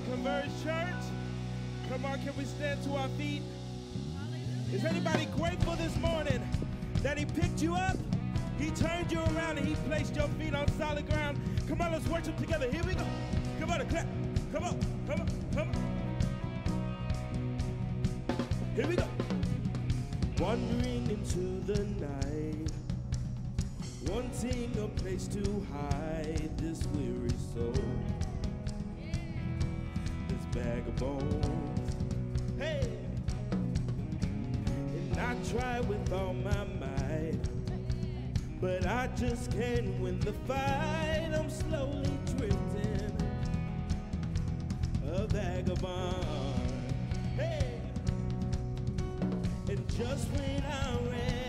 Converge 0.00 0.50
Church. 0.62 1.04
Come 1.88 2.04
on, 2.04 2.18
can 2.22 2.36
we 2.36 2.44
stand 2.44 2.82
to 2.84 2.94
our 2.94 3.08
feet? 3.10 3.42
Is 4.72 4.84
anybody 4.84 5.26
grateful 5.36 5.74
this 5.76 5.96
morning 5.98 6.42
that 7.02 7.16
He 7.16 7.24
picked 7.24 7.62
you 7.62 7.74
up? 7.74 7.96
He 8.58 8.70
turned 8.70 9.12
you 9.12 9.20
around 9.20 9.58
and 9.58 9.66
He 9.66 9.74
placed 9.86 10.16
your 10.16 10.28
feet 10.28 10.54
on 10.54 10.66
solid 10.78 11.08
ground. 11.08 11.38
Come 11.68 11.80
on, 11.80 11.92
let's 11.92 12.08
worship 12.08 12.36
together. 12.38 12.70
Here 12.70 12.82
we 12.84 12.94
go. 12.94 13.04
Come 13.60 13.70
on, 13.70 13.86
clap. 13.88 14.06
Come 14.52 14.64
on, 14.64 14.78
come 15.06 15.20
on, 15.20 15.28
come 15.54 15.68
on. 15.68 15.94
Here 18.74 18.86
we 18.88 18.96
go. 18.96 19.06
Wandering 20.40 21.08
into 21.08 21.60
the 21.72 21.84
night, 21.84 22.72
wanting 24.08 24.72
a 24.82 24.88
place 25.00 25.28
to 25.28 25.66
hide 25.72 26.58
this 26.58 26.84
weary 26.94 27.30
soul 27.54 27.72
bag 30.54 30.86
of 30.86 30.96
bones. 30.96 31.46
Hey! 32.56 32.88
And 33.50 35.18
I 35.18 35.34
try 35.50 35.80
with 35.80 36.12
all 36.12 36.32
my 36.32 36.64
might, 36.78 37.40
but 38.60 38.86
I 38.86 39.08
just 39.16 39.50
can't 39.50 40.00
win 40.00 40.20
the 40.20 40.32
fight. 40.46 41.32
I'm 41.36 41.50
slowly 41.50 42.18
drifting, 42.36 43.16
a 45.08 45.26
vagabond. 45.26 46.72
Hey! 47.36 47.80
And 49.68 49.88
just 49.96 50.28
when 50.30 50.62
I 50.62 51.10
ran. 51.10 51.43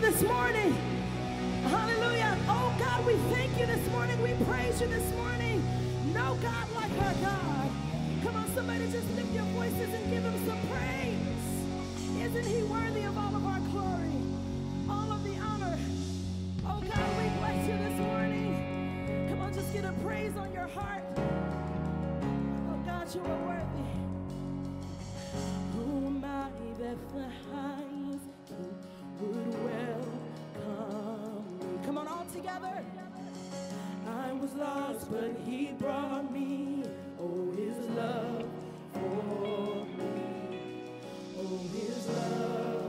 you 0.00 0.10
this 0.10 0.22
morning. 0.22 0.72
Hallelujah. 1.64 2.38
Oh 2.48 2.74
God, 2.78 3.06
we 3.06 3.14
thank 3.34 3.58
you 3.58 3.66
this 3.66 3.90
morning. 3.90 4.20
We 4.22 4.32
praise 4.44 4.80
you 4.80 4.86
this 4.86 5.12
morning. 5.14 5.62
No 6.12 6.36
God 6.40 6.66
like 6.74 6.92
our 7.02 7.14
God. 7.14 7.70
Come 8.22 8.36
on, 8.36 8.48
somebody 8.54 8.90
just 8.90 9.08
lift 9.16 9.32
your 9.32 9.44
voices 9.56 9.92
and 9.92 10.10
give 10.10 10.22
him 10.22 10.46
some 10.46 10.60
praise. 10.68 11.18
Isn't 12.22 12.46
he 12.46 12.62
worthy 12.64 13.04
of 13.04 13.18
all 13.18 13.34
of 13.34 13.44
our 13.44 13.60
glory? 13.70 14.22
All 14.88 15.10
of 15.10 15.24
the 15.24 15.36
honor. 15.36 15.78
Oh 16.66 16.80
God, 16.80 17.08
we 17.18 17.28
bless 17.40 17.66
you 17.66 17.78
this 17.78 17.98
morning. 18.00 19.26
Come 19.28 19.40
on, 19.40 19.52
just 19.52 19.72
get 19.72 19.84
a 19.84 19.92
praise 20.04 20.36
on 20.36 20.52
your 20.52 20.68
heart. 20.68 21.02
Oh 21.16 22.78
God, 22.86 23.14
you 23.14 23.20
are 23.20 23.46
worthy. 23.46 23.88
Oh 25.76 26.10
my 26.10 26.48
Bethlehem, 26.78 28.20
that 28.48 28.78
would 29.20 29.64
wear? 29.64 29.87
all 32.08 32.24
together. 32.32 32.84
I 34.06 34.32
was 34.32 34.52
lost, 34.54 35.10
but 35.10 35.30
he 35.44 35.72
brought 35.78 36.32
me. 36.32 36.82
Oh, 37.20 37.52
his 37.52 37.76
love 37.90 38.44
for 38.92 39.84
me. 39.98 40.60
Oh, 41.38 41.58
his 41.74 42.08
love. 42.08 42.87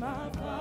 my 0.00 0.30
Father. 0.30 0.59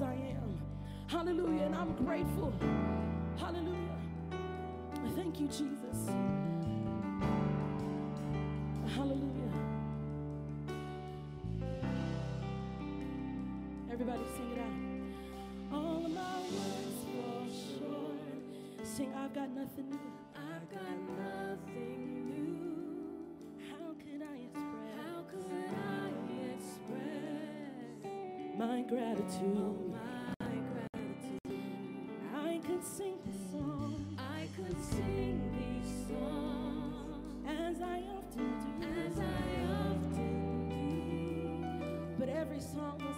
I 0.00 0.14
am. 0.14 0.58
Hallelujah. 1.08 1.64
And 1.64 1.74
I'm 1.74 1.92
grateful. 1.96 2.52
Hallelujah. 3.36 3.98
Thank 5.14 5.40
you, 5.40 5.48
Jesus. 5.48 6.08
Hallelujah. 8.94 9.52
Everybody 13.90 14.22
sing 14.36 14.52
it 14.52 14.58
out. 14.58 15.76
All 15.76 16.06
of 16.06 16.10
my 16.10 16.40
words 16.40 17.04
fall 17.04 17.46
short. 17.78 18.86
Sing, 18.86 19.12
I've 19.14 19.34
got 19.34 19.50
nothing 19.50 19.90
new. 19.90 20.12
I've 20.34 20.70
got 20.70 20.96
nothing 21.18 22.11
gratitude. 28.92 29.94
My 30.38 30.54
gratitude. 30.70 31.40
I 32.36 32.60
could 32.66 32.84
sing 32.84 33.16
this 33.24 33.40
song. 33.50 34.18
I 34.18 34.46
could 34.54 34.76
sing 34.84 35.40
these 35.56 36.08
songs 36.08 37.48
as 37.48 37.80
I 37.80 38.02
often 38.18 38.52
do. 38.60 38.86
As 39.06 39.18
I 39.18 39.22
often 39.80 40.68
do. 40.68 42.16
But 42.18 42.28
every 42.28 42.60
song. 42.60 43.11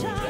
shine. 0.00 0.29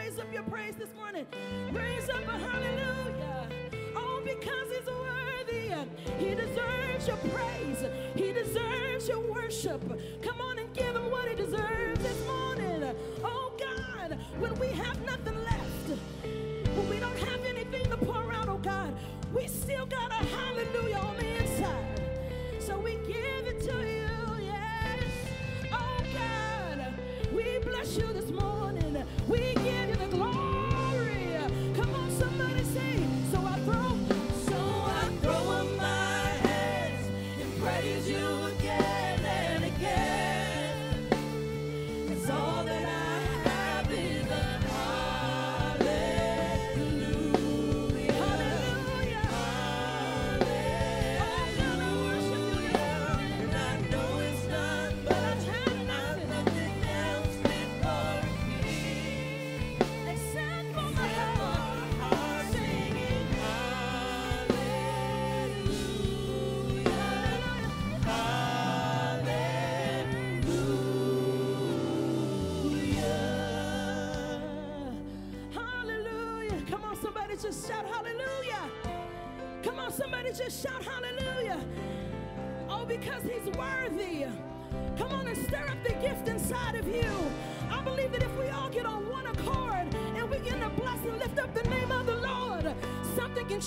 Raise 0.00 0.18
up 0.18 0.32
your 0.32 0.42
praise 0.44 0.74
this 0.76 0.94
morning. 0.94 1.26
Raise 1.72 2.08
up 2.08 2.26
a 2.26 2.38
hallelujah. 2.38 3.48
Oh, 3.94 4.22
because 4.24 4.68
he's 4.74 4.86
worthy. 4.86 5.74
He 6.18 6.34
deserves 6.34 7.06
your 7.06 7.18
praise. 7.18 7.84
He 8.14 8.32
deserves 8.32 9.08
your 9.08 9.20
worship. 9.20 9.82
Come 10.22 10.39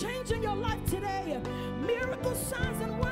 in 0.02 0.42
your 0.42 0.56
life 0.56 0.84
today. 0.90 1.40
Miracles, 1.86 2.40
signs, 2.48 2.82
and 2.82 3.03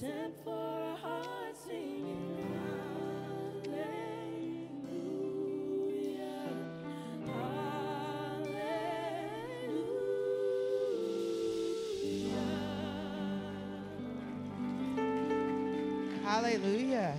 except 0.00 0.44
for 0.44 0.52
a 0.52 0.94
heart 0.94 1.56
singing 1.66 2.36
hallelujah, 16.22 16.24
hallelujah. 16.24 17.14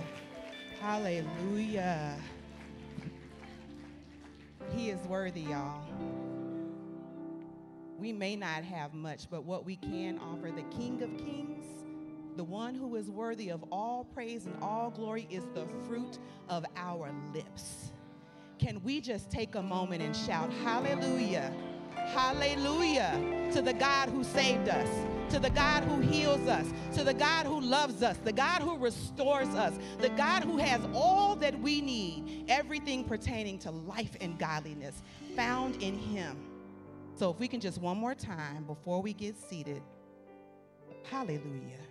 Hallelujah. 0.80 0.80
Hallelujah. 0.80 2.16
He 4.74 4.88
is 4.88 5.00
worthy, 5.06 5.42
y'all. 5.42 5.84
We 7.98 8.12
may 8.14 8.36
not 8.36 8.64
have 8.64 8.94
much, 8.94 9.28
but 9.28 9.44
what 9.44 9.66
we 9.66 9.76
can 9.76 10.18
offer 10.18 10.50
the 10.50 10.62
King 10.74 11.02
of 11.02 11.14
Kings, 11.18 11.79
the 12.36 12.44
one 12.44 12.74
who 12.74 12.96
is 12.96 13.10
worthy 13.10 13.50
of 13.50 13.64
all 13.70 14.04
praise 14.04 14.46
and 14.46 14.56
all 14.62 14.90
glory, 14.90 15.26
is 15.30 15.44
the 15.54 15.66
fruit 15.86 16.18
of 16.48 16.64
our 16.76 17.12
lips. 17.34 17.92
Can 18.58 18.82
we 18.82 19.00
just 19.00 19.30
take 19.30 19.54
a 19.54 19.62
moment 19.62 20.02
and 20.02 20.14
shout, 20.14 20.52
Hallelujah, 20.62 21.52
Hallelujah 21.94 23.50
to 23.52 23.62
the 23.62 23.72
God 23.72 24.08
who 24.08 24.22
saved 24.22 24.68
us, 24.68 24.88
to 25.30 25.38
the 25.38 25.50
God 25.50 25.84
who 25.84 26.00
heals 26.00 26.46
us, 26.46 26.66
to 26.94 27.04
the 27.04 27.14
God 27.14 27.46
who 27.46 27.60
loves 27.60 28.02
us, 28.02 28.16
the 28.18 28.32
God 28.32 28.62
who 28.62 28.76
restores 28.76 29.48
us, 29.48 29.74
the 30.00 30.10
God 30.10 30.44
who 30.44 30.56
has 30.58 30.80
all 30.94 31.36
that 31.36 31.58
we 31.60 31.80
need, 31.80 32.44
everything 32.48 33.04
pertaining 33.04 33.58
to 33.60 33.70
life 33.70 34.16
and 34.20 34.38
godliness 34.38 35.02
found 35.34 35.82
in 35.82 35.98
Him. 35.98 36.36
So 37.16 37.30
if 37.30 37.38
we 37.38 37.48
can 37.48 37.60
just 37.60 37.80
one 37.80 37.98
more 37.98 38.14
time 38.14 38.64
before 38.64 39.02
we 39.02 39.12
get 39.12 39.36
seated, 39.36 39.82
Hallelujah. 41.04 41.89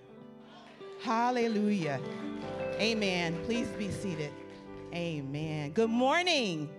Hallelujah. 1.00 2.00
Amen. 2.80 3.38
Please 3.46 3.68
be 3.70 3.90
seated. 3.90 4.32
Amen. 4.94 5.72
Good 5.72 5.90
morning. 5.90 6.70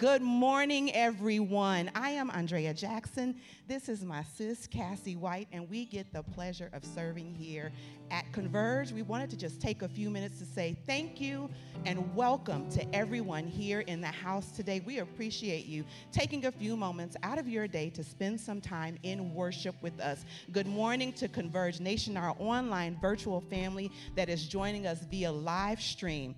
Good 0.00 0.22
morning, 0.22 0.94
everyone. 0.94 1.90
I 1.94 2.08
am 2.12 2.30
Andrea 2.30 2.72
Jackson. 2.72 3.38
This 3.68 3.90
is 3.90 4.02
my 4.02 4.22
sis, 4.34 4.66
Cassie 4.66 5.14
White, 5.14 5.46
and 5.52 5.68
we 5.68 5.84
get 5.84 6.10
the 6.10 6.22
pleasure 6.22 6.70
of 6.72 6.86
serving 6.86 7.34
here 7.34 7.70
at 8.10 8.24
Converge. 8.32 8.92
We 8.92 9.02
wanted 9.02 9.28
to 9.28 9.36
just 9.36 9.60
take 9.60 9.82
a 9.82 9.88
few 9.88 10.08
minutes 10.08 10.38
to 10.38 10.46
say 10.46 10.74
thank 10.86 11.20
you 11.20 11.50
and 11.84 12.16
welcome 12.16 12.70
to 12.70 12.94
everyone 12.94 13.46
here 13.46 13.80
in 13.80 14.00
the 14.00 14.06
house 14.06 14.52
today. 14.52 14.80
We 14.80 15.00
appreciate 15.00 15.66
you 15.66 15.84
taking 16.12 16.46
a 16.46 16.50
few 16.50 16.78
moments 16.78 17.14
out 17.22 17.38
of 17.38 17.46
your 17.46 17.68
day 17.68 17.90
to 17.90 18.02
spend 18.02 18.40
some 18.40 18.62
time 18.62 18.96
in 19.02 19.34
worship 19.34 19.74
with 19.82 20.00
us. 20.00 20.24
Good 20.50 20.66
morning 20.66 21.12
to 21.12 21.28
Converge 21.28 21.78
Nation, 21.78 22.16
our 22.16 22.34
online 22.38 22.96
virtual 23.02 23.42
family 23.42 23.92
that 24.16 24.30
is 24.30 24.48
joining 24.48 24.86
us 24.86 25.00
via 25.10 25.30
live 25.30 25.82
stream. 25.82 26.36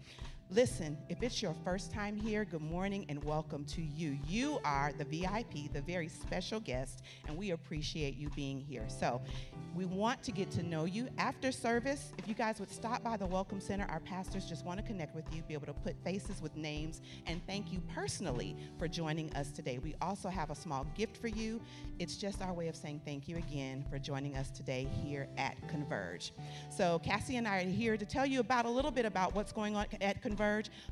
Listen, 0.54 0.98
if 1.08 1.22
it's 1.22 1.40
your 1.40 1.54
first 1.64 1.90
time 1.90 2.14
here, 2.14 2.44
good 2.44 2.60
morning 2.60 3.06
and 3.08 3.24
welcome 3.24 3.64
to 3.64 3.80
you. 3.80 4.18
You 4.28 4.60
are 4.66 4.92
the 4.92 5.04
VIP, 5.04 5.72
the 5.72 5.80
very 5.80 6.08
special 6.08 6.60
guest, 6.60 7.00
and 7.26 7.38
we 7.38 7.52
appreciate 7.52 8.18
you 8.18 8.28
being 8.36 8.60
here. 8.60 8.84
So, 8.86 9.22
we 9.74 9.86
want 9.86 10.22
to 10.24 10.32
get 10.32 10.50
to 10.50 10.62
know 10.62 10.84
you 10.84 11.08
after 11.16 11.50
service. 11.50 12.12
If 12.18 12.28
you 12.28 12.34
guys 12.34 12.60
would 12.60 12.70
stop 12.70 13.02
by 13.02 13.16
the 13.16 13.24
Welcome 13.24 13.58
Center, 13.58 13.86
our 13.88 14.00
pastors 14.00 14.44
just 14.44 14.66
want 14.66 14.78
to 14.78 14.84
connect 14.84 15.14
with 15.14 15.24
you, 15.34 15.40
be 15.48 15.54
able 15.54 15.64
to 15.64 15.72
put 15.72 15.96
faces 16.04 16.42
with 16.42 16.54
names, 16.54 17.00
and 17.26 17.40
thank 17.46 17.72
you 17.72 17.80
personally 17.94 18.54
for 18.78 18.86
joining 18.86 19.34
us 19.34 19.50
today. 19.52 19.78
We 19.78 19.94
also 20.02 20.28
have 20.28 20.50
a 20.50 20.54
small 20.54 20.86
gift 20.94 21.16
for 21.16 21.28
you. 21.28 21.62
It's 21.98 22.16
just 22.16 22.42
our 22.42 22.52
way 22.52 22.68
of 22.68 22.76
saying 22.76 23.00
thank 23.06 23.26
you 23.26 23.38
again 23.38 23.86
for 23.88 23.98
joining 23.98 24.36
us 24.36 24.50
today 24.50 24.86
here 25.02 25.28
at 25.38 25.56
Converge. 25.68 26.34
So, 26.68 26.98
Cassie 26.98 27.38
and 27.38 27.48
I 27.48 27.62
are 27.62 27.66
here 27.66 27.96
to 27.96 28.04
tell 28.04 28.26
you 28.26 28.40
about 28.40 28.66
a 28.66 28.70
little 28.70 28.90
bit 28.90 29.06
about 29.06 29.34
what's 29.34 29.52
going 29.52 29.76
on 29.76 29.86
at 30.02 30.20
Converge. 30.20 30.41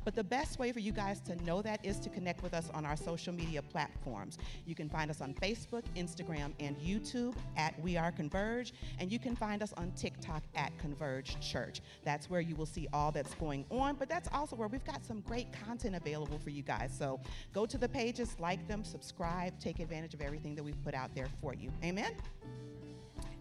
But 0.05 0.15
the 0.15 0.23
best 0.23 0.59
way 0.59 0.71
for 0.71 0.79
you 0.79 0.93
guys 0.93 1.19
to 1.21 1.35
know 1.43 1.61
that 1.61 1.85
is 1.85 1.99
to 1.99 2.09
connect 2.09 2.41
with 2.41 2.53
us 2.53 2.69
on 2.73 2.85
our 2.85 2.95
social 2.95 3.33
media 3.33 3.61
platforms. 3.61 4.37
You 4.65 4.75
can 4.75 4.87
find 4.87 5.11
us 5.11 5.19
on 5.19 5.33
Facebook, 5.33 5.83
Instagram, 5.97 6.53
and 6.59 6.77
YouTube 6.77 7.35
at 7.57 7.77
We 7.81 7.97
Are 7.97 8.11
Converge, 8.11 8.73
and 8.99 9.11
you 9.11 9.19
can 9.19 9.35
find 9.35 9.61
us 9.61 9.73
on 9.75 9.91
TikTok 9.91 10.43
at 10.55 10.71
Converge 10.79 11.37
Church. 11.41 11.81
That's 12.05 12.29
where 12.29 12.41
you 12.41 12.55
will 12.55 12.65
see 12.65 12.87
all 12.93 13.11
that's 13.11 13.33
going 13.35 13.65
on, 13.69 13.95
but 13.95 14.07
that's 14.07 14.29
also 14.33 14.55
where 14.55 14.69
we've 14.69 14.85
got 14.85 15.03
some 15.05 15.19
great 15.21 15.47
content 15.65 15.95
available 15.95 16.39
for 16.39 16.49
you 16.49 16.63
guys. 16.63 16.91
So 16.97 17.19
go 17.53 17.65
to 17.65 17.77
the 17.77 17.89
pages, 17.89 18.35
like 18.39 18.65
them, 18.67 18.85
subscribe, 18.85 19.59
take 19.59 19.79
advantage 19.79 20.13
of 20.13 20.21
everything 20.21 20.55
that 20.55 20.63
we've 20.63 20.81
put 20.83 20.93
out 20.93 21.13
there 21.13 21.27
for 21.41 21.53
you. 21.53 21.71
Amen? 21.83 22.13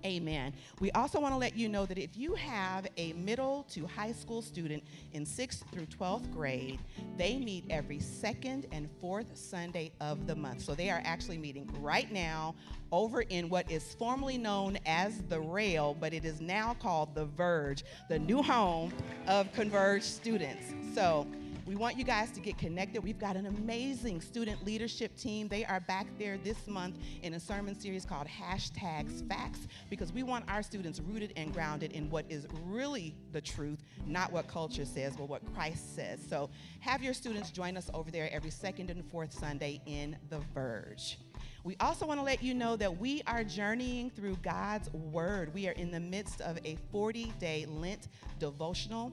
Amen. 0.05 0.55
We 0.81 0.91
also 0.93 1.21
want 1.21 1.35
to 1.35 1.39
let 1.39 1.57
you 1.57 1.69
know 1.69 1.85
that 1.85 1.99
if 1.99 2.17
you 2.17 2.35
have 2.35 2.87
a 2.97 3.13
middle 3.13 3.67
to 3.71 3.87
high 3.87 4.13
school 4.13 4.41
student 4.41 4.83
in 5.13 5.27
6th 5.27 5.63
through 5.71 5.87
12th 5.87 6.33
grade, 6.33 6.79
they 7.19 7.39
meet 7.39 7.65
every 7.69 8.01
second 8.01 8.67
and 8.73 8.89
fourth 9.01 9.37
Sunday 9.37 9.93
of 10.01 10.27
the 10.27 10.35
month. 10.35 10.63
So 10.63 10.75
they 10.75 10.91
are 10.91 11.03
actually 11.05 11.39
meeting 11.39 11.69
right 11.81 12.11
now 12.11 12.55
over 12.93 13.23
in 13.23 13.49
what 13.49 13.71
is 13.71 13.95
formerly 13.95 14.39
known 14.39 14.79
as 14.87 15.23
the 15.29 15.41
Rail, 15.41 15.97
but 16.01 16.15
it 16.15 16.25
is 16.25 16.41
now 16.41 16.75
called 16.81 17.15
the 17.15 17.27
Verge, 17.27 17.85
the 18.09 18.19
new 18.19 18.43
home 18.43 18.93
of 19.27 19.53
Converge 19.53 20.03
students. 20.03 20.73
So 20.95 21.27
we 21.71 21.77
want 21.77 21.97
you 21.97 22.03
guys 22.03 22.33
to 22.33 22.41
get 22.41 22.59
connected. 22.59 23.01
We've 23.01 23.21
got 23.21 23.37
an 23.37 23.47
amazing 23.47 24.21
student 24.23 24.67
leadership 24.67 25.17
team. 25.17 25.47
They 25.47 25.65
are 25.65 25.79
back 25.79 26.09
there 26.19 26.37
this 26.37 26.67
month 26.67 26.99
in 27.23 27.35
a 27.35 27.39
sermon 27.39 27.79
series 27.79 28.05
called 28.05 28.27
Hashtags 28.27 29.25
Facts 29.29 29.69
because 29.89 30.13
we 30.13 30.25
want 30.25 30.45
our 30.51 30.65
students 30.65 30.99
rooted 30.99 31.33
and 31.37 31.55
grounded 31.55 31.93
in 31.93 32.11
what 32.11 32.25
is 32.29 32.49
really 32.67 33.15
the 33.31 33.41
truth, 33.41 33.85
not 34.05 34.33
what 34.33 34.49
culture 34.49 34.85
says, 34.85 35.15
but 35.17 35.29
what 35.29 35.43
Christ 35.55 35.95
says. 35.95 36.19
So 36.29 36.51
have 36.81 37.05
your 37.05 37.15
students 37.15 37.53
join 37.53 37.77
us 37.77 37.89
over 37.95 38.11
there 38.11 38.29
every 38.33 38.51
second 38.51 38.91
and 38.91 39.05
fourth 39.05 39.33
Sunday 39.33 39.81
in 39.87 40.17
The 40.29 40.41
Verge. 40.53 41.19
We 41.63 41.77
also 41.79 42.07
want 42.07 42.19
to 42.19 42.25
let 42.25 42.43
you 42.43 42.55
know 42.55 42.75
that 42.77 42.99
we 42.99 43.23
are 43.27 43.45
journeying 43.45 44.11
through 44.11 44.37
God's 44.43 44.91
Word. 44.93 45.53
We 45.53 45.69
are 45.69 45.73
in 45.73 45.91
the 45.91 46.01
midst 46.01 46.41
of 46.41 46.59
a 46.65 46.77
40 46.91 47.33
day 47.39 47.67
Lent 47.69 48.09
devotional. 48.39 49.13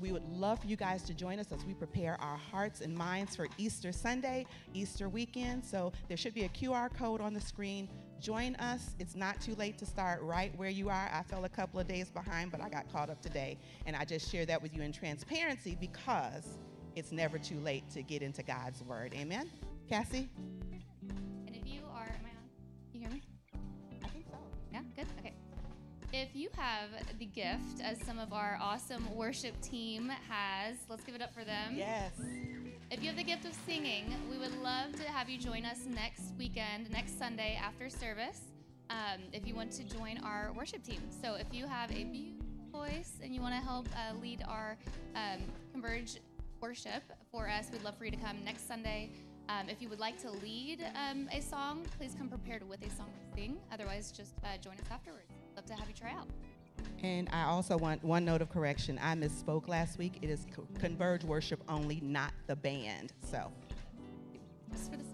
We 0.00 0.12
would 0.12 0.24
love 0.24 0.60
for 0.60 0.66
you 0.66 0.76
guys 0.76 1.02
to 1.04 1.14
join 1.14 1.38
us 1.40 1.50
as 1.52 1.64
we 1.64 1.74
prepare 1.74 2.16
our 2.20 2.36
hearts 2.36 2.80
and 2.80 2.94
minds 2.94 3.34
for 3.34 3.48
Easter 3.58 3.90
Sunday, 3.90 4.46
Easter 4.72 5.08
weekend. 5.08 5.64
So 5.64 5.92
there 6.06 6.16
should 6.16 6.34
be 6.34 6.44
a 6.44 6.48
QR 6.50 6.92
code 6.92 7.20
on 7.20 7.34
the 7.34 7.40
screen. 7.40 7.88
Join 8.20 8.54
us. 8.56 8.94
It's 8.98 9.16
not 9.16 9.40
too 9.40 9.54
late 9.56 9.78
to 9.78 9.86
start 9.86 10.22
right 10.22 10.56
where 10.56 10.70
you 10.70 10.88
are. 10.88 11.10
I 11.12 11.22
fell 11.22 11.44
a 11.44 11.48
couple 11.48 11.80
of 11.80 11.88
days 11.88 12.10
behind, 12.10 12.52
but 12.52 12.60
I 12.60 12.68
got 12.68 12.90
caught 12.92 13.10
up 13.10 13.20
today. 13.20 13.58
And 13.86 13.96
I 13.96 14.04
just 14.04 14.30
share 14.30 14.46
that 14.46 14.62
with 14.62 14.74
you 14.74 14.82
in 14.82 14.92
transparency 14.92 15.76
because 15.80 16.58
it's 16.94 17.12
never 17.12 17.38
too 17.38 17.58
late 17.60 17.88
to 17.90 18.02
get 18.02 18.22
into 18.22 18.42
God's 18.42 18.82
Word. 18.82 19.14
Amen? 19.14 19.50
Cassie? 19.88 20.28
If 26.12 26.34
you 26.34 26.48
have 26.56 26.88
the 27.18 27.26
gift, 27.26 27.82
as 27.82 28.02
some 28.06 28.18
of 28.18 28.32
our 28.32 28.58
awesome 28.62 29.14
worship 29.14 29.60
team 29.60 30.10
has, 30.28 30.76
let's 30.88 31.04
give 31.04 31.14
it 31.14 31.20
up 31.20 31.34
for 31.34 31.44
them. 31.44 31.74
Yes. 31.76 32.12
If 32.90 33.02
you 33.02 33.08
have 33.08 33.16
the 33.16 33.22
gift 33.22 33.44
of 33.44 33.52
singing, 33.66 34.14
we 34.30 34.38
would 34.38 34.56
love 34.62 34.92
to 34.96 35.02
have 35.02 35.28
you 35.28 35.38
join 35.38 35.66
us 35.66 35.80
next 35.86 36.32
weekend, 36.38 36.90
next 36.90 37.18
Sunday 37.18 37.60
after 37.62 37.90
service, 37.90 38.40
um, 38.88 39.20
if 39.34 39.46
you 39.46 39.54
want 39.54 39.70
to 39.72 39.84
join 39.84 40.16
our 40.24 40.50
worship 40.56 40.82
team. 40.82 41.02
So 41.22 41.34
if 41.34 41.52
you 41.52 41.66
have 41.66 41.90
a 41.90 42.04
beautiful 42.04 42.46
voice 42.72 43.12
and 43.22 43.34
you 43.34 43.42
want 43.42 43.54
to 43.54 43.60
help 43.60 43.86
uh, 43.94 44.16
lead 44.16 44.42
our 44.48 44.78
um, 45.14 45.42
Converge 45.72 46.20
worship 46.62 47.02
for 47.30 47.48
us, 47.48 47.68
we'd 47.70 47.84
love 47.84 47.98
for 47.98 48.06
you 48.06 48.10
to 48.10 48.16
come 48.16 48.42
next 48.46 48.66
Sunday. 48.66 49.10
Um, 49.50 49.68
if 49.68 49.82
you 49.82 49.90
would 49.90 50.00
like 50.00 50.18
to 50.22 50.30
lead 50.30 50.84
um, 50.94 51.28
a 51.32 51.42
song, 51.42 51.84
please 51.98 52.14
come 52.16 52.30
prepared 52.30 52.66
with 52.66 52.80
a 52.86 52.90
song 52.96 53.10
to 53.12 53.38
sing. 53.38 53.58
Otherwise, 53.70 54.10
just 54.10 54.32
uh, 54.42 54.56
join 54.62 54.74
us 54.74 54.90
afterwards. 54.90 55.37
Love 55.58 55.66
to 55.66 55.74
have 55.74 55.88
you 55.88 55.94
try 55.94 56.12
out. 56.12 56.28
And 57.02 57.28
I 57.32 57.42
also 57.42 57.76
want 57.76 58.04
one 58.04 58.24
note 58.24 58.40
of 58.42 58.48
correction. 58.48 58.96
I 59.02 59.16
misspoke 59.16 59.66
last 59.66 59.98
week. 59.98 60.12
It 60.22 60.30
is 60.30 60.46
Co- 60.54 60.68
Converge 60.78 61.24
Worship 61.24 61.60
only, 61.68 61.98
not 62.00 62.30
the 62.46 62.54
band. 62.54 63.12
So, 63.28 63.50
just 64.70 64.88
for 64.92 64.96
the 64.98 65.02
sake. 65.02 65.12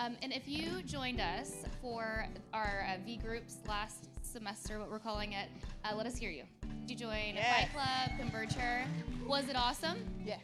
Um, 0.00 0.16
and 0.22 0.32
if 0.32 0.48
you 0.48 0.82
joined 0.82 1.20
us 1.20 1.52
for 1.80 2.26
our 2.52 2.84
uh, 2.90 2.96
V 3.06 3.16
groups 3.18 3.58
last 3.68 4.08
semester, 4.22 4.80
what 4.80 4.90
we're 4.90 4.98
calling 4.98 5.34
it, 5.34 5.48
uh, 5.84 5.94
let 5.94 6.06
us 6.06 6.16
hear 6.16 6.30
you. 6.30 6.42
Did 6.86 6.98
you 7.00 7.06
join 7.06 7.36
Yes. 7.36 7.46
a 7.46 7.72
Fight 7.72 7.72
Club, 8.08 8.18
Converge 8.18 8.54
Her? 8.54 8.84
Was 9.24 9.48
it 9.48 9.54
awesome? 9.54 9.98
yes. 10.26 10.40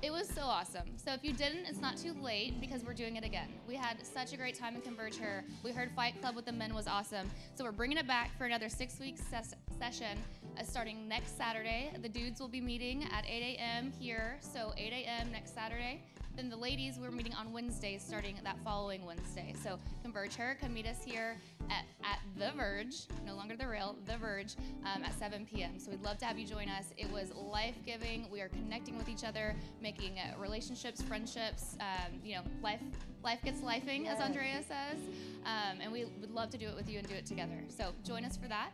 It 0.00 0.12
was 0.12 0.28
so 0.28 0.42
awesome. 0.42 0.96
So 0.96 1.12
if 1.12 1.24
you 1.24 1.32
didn't, 1.32 1.66
it's 1.66 1.80
not 1.80 1.96
too 1.96 2.14
late 2.22 2.60
because 2.60 2.84
we're 2.84 2.94
doing 2.94 3.16
it 3.16 3.24
again. 3.24 3.48
We 3.66 3.74
had 3.74 3.96
such 4.06 4.32
a 4.32 4.36
great 4.36 4.54
time 4.54 4.76
in 4.76 4.80
Converge 4.80 5.16
Her. 5.16 5.42
We 5.64 5.72
heard 5.72 5.90
Fight 5.90 6.20
Club 6.20 6.36
with 6.36 6.44
the 6.44 6.52
men 6.52 6.72
was 6.72 6.86
awesome. 6.86 7.28
So 7.56 7.64
we're 7.64 7.72
bringing 7.72 7.98
it 7.98 8.06
back 8.06 8.30
for 8.38 8.44
another 8.44 8.68
six 8.68 9.00
week 9.00 9.16
ses- 9.18 9.56
session 9.76 10.16
uh, 10.56 10.62
starting 10.62 11.08
next 11.08 11.36
Saturday. 11.36 11.90
The 12.00 12.08
dudes 12.08 12.38
will 12.38 12.48
be 12.48 12.60
meeting 12.60 13.08
at 13.12 13.24
8 13.26 13.56
a.m. 13.56 13.92
here. 13.98 14.38
So 14.40 14.72
8 14.76 14.92
a.m. 14.92 15.32
next 15.32 15.52
Saturday. 15.52 16.00
Then 16.38 16.50
the 16.50 16.56
ladies, 16.56 17.00
we're 17.00 17.10
meeting 17.10 17.34
on 17.34 17.52
Wednesdays 17.52 18.00
starting 18.00 18.38
that 18.44 18.56
following 18.62 19.04
Wednesday. 19.04 19.52
So 19.60 19.76
Converge 20.04 20.36
Her, 20.36 20.56
come 20.60 20.72
meet 20.72 20.86
us 20.86 20.98
here 21.04 21.36
at, 21.68 21.84
at 22.04 22.20
The 22.36 22.56
Verge, 22.56 23.08
no 23.26 23.34
longer 23.34 23.56
The 23.56 23.66
Rail, 23.66 23.96
The 24.06 24.16
Verge, 24.18 24.54
um, 24.84 25.02
at 25.02 25.18
7 25.18 25.48
p.m. 25.52 25.80
So 25.80 25.90
we'd 25.90 26.04
love 26.04 26.16
to 26.18 26.26
have 26.26 26.38
you 26.38 26.46
join 26.46 26.68
us. 26.68 26.94
It 26.96 27.10
was 27.10 27.34
life 27.34 27.74
giving. 27.84 28.30
We 28.30 28.40
are 28.40 28.50
connecting 28.50 28.96
with 28.96 29.08
each 29.08 29.24
other, 29.24 29.56
making 29.82 30.20
uh, 30.20 30.38
relationships, 30.38 31.02
friendships. 31.02 31.76
Um, 31.80 32.20
you 32.22 32.36
know, 32.36 32.42
life 32.62 32.82
life 33.24 33.42
gets 33.42 33.60
lifing, 33.60 34.06
as 34.06 34.20
Andrea 34.20 34.62
says. 34.62 35.00
Um, 35.44 35.80
and 35.82 35.90
we 35.90 36.04
would 36.20 36.30
love 36.30 36.50
to 36.50 36.56
do 36.56 36.68
it 36.68 36.76
with 36.76 36.88
you 36.88 37.00
and 37.00 37.08
do 37.08 37.16
it 37.16 37.26
together. 37.26 37.64
So 37.66 37.90
join 38.04 38.24
us 38.24 38.36
for 38.36 38.46
that. 38.46 38.70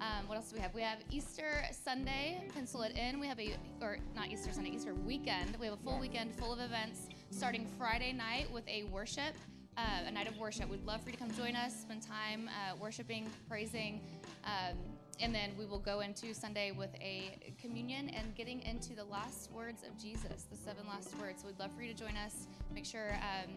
Um, 0.00 0.28
what 0.28 0.36
else 0.36 0.50
do 0.50 0.56
we 0.56 0.62
have? 0.62 0.74
We 0.74 0.82
have 0.82 0.98
Easter 1.10 1.64
Sunday. 1.72 2.40
Pencil 2.54 2.82
it 2.82 2.96
in. 2.96 3.18
We 3.18 3.26
have 3.26 3.40
a, 3.40 3.56
or 3.80 3.98
not 4.14 4.28
Easter 4.28 4.52
Sunday, 4.52 4.70
Easter 4.70 4.94
weekend. 4.94 5.56
We 5.58 5.66
have 5.66 5.74
a 5.74 5.82
full 5.82 5.98
weekend 5.98 6.34
full 6.34 6.52
of 6.52 6.60
events 6.60 7.08
starting 7.30 7.66
Friday 7.76 8.12
night 8.12 8.48
with 8.52 8.66
a 8.68 8.84
worship, 8.84 9.34
uh, 9.76 10.06
a 10.06 10.10
night 10.10 10.28
of 10.28 10.38
worship. 10.38 10.68
We'd 10.68 10.84
love 10.84 11.02
for 11.02 11.10
you 11.10 11.16
to 11.16 11.18
come 11.18 11.32
join 11.32 11.56
us, 11.56 11.80
spend 11.80 12.02
time 12.02 12.48
uh, 12.48 12.76
worshiping, 12.76 13.28
praising. 13.48 14.00
Um, 14.44 14.76
and 15.20 15.34
then 15.34 15.50
we 15.58 15.66
will 15.66 15.80
go 15.80 15.98
into 15.98 16.32
Sunday 16.32 16.70
with 16.70 16.94
a 17.00 17.52
communion 17.60 18.08
and 18.10 18.36
getting 18.36 18.62
into 18.62 18.94
the 18.94 19.04
last 19.04 19.50
words 19.50 19.82
of 19.82 20.00
Jesus, 20.00 20.46
the 20.48 20.56
seven 20.56 20.86
last 20.86 21.18
words. 21.20 21.42
So 21.42 21.48
we'd 21.48 21.58
love 21.58 21.72
for 21.74 21.82
you 21.82 21.92
to 21.92 21.98
join 21.98 22.16
us. 22.16 22.46
Make 22.72 22.86
sure 22.86 23.14
um, 23.14 23.50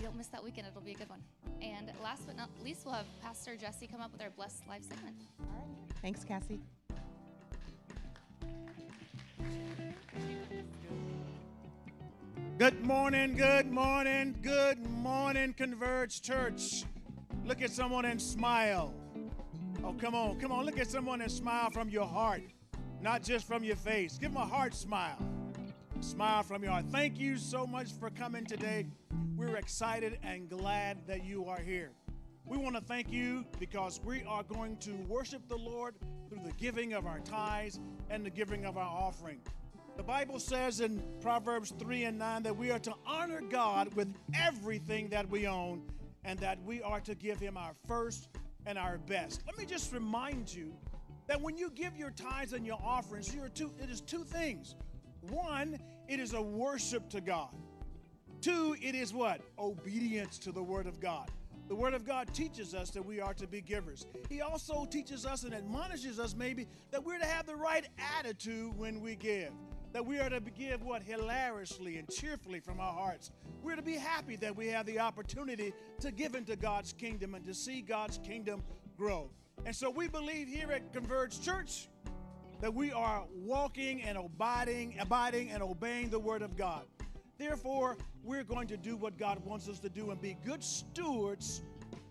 you 0.00 0.06
don't 0.06 0.16
miss 0.16 0.28
that 0.28 0.42
weekend. 0.42 0.66
It'll 0.66 0.80
be 0.80 0.92
a 0.92 0.94
good 0.94 1.10
one. 1.10 1.20
And 1.60 1.92
last 2.02 2.26
but 2.26 2.34
not 2.34 2.48
least, 2.64 2.86
we'll 2.86 2.94
have 2.94 3.04
Pastor 3.22 3.54
Jesse 3.54 3.86
come 3.86 4.00
up 4.00 4.10
with 4.12 4.22
our 4.22 4.30
Blessed 4.30 4.66
Life 4.66 4.82
segment. 4.82 5.14
All 5.40 5.54
right. 5.54 5.66
Thanks, 6.00 6.24
Cassie. 6.24 6.58
Good 12.56 12.84
morning, 12.84 13.36
good 13.36 13.70
morning, 13.70 14.36
good 14.42 14.86
morning, 14.90 15.54
Converge 15.54 16.22
Church. 16.22 16.84
Look 17.46 17.60
at 17.62 17.70
someone 17.70 18.06
and 18.06 18.20
smile. 18.20 18.94
Oh, 19.84 19.94
come 19.94 20.14
on, 20.14 20.38
come 20.40 20.52
on. 20.52 20.64
Look 20.64 20.78
at 20.78 20.90
someone 20.90 21.20
and 21.20 21.30
smile 21.30 21.70
from 21.70 21.88
your 21.88 22.06
heart, 22.06 22.42
not 23.02 23.22
just 23.22 23.46
from 23.46 23.64
your 23.64 23.76
face. 23.76 24.18
Give 24.18 24.32
them 24.32 24.42
a 24.42 24.46
heart 24.46 24.74
smile. 24.74 25.18
Smile 26.00 26.42
from 26.42 26.62
your 26.62 26.72
heart. 26.72 26.86
Thank 26.90 27.18
you 27.18 27.36
so 27.36 27.66
much 27.66 27.92
for 27.92 28.10
coming 28.10 28.44
today. 28.44 28.86
We're 29.40 29.56
excited 29.56 30.18
and 30.22 30.50
glad 30.50 31.06
that 31.06 31.24
you 31.24 31.46
are 31.46 31.58
here. 31.58 31.92
We 32.44 32.58
want 32.58 32.76
to 32.76 32.82
thank 32.82 33.10
you 33.10 33.46
because 33.58 33.98
we 34.04 34.22
are 34.24 34.42
going 34.42 34.76
to 34.80 34.92
worship 35.08 35.48
the 35.48 35.56
Lord 35.56 35.94
through 36.28 36.40
the 36.44 36.52
giving 36.58 36.92
of 36.92 37.06
our 37.06 37.20
tithes 37.20 37.80
and 38.10 38.22
the 38.22 38.28
giving 38.28 38.66
of 38.66 38.76
our 38.76 38.84
offering. 38.84 39.40
The 39.96 40.02
Bible 40.02 40.40
says 40.40 40.80
in 40.80 41.02
Proverbs 41.22 41.72
3 41.78 42.04
and 42.04 42.18
9 42.18 42.42
that 42.42 42.54
we 42.54 42.70
are 42.70 42.78
to 42.80 42.92
honor 43.06 43.40
God 43.40 43.94
with 43.94 44.14
everything 44.34 45.08
that 45.08 45.26
we 45.30 45.46
own 45.46 45.84
and 46.22 46.38
that 46.40 46.62
we 46.62 46.82
are 46.82 47.00
to 47.00 47.14
give 47.14 47.40
Him 47.40 47.56
our 47.56 47.72
first 47.88 48.28
and 48.66 48.76
our 48.76 48.98
best. 48.98 49.40
Let 49.46 49.56
me 49.56 49.64
just 49.64 49.90
remind 49.90 50.52
you 50.52 50.70
that 51.28 51.40
when 51.40 51.56
you 51.56 51.70
give 51.70 51.96
your 51.96 52.10
tithes 52.10 52.52
and 52.52 52.66
your 52.66 52.78
offerings, 52.84 53.34
two, 53.54 53.72
it 53.82 53.88
is 53.88 54.02
two 54.02 54.22
things. 54.22 54.74
One, 55.30 55.78
it 56.08 56.20
is 56.20 56.34
a 56.34 56.42
worship 56.42 57.08
to 57.08 57.22
God. 57.22 57.54
Two, 58.40 58.74
it 58.80 58.94
is 58.94 59.12
what? 59.12 59.42
Obedience 59.58 60.38
to 60.38 60.52
the 60.52 60.62
Word 60.62 60.86
of 60.86 60.98
God. 60.98 61.30
The 61.68 61.74
Word 61.74 61.94
of 61.94 62.06
God 62.06 62.32
teaches 62.32 62.74
us 62.74 62.90
that 62.90 63.04
we 63.04 63.20
are 63.20 63.34
to 63.34 63.46
be 63.46 63.60
givers. 63.60 64.06
He 64.28 64.40
also 64.40 64.86
teaches 64.86 65.26
us 65.26 65.44
and 65.44 65.54
admonishes 65.54 66.18
us, 66.18 66.34
maybe, 66.34 66.66
that 66.90 67.04
we're 67.04 67.18
to 67.18 67.26
have 67.26 67.46
the 67.46 67.54
right 67.54 67.86
attitude 68.18 68.76
when 68.76 69.00
we 69.00 69.14
give. 69.14 69.52
That 69.92 70.04
we 70.04 70.18
are 70.18 70.30
to 70.30 70.40
give 70.40 70.82
what? 70.82 71.02
Hilariously 71.02 71.98
and 71.98 72.08
cheerfully 72.08 72.60
from 72.60 72.80
our 72.80 72.92
hearts. 72.92 73.30
We're 73.62 73.76
to 73.76 73.82
be 73.82 73.96
happy 73.96 74.36
that 74.36 74.56
we 74.56 74.68
have 74.68 74.86
the 74.86 75.00
opportunity 75.00 75.74
to 76.00 76.10
give 76.10 76.34
into 76.34 76.56
God's 76.56 76.92
kingdom 76.92 77.34
and 77.34 77.44
to 77.44 77.52
see 77.52 77.82
God's 77.82 78.18
kingdom 78.18 78.62
grow. 78.96 79.30
And 79.66 79.76
so 79.76 79.90
we 79.90 80.08
believe 80.08 80.48
here 80.48 80.72
at 80.72 80.92
Converge 80.92 81.40
Church 81.40 81.88
that 82.60 82.72
we 82.72 82.90
are 82.92 83.24
walking 83.34 84.02
and 84.02 84.16
abiding, 84.16 84.96
abiding 84.98 85.50
and 85.50 85.62
obeying 85.62 86.08
the 86.08 86.18
word 86.18 86.42
of 86.42 86.56
God. 86.56 86.84
Therefore, 87.40 87.96
we're 88.22 88.44
going 88.44 88.68
to 88.68 88.76
do 88.76 88.96
what 88.96 89.16
God 89.16 89.42
wants 89.46 89.66
us 89.66 89.78
to 89.78 89.88
do 89.88 90.10
and 90.10 90.20
be 90.20 90.36
good 90.44 90.62
stewards 90.62 91.62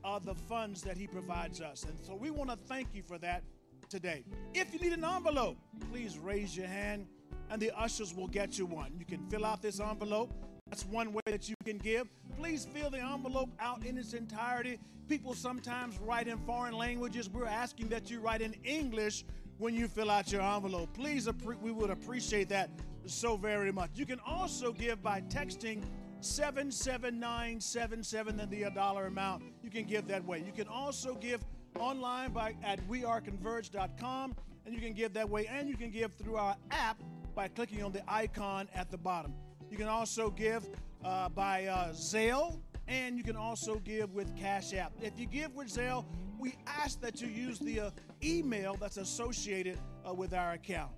of 0.03 0.25
the 0.25 0.33
funds 0.33 0.81
that 0.81 0.97
He 0.97 1.05
provides 1.05 1.61
us. 1.61 1.83
And 1.83 1.93
so 2.03 2.15
we 2.15 2.31
want 2.31 2.49
to 2.49 2.55
thank 2.55 2.95
you 2.95 3.03
for 3.03 3.19
that 3.19 3.43
today. 3.89 4.23
If 4.55 4.73
you 4.73 4.79
need 4.79 4.91
an 4.91 5.05
envelope, 5.05 5.57
please 5.91 6.17
raise 6.17 6.57
your 6.57 6.65
hand 6.65 7.05
and 7.51 7.61
the 7.61 7.71
ushers 7.77 8.15
will 8.15 8.27
get 8.27 8.57
you 8.57 8.65
one. 8.65 8.91
You 8.97 9.05
can 9.05 9.19
fill 9.29 9.45
out 9.45 9.61
this 9.61 9.79
envelope 9.79 10.31
That's 10.67 10.85
one 10.85 11.13
way 11.13 11.21
that 11.25 11.47
you 11.47 11.55
can 11.63 11.77
give. 11.77 12.07
Please 12.37 12.65
fill 12.65 12.89
the 12.89 12.99
envelope 12.99 13.49
out 13.59 13.85
in 13.85 13.99
its 13.99 14.13
entirety. 14.13 14.79
People 15.07 15.35
sometimes 15.35 15.99
write 15.99 16.27
in 16.27 16.37
foreign 16.39 16.75
languages. 16.75 17.29
We're 17.29 17.45
asking 17.45 17.89
that 17.89 18.09
you 18.09 18.19
write 18.19 18.41
in 18.41 18.55
English 18.63 19.25
when 19.57 19.73
you 19.73 19.87
fill 19.87 20.09
out 20.09 20.31
your 20.31 20.41
envelope. 20.41 20.93
Please, 20.93 21.27
we 21.61 21.71
would 21.71 21.89
appreciate 21.89 22.49
that 22.49 22.69
so 23.05 23.37
very 23.37 23.71
much. 23.71 23.91
You 23.95 24.05
can 24.05 24.19
also 24.25 24.71
give 24.71 25.01
by 25.01 25.21
texting 25.21 25.83
77977 26.21 28.39
and 28.39 28.51
the 28.51 28.69
dollar 28.71 29.07
amount. 29.07 29.43
You 29.63 29.69
can 29.69 29.85
give 29.85 30.07
that 30.07 30.25
way. 30.25 30.43
You 30.45 30.51
can 30.51 30.67
also 30.67 31.15
give 31.15 31.43
online 31.79 32.31
by 32.31 32.55
at 32.63 32.79
weareconverge.com 32.89 34.35
and 34.65 34.75
you 34.75 34.81
can 34.81 34.93
give 34.93 35.13
that 35.13 35.29
way 35.29 35.47
and 35.47 35.69
you 35.69 35.77
can 35.77 35.91
give 35.91 36.13
through 36.13 36.35
our 36.35 36.55
app 36.71 37.01
by 37.35 37.47
clicking 37.47 37.83
on 37.83 37.91
the 37.91 38.01
icon 38.11 38.67
at 38.73 38.91
the 38.91 38.97
bottom. 38.97 39.33
You 39.69 39.77
can 39.77 39.87
also 39.87 40.29
give 40.29 40.67
uh, 41.03 41.29
by 41.29 41.67
uh, 41.67 41.93
Zelle 41.93 42.59
and 42.87 43.17
you 43.17 43.23
can 43.23 43.35
also 43.35 43.75
give 43.77 44.13
with 44.13 44.35
Cash 44.35 44.73
App. 44.73 44.93
If 45.01 45.19
you 45.19 45.27
give 45.27 45.55
with 45.55 45.67
Zelle, 45.67 46.05
we 46.39 46.55
ask 46.67 46.99
that 47.01 47.21
you 47.21 47.27
use 47.27 47.59
the 47.59 47.79
uh, 47.79 47.91
email 48.23 48.75
that's 48.79 48.97
associated 48.97 49.77
uh, 50.07 50.13
with 50.13 50.33
our 50.33 50.53
account. 50.53 50.91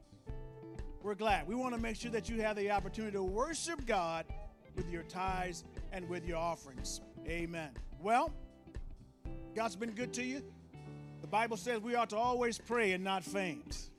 We're 1.04 1.16
glad. 1.16 1.48
We 1.48 1.56
want 1.56 1.74
to 1.74 1.82
make 1.82 1.96
sure 1.96 2.12
that 2.12 2.30
you 2.30 2.42
have 2.42 2.56
the 2.56 2.70
opportunity 2.70 3.14
to 3.14 3.24
worship 3.24 3.88
God 3.88 4.26
with 4.76 4.88
your 4.92 5.02
tithes 5.04 5.64
and 5.92 6.08
with 6.08 6.28
your 6.28 6.38
offerings. 6.38 7.02
Amen. 7.28 7.72
Well, 8.00 8.32
God's 9.56 9.76
been 9.76 9.92
good 9.92 10.14
to 10.14 10.24
you. 10.24 10.44
The 11.22 11.28
Bible 11.28 11.58
says 11.58 11.82
we 11.82 11.96
ought 11.96 12.12
to 12.12 12.18
always 12.18 12.60
pray 12.60 12.92
and 12.92 13.04
not 13.04 13.24
faint. 13.24 13.90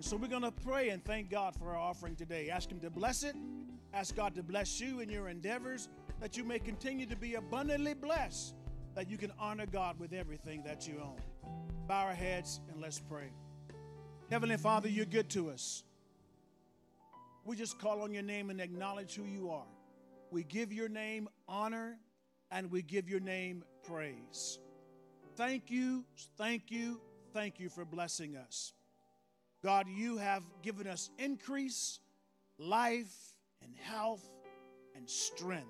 So 0.00 0.16
we're 0.16 0.26
going 0.26 0.42
to 0.42 0.50
pray 0.50 0.88
and 0.88 1.04
thank 1.04 1.30
God 1.30 1.54
for 1.54 1.70
our 1.70 1.78
offering 1.78 2.16
today. 2.16 2.50
Ask 2.50 2.70
Him 2.70 2.80
to 2.80 2.90
bless 2.90 3.22
it. 3.22 3.36
Ask 3.92 4.16
God 4.16 4.34
to 4.34 4.42
bless 4.42 4.80
you 4.80 4.98
in 4.98 5.08
your 5.08 5.28
endeavors, 5.28 5.88
that 6.20 6.36
you 6.36 6.42
may 6.42 6.58
continue 6.58 7.06
to 7.06 7.16
be 7.16 7.36
abundantly 7.36 7.94
blessed, 7.94 8.56
that 8.96 9.08
you 9.08 9.16
can 9.16 9.30
honor 9.38 9.66
God 9.66 10.00
with 10.00 10.12
everything 10.12 10.64
that 10.64 10.88
you 10.88 10.94
own. 11.00 11.16
Bow 11.86 12.06
our 12.06 12.12
heads 12.12 12.60
and 12.72 12.82
let's 12.82 12.98
pray. 12.98 13.30
Heavenly 14.30 14.56
Father, 14.56 14.88
you're 14.88 15.06
good 15.06 15.30
to 15.30 15.50
us. 15.50 15.84
We 17.44 17.56
just 17.56 17.78
call 17.78 18.02
on 18.02 18.12
your 18.12 18.22
name 18.22 18.50
and 18.50 18.60
acknowledge 18.60 19.14
who 19.14 19.24
you 19.24 19.50
are. 19.50 19.66
We 20.30 20.44
give 20.44 20.72
your 20.72 20.88
name 20.88 21.28
honor 21.46 21.98
and 22.50 22.70
we 22.70 22.82
give 22.82 23.08
your 23.08 23.20
name 23.20 23.64
praise. 23.86 24.58
Thank 25.36 25.70
you, 25.70 26.04
thank 26.38 26.70
you, 26.70 27.00
thank 27.32 27.60
you 27.60 27.68
for 27.68 27.84
blessing 27.84 28.36
us. 28.36 28.72
God, 29.62 29.88
you 29.88 30.18
have 30.18 30.42
given 30.62 30.86
us 30.86 31.10
increase, 31.18 32.00
life, 32.58 33.34
and 33.62 33.74
health 33.76 34.26
and 34.94 35.08
strength. 35.08 35.66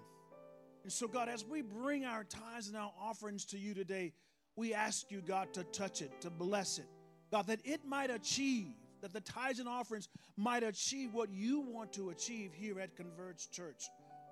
And 0.82 0.92
so, 0.92 1.08
God, 1.08 1.28
as 1.28 1.44
we 1.44 1.62
bring 1.62 2.04
our 2.04 2.24
tithes 2.24 2.68
and 2.68 2.76
our 2.76 2.92
offerings 3.00 3.44
to 3.46 3.58
you 3.58 3.72
today, 3.72 4.12
we 4.56 4.74
ask 4.74 5.10
you, 5.10 5.22
God, 5.22 5.52
to 5.54 5.64
touch 5.64 6.02
it, 6.02 6.20
to 6.20 6.30
bless 6.30 6.78
it. 6.78 6.86
God, 7.30 7.46
that 7.46 7.60
it 7.64 7.84
might 7.84 8.10
achieve, 8.10 8.74
that 9.04 9.12
the 9.12 9.20
tithes 9.20 9.58
and 9.58 9.68
offerings 9.68 10.08
might 10.38 10.62
achieve 10.62 11.12
what 11.12 11.28
you 11.30 11.60
want 11.60 11.92
to 11.92 12.08
achieve 12.08 12.52
here 12.54 12.80
at 12.80 12.96
Converge 12.96 13.50
Church 13.50 13.84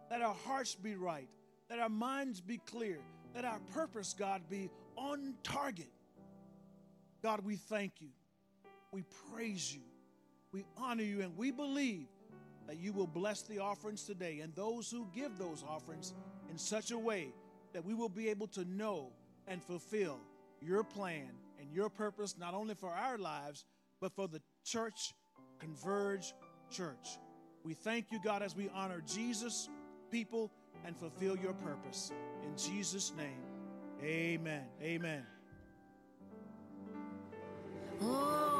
that 0.09 0.23
our 0.23 0.35
hearts 0.47 0.75
be 0.75 0.95
right, 0.95 1.29
that 1.69 1.79
our 1.79 1.91
minds 1.91 2.41
be 2.41 2.57
clear, 2.57 2.97
that 3.35 3.45
our 3.45 3.59
purpose, 3.75 4.15
God, 4.19 4.41
be 4.49 4.71
on 4.97 5.35
target. 5.43 5.91
God, 7.23 7.45
we 7.45 7.57
thank 7.57 8.01
you. 8.01 8.09
We 8.93 9.05
praise 9.31 9.75
you. 9.75 9.83
We 10.53 10.65
honor 10.79 11.03
you, 11.03 11.21
and 11.21 11.37
we 11.37 11.51
believe 11.51 12.07
that 12.67 12.79
you 12.79 12.95
will 12.95 13.07
bless 13.07 13.43
the 13.43 13.59
offerings 13.59 14.05
today 14.05 14.41
and 14.41 14.55
those 14.55 14.91
who 14.91 15.07
give 15.15 15.37
those 15.37 15.63
offerings 15.69 16.15
in 16.51 16.57
such 16.57 16.93
a 16.93 16.99
way 16.99 17.29
that 17.75 17.85
we 17.85 17.93
will 17.93 18.09
be 18.09 18.31
able 18.31 18.47
to 18.47 18.65
know 18.65 19.13
and 19.47 19.63
fulfill 19.63 20.19
your 20.63 20.83
plan 20.83 21.29
and 21.61 21.71
your 21.71 21.91
purpose, 21.91 22.37
not 22.39 22.55
only 22.55 22.75
for 22.75 22.91
our 22.91 23.19
lives, 23.19 23.67
but 24.01 24.13
for 24.13 24.29
the 24.29 24.41
church, 24.65 25.15
Converge 25.59 26.35
Church. 26.71 27.19
We 27.65 27.75
thank 27.75 28.07
you, 28.11 28.19
God, 28.23 28.43
as 28.43 28.57
we 28.57 28.69
honor 28.75 29.03
Jesus 29.07 29.69
people 30.11 30.51
and 30.85 30.97
fulfill 30.97 31.37
your 31.37 31.55
purpose. 31.55 32.13
In 32.45 32.57
Jesus' 32.57 33.13
name, 33.17 33.43
amen. 34.03 34.65
Amen. 34.83 35.25
Oh. 38.03 38.52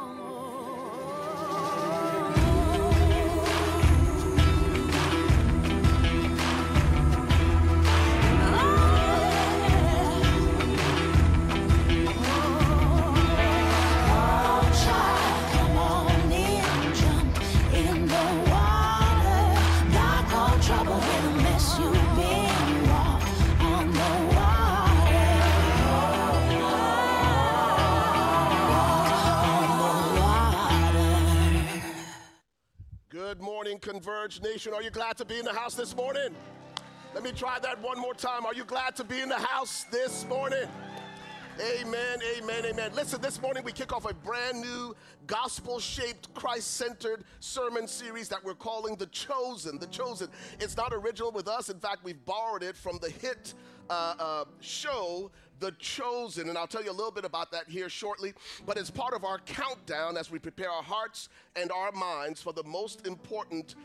Converge 33.83 34.41
Nation. 34.41 34.73
Are 34.73 34.81
you 34.81 34.89
glad 34.89 35.17
to 35.17 35.25
be 35.25 35.37
in 35.37 35.43
the 35.43 35.51
house 35.51 35.75
this 35.75 35.93
morning? 35.93 36.33
Let 37.13 37.21
me 37.21 37.33
try 37.33 37.59
that 37.59 37.81
one 37.81 37.99
more 37.99 38.13
time. 38.13 38.45
Are 38.45 38.53
you 38.53 38.63
glad 38.63 38.95
to 38.95 39.03
be 39.03 39.19
in 39.19 39.27
the 39.27 39.37
house 39.37 39.85
this 39.91 40.25
morning? 40.27 40.69
Amen, 41.59 42.19
amen, 42.37 42.65
amen. 42.65 42.91
Listen, 42.95 43.21
this 43.21 43.41
morning 43.41 43.61
we 43.61 43.73
kick 43.73 43.91
off 43.91 44.09
a 44.09 44.13
brand 44.13 44.61
new 44.61 44.95
gospel 45.27 45.79
shaped, 45.81 46.33
Christ 46.33 46.75
centered 46.75 47.25
sermon 47.41 47.85
series 47.85 48.29
that 48.29 48.41
we're 48.43 48.55
calling 48.55 48.95
The 48.95 49.07
Chosen. 49.07 49.77
The 49.77 49.87
Chosen. 49.87 50.29
It's 50.61 50.77
not 50.77 50.93
original 50.93 51.33
with 51.33 51.49
us. 51.49 51.69
In 51.69 51.77
fact, 51.77 52.05
we've 52.05 52.25
borrowed 52.25 52.63
it 52.63 52.77
from 52.77 52.99
the 53.01 53.09
hit 53.09 53.53
uh, 53.89 54.15
uh, 54.17 54.45
show 54.61 55.29
the 55.63 55.71
chosen. 55.79 56.49
And 56.49 56.57
I'll 56.57 56.67
tell 56.67 56.83
you 56.83 56.91
a 56.91 56.93
little 56.93 57.11
bit 57.11 57.23
about 57.23 57.49
that 57.53 57.69
here 57.69 57.87
shortly. 57.87 58.33
But 58.65 58.77
it's 58.77 58.91
part 58.91 59.13
of 59.13 59.23
our 59.23 59.39
countdown 59.39 60.17
as 60.17 60.29
we 60.29 60.37
prepare 60.37 60.69
our 60.69 60.83
hearts 60.83 61.29
and 61.55 61.71
our 61.71 61.93
minds 61.93 62.41
for 62.41 62.51
the 62.51 62.65
most 62.65 63.07
important 63.07 63.75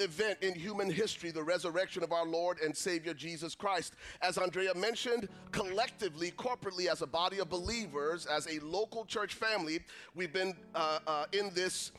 event 0.00 0.38
in 0.42 0.54
human 0.54 0.90
history, 0.90 1.30
the 1.30 1.42
resurrection 1.42 2.02
of 2.02 2.10
our 2.10 2.26
Lord 2.26 2.58
and 2.60 2.76
Savior 2.76 3.14
Jesus 3.14 3.54
Christ. 3.54 3.94
As 4.22 4.38
Andrea 4.38 4.74
mentioned, 4.74 5.28
collectively, 5.52 6.32
corporately, 6.32 6.86
as 6.90 7.00
a 7.02 7.06
body 7.06 7.38
of 7.38 7.48
believers, 7.48 8.26
as 8.26 8.48
a 8.48 8.58
local 8.64 9.04
church 9.04 9.34
family, 9.34 9.80
we've 10.16 10.32
been 10.32 10.54
uh, 10.74 10.98
uh, 11.06 11.24
in 11.32 11.50
this. 11.54 11.92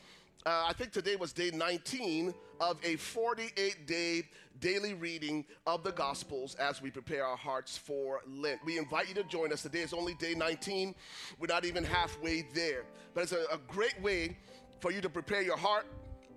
Uh, 0.44 0.64
I 0.66 0.72
think 0.72 0.90
today 0.90 1.14
was 1.14 1.32
day 1.32 1.52
19 1.52 2.34
of 2.60 2.76
a 2.82 2.96
48 2.96 3.86
day 3.86 4.24
daily 4.58 4.92
reading 4.92 5.44
of 5.68 5.84
the 5.84 5.92
Gospels 5.92 6.56
as 6.56 6.82
we 6.82 6.90
prepare 6.90 7.24
our 7.24 7.36
hearts 7.36 7.78
for 7.78 8.22
Lent. 8.26 8.58
We 8.64 8.76
invite 8.76 9.08
you 9.08 9.14
to 9.14 9.22
join 9.22 9.52
us. 9.52 9.62
Today 9.62 9.82
is 9.82 9.92
only 9.92 10.14
day 10.14 10.34
19. 10.34 10.96
We're 11.38 11.46
not 11.46 11.64
even 11.64 11.84
halfway 11.84 12.42
there. 12.54 12.82
But 13.14 13.22
it's 13.22 13.32
a, 13.32 13.44
a 13.52 13.58
great 13.68 14.00
way 14.02 14.36
for 14.80 14.90
you 14.90 15.00
to 15.00 15.08
prepare 15.08 15.42
your 15.42 15.56
heart, 15.56 15.86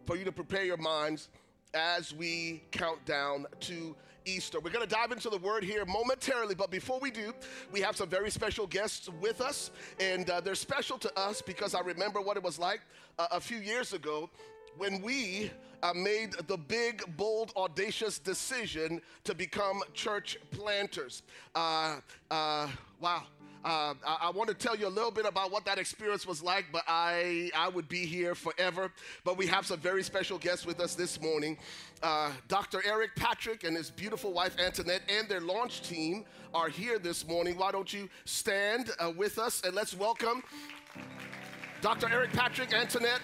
for 0.06 0.16
you 0.16 0.24
to 0.26 0.32
prepare 0.32 0.66
your 0.66 0.78
minds 0.78 1.30
as 1.74 2.14
we 2.14 2.64
count 2.72 3.04
down 3.06 3.48
to 3.62 3.96
Easter. 4.26 4.60
We're 4.60 4.72
going 4.72 4.88
to 4.88 4.94
dive 4.94 5.12
into 5.12 5.30
the 5.30 5.38
word 5.38 5.64
here 5.64 5.86
momentarily, 5.86 6.56
but 6.56 6.72
before 6.72 7.00
we 7.00 7.12
do, 7.12 7.34
we 7.72 7.82
have 7.82 7.96
some 7.96 8.10
very 8.10 8.32
special 8.32 8.68
guests 8.68 9.10
with 9.22 9.42
us, 9.42 9.72
and 10.00 10.30
uh, 10.30 10.42
they're 10.42 10.56
special 10.56 10.98
to 11.00 11.20
us 11.20 11.42
because 11.42 11.76
I 11.76 11.82
remember 11.82 12.22
what 12.22 12.38
it 12.38 12.44
was 12.44 12.58
like 12.60 12.82
a 13.18 13.40
few 13.40 13.58
years 13.58 13.94
ago 13.94 14.30
when 14.78 15.02
we 15.02 15.52
uh, 15.84 15.94
made 15.94 16.34
the 16.48 16.58
big, 16.58 17.04
bold, 17.16 17.52
audacious 17.56 18.20
decision 18.20 19.02
to 19.24 19.34
become 19.34 19.82
church 19.94 20.38
planters. 20.52 21.24
Uh, 21.54 21.98
uh, 22.32 22.68
wow. 23.00 23.24
Uh, 23.64 23.96
I, 24.06 24.18
I, 24.22 24.30
want 24.30 24.48
to 24.50 24.54
tell 24.54 24.76
you 24.76 24.86
a 24.86 24.90
little 24.90 25.10
bit 25.10 25.26
about 25.26 25.52
what 25.52 25.66
that 25.66 25.80
experience 25.80 26.28
was 26.28 26.44
like, 26.44 26.66
but 26.72 26.84
I, 26.88 27.50
I 27.56 27.68
would 27.68 27.90
be 27.90 28.06
here 28.06 28.36
forever. 28.36 28.92
But 29.24 29.38
we 29.38 29.48
have 29.48 29.66
some 29.66 29.80
very 29.80 30.04
special 30.04 30.38
guests 30.38 30.68
with 30.68 30.80
us 30.80 30.94
this 30.94 31.20
morning. 31.20 31.58
Uh, 32.04 32.32
Dr. 32.48 32.84
Eric 32.86 33.16
Patrick 33.16 33.64
and 33.64 33.76
his 33.76 33.90
beautiful 33.90 34.34
wife 34.34 34.56
Antoinette 34.60 35.02
and 35.10 35.28
their 35.28 35.42
launch 35.42 35.82
team 35.82 36.26
are 36.54 36.70
here 36.70 37.00
this 37.00 37.28
morning. 37.28 37.58
Why 37.58 37.72
don't 37.72 37.92
you 37.92 38.08
stand 38.26 38.92
uh, 39.00 39.12
with 39.18 39.40
us 39.40 39.64
and 39.64 39.74
let's 39.74 39.96
welcome 39.96 40.44
Dr. 41.86 42.10
Eric 42.12 42.32
Patrick, 42.32 42.74
Antoinette, 42.74 43.22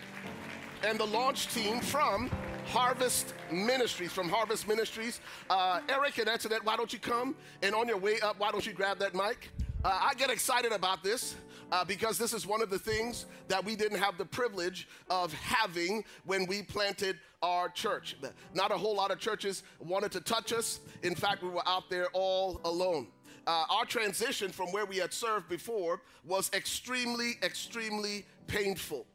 and 0.86 1.00
the 1.00 1.08
launch 1.08 1.48
team 1.48 1.80
from 1.80 2.30
Harvest 2.68 3.34
Ministries. 3.52 4.12
From 4.12 4.30
Harvest 4.30 4.68
Ministries. 4.68 5.20
Uh, 5.50 5.80
Eric 5.90 6.20
and 6.20 6.30
Antoinette, 6.30 6.64
why 6.64 6.78
don't 6.78 6.94
you 6.94 7.00
come? 7.00 7.36
And 7.64 7.74
on 7.74 7.88
your 7.88 7.98
way 7.98 8.20
up, 8.20 8.38
why 8.38 8.52
don't 8.52 8.64
you 8.64 8.74
grab 8.74 9.00
that 9.00 9.16
mic? 9.16 9.50
Uh, 9.84 10.00
I 10.00 10.14
get 10.14 10.30
excited 10.30 10.74
about 10.74 11.04
this 11.04 11.34
uh, 11.72 11.84
because 11.84 12.20
this 12.20 12.34
is 12.34 12.46
one 12.46 12.62
of 12.62 12.70
the 12.70 12.78
things 12.78 13.26
that 13.48 13.66
we 13.66 13.76
didn't 13.76 13.98
have 13.98 14.20
the 14.20 14.26
privilege 14.26 14.88
of 15.10 15.34
having 15.34 16.04
when 16.26 16.46
we 16.46 16.62
planted 16.62 17.18
our 17.42 17.68
church. 17.68 18.16
Not 18.54 18.70
a 18.70 18.78
whole 18.78 18.96
lot 18.96 19.10
of 19.10 19.18
churches 19.18 19.64
wanted 19.80 20.12
to 20.12 20.22
touch 20.22 20.54
us. 20.54 20.82
In 21.02 21.16
fact, 21.16 21.42
we 21.42 21.50
were 21.50 21.68
out 21.68 21.90
there 21.90 22.10
all 22.14 22.62
alone. 22.64 23.08
Uh, 23.48 23.64
our 23.70 23.86
transition 23.86 24.52
from 24.52 24.68
where 24.72 24.86
we 24.86 24.98
had 24.98 25.14
served 25.14 25.48
before 25.50 26.02
was 26.24 26.52
extremely, 26.54 27.34
extremely 27.42 28.24
painful. 28.48 29.08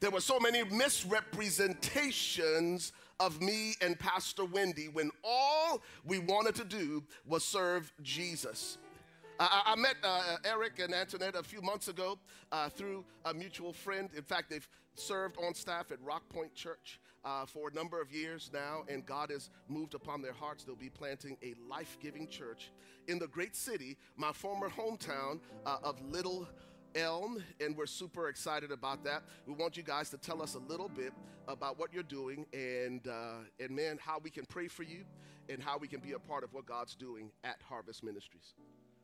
There 0.00 0.10
were 0.10 0.20
so 0.20 0.38
many 0.38 0.62
misrepresentations 0.64 2.92
of 3.18 3.40
me 3.40 3.72
and 3.80 3.98
Pastor 3.98 4.44
Wendy 4.44 4.88
when 4.88 5.10
all 5.24 5.80
we 6.04 6.18
wanted 6.18 6.54
to 6.56 6.64
do 6.64 7.02
was 7.26 7.42
serve 7.44 7.90
Jesus. 8.02 8.76
I, 9.38 9.74
met 9.74 9.94
uh, 10.02 10.36
Eric 10.44 10.80
and 10.80 10.94
Antoinette 10.94 11.34
a 11.34 11.42
few 11.42 11.62
months 11.62 11.88
ago 11.88 12.18
uh, 12.52 12.68
through 12.68 13.06
a 13.24 13.32
mutual 13.32 13.72
friend. 13.72 14.10
In 14.14 14.22
fact, 14.22 14.50
they've 14.50 14.68
served 14.96 15.38
on 15.42 15.54
staff 15.54 15.90
at 15.92 16.02
Rock 16.02 16.28
Point 16.28 16.54
Church 16.54 17.00
uh, 17.24 17.46
for 17.46 17.68
a 17.68 17.74
number 17.74 18.00
of 18.00 18.12
years 18.12 18.50
now, 18.52 18.84
and 18.88 19.04
God 19.04 19.30
has 19.30 19.50
moved 19.68 19.94
upon 19.94 20.22
their 20.22 20.32
hearts. 20.32 20.64
They'll 20.64 20.76
be 20.76 20.90
planting 20.90 21.36
a 21.42 21.54
life 21.68 21.98
giving 22.00 22.28
church 22.28 22.70
in 23.08 23.18
the 23.18 23.28
great 23.28 23.56
city, 23.56 23.96
my 24.16 24.32
former 24.32 24.68
hometown 24.68 25.40
uh, 25.66 25.78
of 25.82 26.00
Little. 26.02 26.48
Elm, 26.96 27.40
and 27.60 27.76
we're 27.76 27.86
super 27.86 28.28
excited 28.28 28.72
about 28.72 29.04
that. 29.04 29.22
We 29.46 29.54
want 29.54 29.76
you 29.76 29.84
guys 29.84 30.10
to 30.10 30.18
tell 30.18 30.42
us 30.42 30.56
a 30.56 30.58
little 30.58 30.88
bit 30.88 31.12
about 31.46 31.78
what 31.78 31.94
you're 31.94 32.02
doing 32.02 32.46
and, 32.52 33.06
uh, 33.06 33.44
and 33.60 33.70
man, 33.70 33.96
how 34.04 34.18
we 34.20 34.28
can 34.28 34.44
pray 34.44 34.66
for 34.66 34.82
you 34.82 35.04
and 35.48 35.62
how 35.62 35.78
we 35.78 35.86
can 35.86 36.00
be 36.00 36.12
a 36.12 36.18
part 36.18 36.42
of 36.42 36.52
what 36.52 36.66
God's 36.66 36.96
doing 36.96 37.30
at 37.44 37.56
Harvest 37.62 38.02
Ministries. 38.02 38.54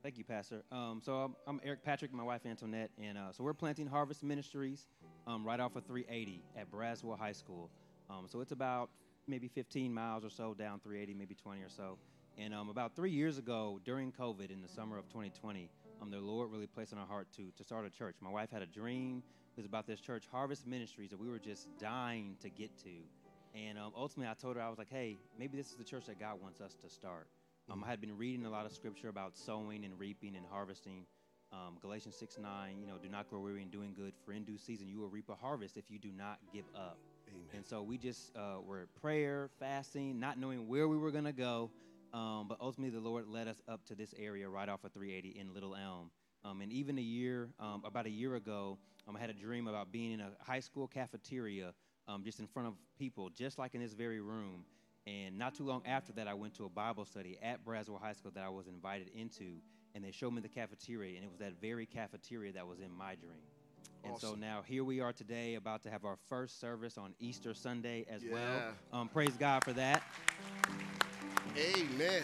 Thank 0.03 0.19
you, 0.19 0.25
Pastor. 0.25 0.63
Um, 0.71 1.01
so 1.05 1.15
I'm, 1.15 1.37
I'm, 1.47 1.61
Eric 1.65 1.83
Patrick, 1.83 2.13
my 2.13 2.23
wife 2.23 2.47
Antoinette, 2.47 2.91
and 3.03 3.19
uh, 3.19 3.33
so 3.33 3.43
we're 3.43 3.55
planting 3.55 3.87
Harvest 3.87 4.23
Ministries 4.23 4.87
um, 5.27 5.45
right 5.45 5.59
off 5.59 5.75
of 5.75 5.85
380 5.85 6.45
at 6.57 6.71
Braswell 6.71 7.19
High 7.19 7.33
School. 7.33 7.71
Um, 8.11 8.27
so 8.29 8.41
it's 8.41 8.53
about 8.53 8.91
maybe 9.27 9.49
15 9.49 9.93
miles 9.93 10.25
or 10.25 10.31
so 10.31 10.55
down 10.55 10.81
380, 10.81 11.15
maybe 11.19 11.35
20 11.35 11.63
or 11.63 11.69
so. 11.69 11.99
And 12.39 12.55
um, 12.55 12.69
about 12.69 12.95
three 12.95 13.11
years 13.11 13.39
ago, 13.39 13.81
during 13.85 14.13
COVID, 14.13 14.51
in 14.51 14.61
the 14.61 14.69
summer 14.69 14.99
of 14.99 15.09
2020, 15.09 15.71
um, 16.03 16.11
the 16.11 16.19
Lord 16.19 16.51
really 16.51 16.67
placed 16.67 16.93
on 16.93 16.99
our 16.99 17.07
heart 17.07 17.29
to 17.37 17.51
to 17.57 17.65
start 17.65 17.87
a 17.87 17.91
church. 17.91 18.17
My 18.21 18.31
wife 18.31 18.51
had 18.51 18.63
a 18.63 18.67
dream. 18.67 19.23
It 19.57 19.61
was 19.61 19.67
about 19.67 19.87
this 19.87 20.01
church, 20.01 20.25
Harvest 20.31 20.67
Ministries, 20.67 21.11
that 21.11 21.19
we 21.19 21.29
were 21.29 21.39
just 21.39 21.69
dying 21.79 22.37
to 22.43 22.51
get 22.51 22.77
to. 22.85 22.91
And 23.55 23.79
um, 23.79 23.93
ultimately, 23.97 24.31
I 24.31 24.35
told 24.35 24.57
her 24.57 24.63
I 24.63 24.69
was 24.69 24.77
like, 24.77 24.91
"Hey, 24.91 25.17
maybe 25.39 25.57
this 25.57 25.71
is 25.71 25.77
the 25.77 25.85
church 25.85 26.05
that 26.07 26.21
God 26.21 26.43
wants 26.43 26.61
us 26.61 26.75
to 26.83 26.91
start." 26.91 27.29
Um, 27.71 27.83
I 27.83 27.89
had 27.89 28.01
been 28.01 28.17
reading 28.17 28.45
a 28.45 28.51
lot 28.51 28.67
of 28.67 28.73
scripture 28.73 29.09
about 29.09 29.37
sowing 29.37 29.85
and 29.85 29.99
reaping 29.99 30.37
and 30.37 30.45
harvesting. 30.51 31.07
Um, 31.53 31.79
Galatians 31.81 32.17
6 32.17 32.39
9, 32.39 32.79
you 32.81 32.87
know, 32.87 32.99
do 33.03 33.09
not 33.09 33.31
grow 33.31 33.41
weary 33.41 33.63
in 33.63 33.69
doing 33.71 33.95
good, 33.97 34.13
for 34.25 34.33
in 34.33 34.45
due 34.45 34.59
season 34.59 34.89
you 34.89 34.99
will 34.99 35.09
reap 35.09 35.29
a 35.31 35.35
harvest 35.35 35.77
if 35.77 35.91
you 35.91 35.99
do 35.99 36.11
not 36.13 36.39
give 36.53 36.65
up. 36.75 36.99
Amen. 37.37 37.57
And 37.57 37.67
so 37.67 37.83
we 37.83 37.99
just 37.99 38.35
uh, 38.37 38.61
were 38.65 38.81
at 38.81 38.95
prayer, 39.01 39.51
fasting, 39.59 40.19
not 40.19 40.39
knowing 40.39 40.69
where 40.69 40.89
we 40.89 40.97
were 40.97 41.11
going 41.11 41.25
to 41.25 41.33
go. 41.33 41.71
Um, 42.13 42.47
but 42.49 42.59
ultimately, 42.61 42.99
the 42.99 43.07
Lord 43.07 43.27
led 43.29 43.47
us 43.49 43.61
up 43.69 43.85
to 43.87 43.95
this 43.95 44.15
area 44.19 44.49
right 44.49 44.69
off 44.69 44.85
of 44.85 44.93
380 44.93 45.39
in 45.39 45.53
Little 45.53 45.75
Elm. 45.75 46.11
Um, 46.45 46.61
and 46.61 46.73
even 46.73 46.99
a 46.99 47.03
year, 47.03 47.51
um, 47.61 47.83
about 47.85 48.07
a 48.07 48.11
year 48.11 48.37
ago, 48.37 48.79
um, 49.07 49.17
I 49.17 49.21
had 49.21 49.31
a 49.31 49.35
dream 49.35 49.67
about 49.67 49.93
being 49.93 50.13
in 50.13 50.21
a 50.21 50.31
high 50.41 50.61
school 50.61 50.87
cafeteria 50.87 51.73
um, 52.09 52.23
just 52.25 52.41
in 52.41 52.47
front 52.47 52.69
of 52.69 52.75
people, 52.99 53.31
just 53.31 53.59
like 53.59 53.75
in 53.75 53.81
this 53.81 53.93
very 53.93 54.21
room. 54.21 54.65
And 55.07 55.39
not 55.39 55.55
too 55.55 55.65
long 55.65 55.83
after 55.87 56.13
that, 56.15 56.27
I 56.27 56.35
went 56.35 56.55
to 56.55 56.65
a 56.65 56.69
Bible 56.69 57.05
study 57.05 57.39
at 57.43 57.65
Braswell 57.65 58.01
High 58.01 58.13
School 58.13 58.33
that 58.35 58.45
I 58.45 58.49
was 58.49 58.67
invited 58.67 59.11
into, 59.15 59.59
and 59.95 60.05
they 60.05 60.11
showed 60.11 60.33
me 60.33 60.41
the 60.41 60.49
cafeteria, 60.49 61.17
and 61.17 61.25
it 61.25 61.31
was 61.31 61.39
that 61.39 61.61
very 61.61 61.87
cafeteria 61.87 62.53
that 62.53 62.67
was 62.67 62.81
in 62.81 62.91
my 62.91 63.15
dream. 63.15 63.43
And 64.05 64.19
so 64.19 64.35
now 64.35 64.63
here 64.63 64.85
we 64.85 65.01
are 65.01 65.13
today, 65.13 65.55
about 65.55 65.83
to 65.83 65.91
have 65.91 66.05
our 66.05 66.17
first 66.29 66.61
service 66.61 66.97
on 66.97 67.15
Easter 67.19 67.55
Sunday 67.55 68.05
as 68.09 68.23
Yeah. 68.23 68.33
well. 68.33 68.75
Um, 68.93 69.09
praise 69.09 69.37
God 69.37 69.65
for 69.65 69.73
that. 69.73 70.03
Amen. 71.57 72.23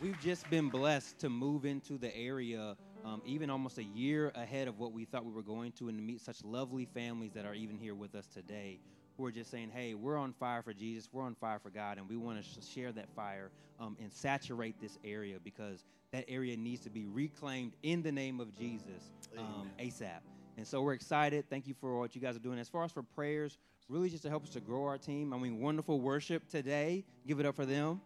We've 0.00 0.20
just 0.20 0.48
been 0.50 0.70
blessed 0.70 1.18
to 1.20 1.28
move 1.28 1.64
into 1.64 1.98
the 1.98 2.14
area, 2.16 2.76
um, 3.04 3.22
even 3.24 3.48
almost 3.50 3.78
a 3.78 3.84
year 3.84 4.32
ahead 4.34 4.66
of 4.68 4.78
what 4.78 4.92
we 4.92 5.04
thought 5.04 5.24
we 5.24 5.32
were 5.32 5.42
going 5.42 5.72
to, 5.72 5.88
and 5.88 5.98
to 5.98 6.02
meet 6.02 6.20
such 6.20 6.42
lovely 6.44 6.84
families 6.86 7.32
that 7.32 7.44
are 7.46 7.54
even 7.54 7.76
here 7.78 7.94
with 7.94 8.14
us 8.14 8.26
today, 8.26 8.80
who 9.16 9.24
are 9.24 9.30
just 9.30 9.50
saying, 9.50 9.70
"Hey, 9.70 9.94
we're 9.94 10.16
on 10.16 10.32
fire 10.32 10.62
for 10.62 10.72
Jesus, 10.72 11.08
we're 11.12 11.22
on 11.22 11.34
fire 11.36 11.58
for 11.58 11.70
God, 11.70 11.98
and 11.98 12.08
we 12.08 12.16
want 12.16 12.38
to 12.38 12.42
sh- 12.42 12.64
share 12.66 12.92
that 12.92 13.08
fire 13.14 13.50
um, 13.78 13.96
and 14.00 14.12
saturate 14.12 14.80
this 14.80 14.98
area 15.04 15.38
because 15.42 15.84
that 16.12 16.24
area 16.28 16.56
needs 16.56 16.82
to 16.82 16.90
be 16.90 17.06
reclaimed 17.06 17.74
in 17.82 18.02
the 18.02 18.12
name 18.12 18.40
of 18.40 18.54
Jesus 18.56 19.10
um, 19.38 19.70
ASAP." 19.78 20.20
And 20.56 20.66
so 20.66 20.82
we're 20.82 20.94
excited. 20.94 21.48
Thank 21.50 21.66
you 21.66 21.74
for 21.80 21.98
what 21.98 22.14
you 22.14 22.20
guys 22.20 22.36
are 22.36 22.40
doing. 22.40 22.58
As 22.58 22.68
far 22.68 22.84
as 22.84 22.92
for 22.92 23.02
prayers, 23.02 23.58
really 23.88 24.08
just 24.08 24.22
to 24.22 24.30
help 24.30 24.44
us 24.44 24.50
to 24.50 24.60
grow 24.60 24.84
our 24.86 24.98
team. 24.98 25.32
I 25.32 25.38
mean, 25.38 25.60
wonderful 25.60 26.00
worship 26.00 26.48
today. 26.48 27.04
Give 27.26 27.40
it 27.40 27.46
up 27.46 27.56
for 27.56 27.66
them 27.66 28.00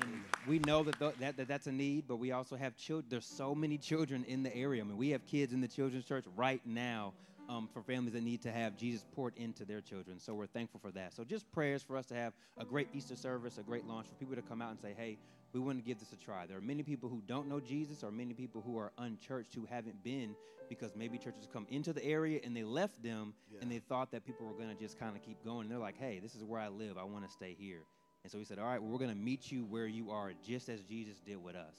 and 0.00 0.22
we 0.46 0.58
know 0.60 0.82
that, 0.82 0.98
th- 0.98 1.14
that, 1.20 1.36
that 1.36 1.48
that's 1.48 1.66
a 1.66 1.72
need, 1.72 2.04
but 2.06 2.16
we 2.16 2.32
also 2.32 2.56
have 2.56 2.76
children. 2.76 3.06
There's 3.08 3.26
so 3.26 3.54
many 3.54 3.78
children 3.78 4.24
in 4.24 4.42
the 4.42 4.54
area. 4.54 4.82
I 4.82 4.86
mean, 4.86 4.96
we 4.96 5.10
have 5.10 5.26
kids 5.26 5.52
in 5.52 5.60
the 5.60 5.68
children's 5.68 6.04
church 6.04 6.24
right 6.36 6.60
now 6.64 7.12
um, 7.48 7.68
for 7.72 7.82
families 7.82 8.14
that 8.14 8.22
need 8.22 8.42
to 8.42 8.52
have 8.52 8.76
Jesus 8.76 9.04
poured 9.14 9.36
into 9.36 9.64
their 9.64 9.80
children. 9.80 10.18
So 10.18 10.34
we're 10.34 10.46
thankful 10.46 10.80
for 10.80 10.90
that. 10.92 11.14
So 11.14 11.24
just 11.24 11.50
prayers 11.52 11.82
for 11.82 11.96
us 11.96 12.06
to 12.06 12.14
have 12.14 12.32
a 12.58 12.64
great 12.64 12.88
Easter 12.94 13.16
service, 13.16 13.58
a 13.58 13.62
great 13.62 13.86
launch, 13.86 14.06
for 14.06 14.14
people 14.14 14.36
to 14.36 14.42
come 14.42 14.62
out 14.62 14.70
and 14.70 14.80
say, 14.80 14.94
hey, 14.96 15.18
we 15.52 15.60
want 15.60 15.78
to 15.78 15.84
give 15.84 15.98
this 15.98 16.12
a 16.12 16.16
try. 16.16 16.46
There 16.46 16.56
are 16.56 16.62
many 16.62 16.82
people 16.82 17.08
who 17.08 17.22
don't 17.26 17.48
know 17.48 17.60
Jesus 17.60 18.04
or 18.04 18.10
many 18.10 18.34
people 18.34 18.62
who 18.62 18.78
are 18.78 18.92
unchurched 18.98 19.54
who 19.54 19.66
haven't 19.66 20.02
been 20.02 20.34
because 20.68 20.94
maybe 20.94 21.18
churches 21.18 21.48
come 21.52 21.66
into 21.70 21.92
the 21.92 22.04
area 22.04 22.40
and 22.44 22.56
they 22.56 22.62
left 22.62 23.02
them 23.02 23.34
and 23.60 23.70
they 23.70 23.80
thought 23.80 24.12
that 24.12 24.24
people 24.24 24.46
were 24.46 24.54
going 24.54 24.68
to 24.68 24.80
just 24.80 24.98
kind 24.98 25.16
of 25.16 25.22
keep 25.22 25.44
going. 25.44 25.62
And 25.62 25.70
They're 25.70 25.78
like, 25.78 25.98
hey, 25.98 26.20
this 26.20 26.34
is 26.34 26.44
where 26.44 26.60
I 26.60 26.68
live. 26.68 26.96
I 26.96 27.04
want 27.04 27.26
to 27.26 27.30
stay 27.30 27.56
here. 27.58 27.82
And 28.22 28.30
so 28.30 28.38
we 28.38 28.44
said, 28.44 28.58
all 28.58 28.66
right, 28.66 28.80
well, 28.80 28.90
we're 28.90 28.98
going 28.98 29.10
to 29.10 29.16
meet 29.16 29.50
you 29.50 29.64
where 29.64 29.86
you 29.86 30.10
are, 30.10 30.32
just 30.46 30.68
as 30.68 30.82
Jesus 30.82 31.20
did 31.20 31.42
with 31.42 31.56
us. 31.56 31.74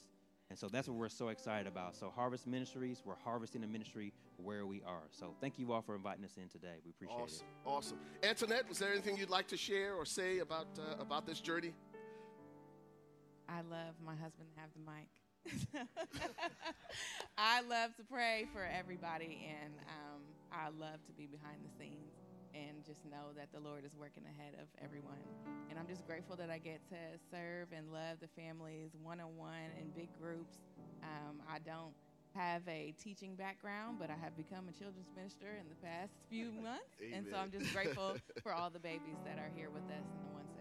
And 0.50 0.58
so 0.58 0.68
that's 0.68 0.86
what 0.86 0.98
we're 0.98 1.08
so 1.08 1.28
excited 1.28 1.66
about. 1.66 1.96
So, 1.96 2.12
Harvest 2.14 2.46
Ministries, 2.46 3.00
we're 3.06 3.14
harvesting 3.24 3.64
a 3.64 3.66
ministry 3.66 4.12
where 4.36 4.66
we 4.66 4.82
are. 4.86 5.04
So, 5.10 5.34
thank 5.40 5.58
you 5.58 5.72
all 5.72 5.80
for 5.80 5.94
inviting 5.94 6.26
us 6.26 6.36
in 6.36 6.46
today. 6.48 6.74
We 6.84 6.90
appreciate 6.90 7.18
it. 7.18 7.22
Awesome. 7.22 7.46
Awesome. 7.64 7.98
Antoinette, 8.22 8.68
was 8.68 8.78
there 8.78 8.92
anything 8.92 9.16
you'd 9.16 9.30
like 9.30 9.46
to 9.46 9.56
share 9.56 9.94
or 9.94 10.04
say 10.04 10.40
about 10.40 10.66
uh, 10.78 11.00
about 11.00 11.26
this 11.26 11.40
journey? 11.40 11.72
I 13.52 13.60
love 13.68 14.00
my 14.00 14.16
husband 14.16 14.48
to 14.48 14.60
have 14.60 14.72
the 14.72 14.80
mic. 14.80 15.08
I 17.36 17.60
love 17.62 17.94
to 17.96 18.04
pray 18.04 18.46
for 18.52 18.64
everybody, 18.64 19.44
and 19.44 19.74
um, 19.88 20.22
I 20.50 20.68
love 20.72 21.04
to 21.06 21.12
be 21.12 21.26
behind 21.26 21.60
the 21.60 21.72
scenes 21.76 22.16
and 22.54 22.84
just 22.84 23.04
know 23.04 23.32
that 23.36 23.52
the 23.52 23.60
Lord 23.60 23.84
is 23.84 23.92
working 23.94 24.24
ahead 24.24 24.54
of 24.60 24.68
everyone. 24.82 25.20
And 25.68 25.78
I'm 25.78 25.86
just 25.88 26.06
grateful 26.06 26.36
that 26.36 26.48
I 26.50 26.58
get 26.58 26.80
to 26.88 27.00
serve 27.30 27.68
and 27.76 27.92
love 27.92 28.20
the 28.20 28.28
families 28.40 28.92
one 29.02 29.20
on 29.20 29.36
one 29.36 29.72
in 29.80 29.90
big 29.96 30.08
groups. 30.20 30.56
Um, 31.02 31.42
I 31.48 31.58
don't 31.60 31.92
have 32.34 32.62
a 32.68 32.94
teaching 33.02 33.34
background, 33.36 33.98
but 34.00 34.10
I 34.10 34.16
have 34.22 34.36
become 34.36 34.68
a 34.68 34.72
children's 34.72 35.08
minister 35.16 35.48
in 35.60 35.68
the 35.68 35.76
past 35.84 36.12
few 36.30 36.52
months. 36.52 36.96
And 37.12 37.26
so 37.28 37.36
I'm 37.36 37.50
just 37.50 37.72
grateful 37.72 38.16
for 38.42 38.52
all 38.52 38.70
the 38.70 38.80
babies 38.80 39.20
that 39.24 39.38
are 39.38 39.50
here 39.56 39.68
with 39.70 39.84
us 39.92 40.04
and 40.16 40.24
the 40.28 40.32
ones 40.36 40.51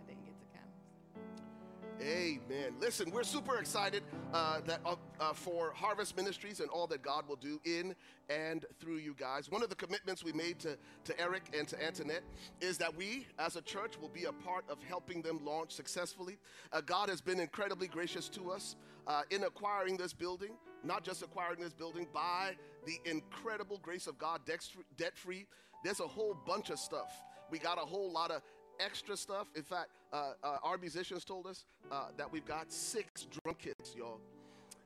Amen. 2.01 2.73
Listen, 2.79 3.11
we're 3.11 3.21
super 3.21 3.59
excited 3.59 4.01
uh, 4.33 4.61
that 4.65 4.81
uh, 4.83 4.95
uh, 5.19 5.33
for 5.33 5.71
Harvest 5.75 6.17
Ministries 6.17 6.59
and 6.59 6.67
all 6.71 6.87
that 6.87 7.03
God 7.03 7.27
will 7.27 7.35
do 7.35 7.61
in 7.63 7.93
and 8.27 8.65
through 8.79 8.95
you 8.97 9.13
guys. 9.19 9.51
One 9.51 9.61
of 9.61 9.69
the 9.69 9.75
commitments 9.75 10.23
we 10.23 10.33
made 10.33 10.57
to, 10.61 10.77
to 11.03 11.21
Eric 11.21 11.55
and 11.55 11.67
to 11.67 11.83
Antoinette 11.83 12.23
is 12.59 12.79
that 12.79 12.95
we, 12.95 13.27
as 13.37 13.55
a 13.55 13.61
church, 13.61 13.99
will 14.01 14.09
be 14.09 14.23
a 14.23 14.31
part 14.31 14.65
of 14.67 14.79
helping 14.81 15.21
them 15.21 15.45
launch 15.45 15.73
successfully. 15.73 16.39
Uh, 16.73 16.81
God 16.81 17.07
has 17.07 17.21
been 17.21 17.39
incredibly 17.39 17.87
gracious 17.87 18.29
to 18.29 18.49
us 18.49 18.77
uh, 19.05 19.21
in 19.29 19.43
acquiring 19.43 19.95
this 19.95 20.11
building, 20.11 20.53
not 20.83 21.03
just 21.03 21.21
acquiring 21.21 21.59
this 21.59 21.73
building, 21.73 22.07
by 22.11 22.55
the 22.87 22.99
incredible 23.05 23.79
grace 23.83 24.07
of 24.07 24.17
God, 24.17 24.41
debt 24.45 25.15
free. 25.15 25.45
There's 25.83 25.99
a 25.99 26.07
whole 26.07 26.35
bunch 26.47 26.71
of 26.71 26.79
stuff. 26.79 27.13
We 27.51 27.59
got 27.59 27.77
a 27.77 27.85
whole 27.85 28.11
lot 28.11 28.31
of 28.31 28.41
extra 28.83 29.15
stuff. 29.15 29.47
In 29.55 29.63
fact, 29.63 29.89
uh, 30.11 30.33
uh, 30.43 30.57
our 30.63 30.77
musicians 30.77 31.23
told 31.23 31.47
us 31.47 31.65
uh, 31.91 32.07
that 32.17 32.31
we've 32.31 32.45
got 32.45 32.71
six 32.71 33.27
drum 33.43 33.55
kits, 33.55 33.95
y'all. 33.95 34.19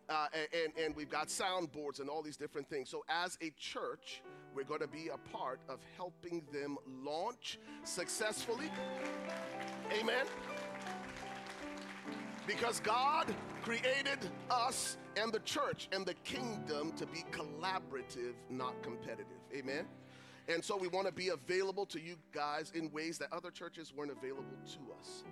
Uh, 0.07 0.27
and, 0.53 0.71
and 0.77 0.95
we've 0.95 1.09
got 1.09 1.29
soundboards 1.29 1.99
and 1.99 2.09
all 2.09 2.21
these 2.21 2.37
different 2.37 2.69
things. 2.69 2.89
So, 2.89 3.03
as 3.09 3.39
a 3.41 3.51
church, 3.57 4.21
we're 4.53 4.63
going 4.63 4.81
to 4.81 4.87
be 4.87 5.09
a 5.11 5.17
part 5.35 5.59
of 5.67 5.79
helping 5.97 6.43
them 6.53 6.77
launch 7.03 7.57
successfully. 7.83 8.71
Amen. 9.99 10.27
Because 12.45 12.79
God 12.81 13.33
created 13.63 14.29
us 14.51 14.97
and 15.17 15.33
the 15.33 15.39
church 15.39 15.89
and 15.91 16.05
the 16.05 16.13
kingdom 16.23 16.91
to 16.97 17.07
be 17.07 17.25
collaborative, 17.31 18.35
not 18.51 18.81
competitive. 18.83 19.39
Amen. 19.55 19.85
And 20.47 20.63
so 20.63 20.77
we 20.77 20.87
want 20.87 21.07
to 21.07 21.13
be 21.13 21.29
available 21.29 21.85
to 21.87 21.99
you 21.99 22.17
guys 22.31 22.71
in 22.75 22.91
ways 22.91 23.17
that 23.17 23.33
other 23.33 23.49
churches 23.49 23.93
weren't 23.95 24.11
available 24.11 24.57
to 24.73 24.99
us. 24.99 25.23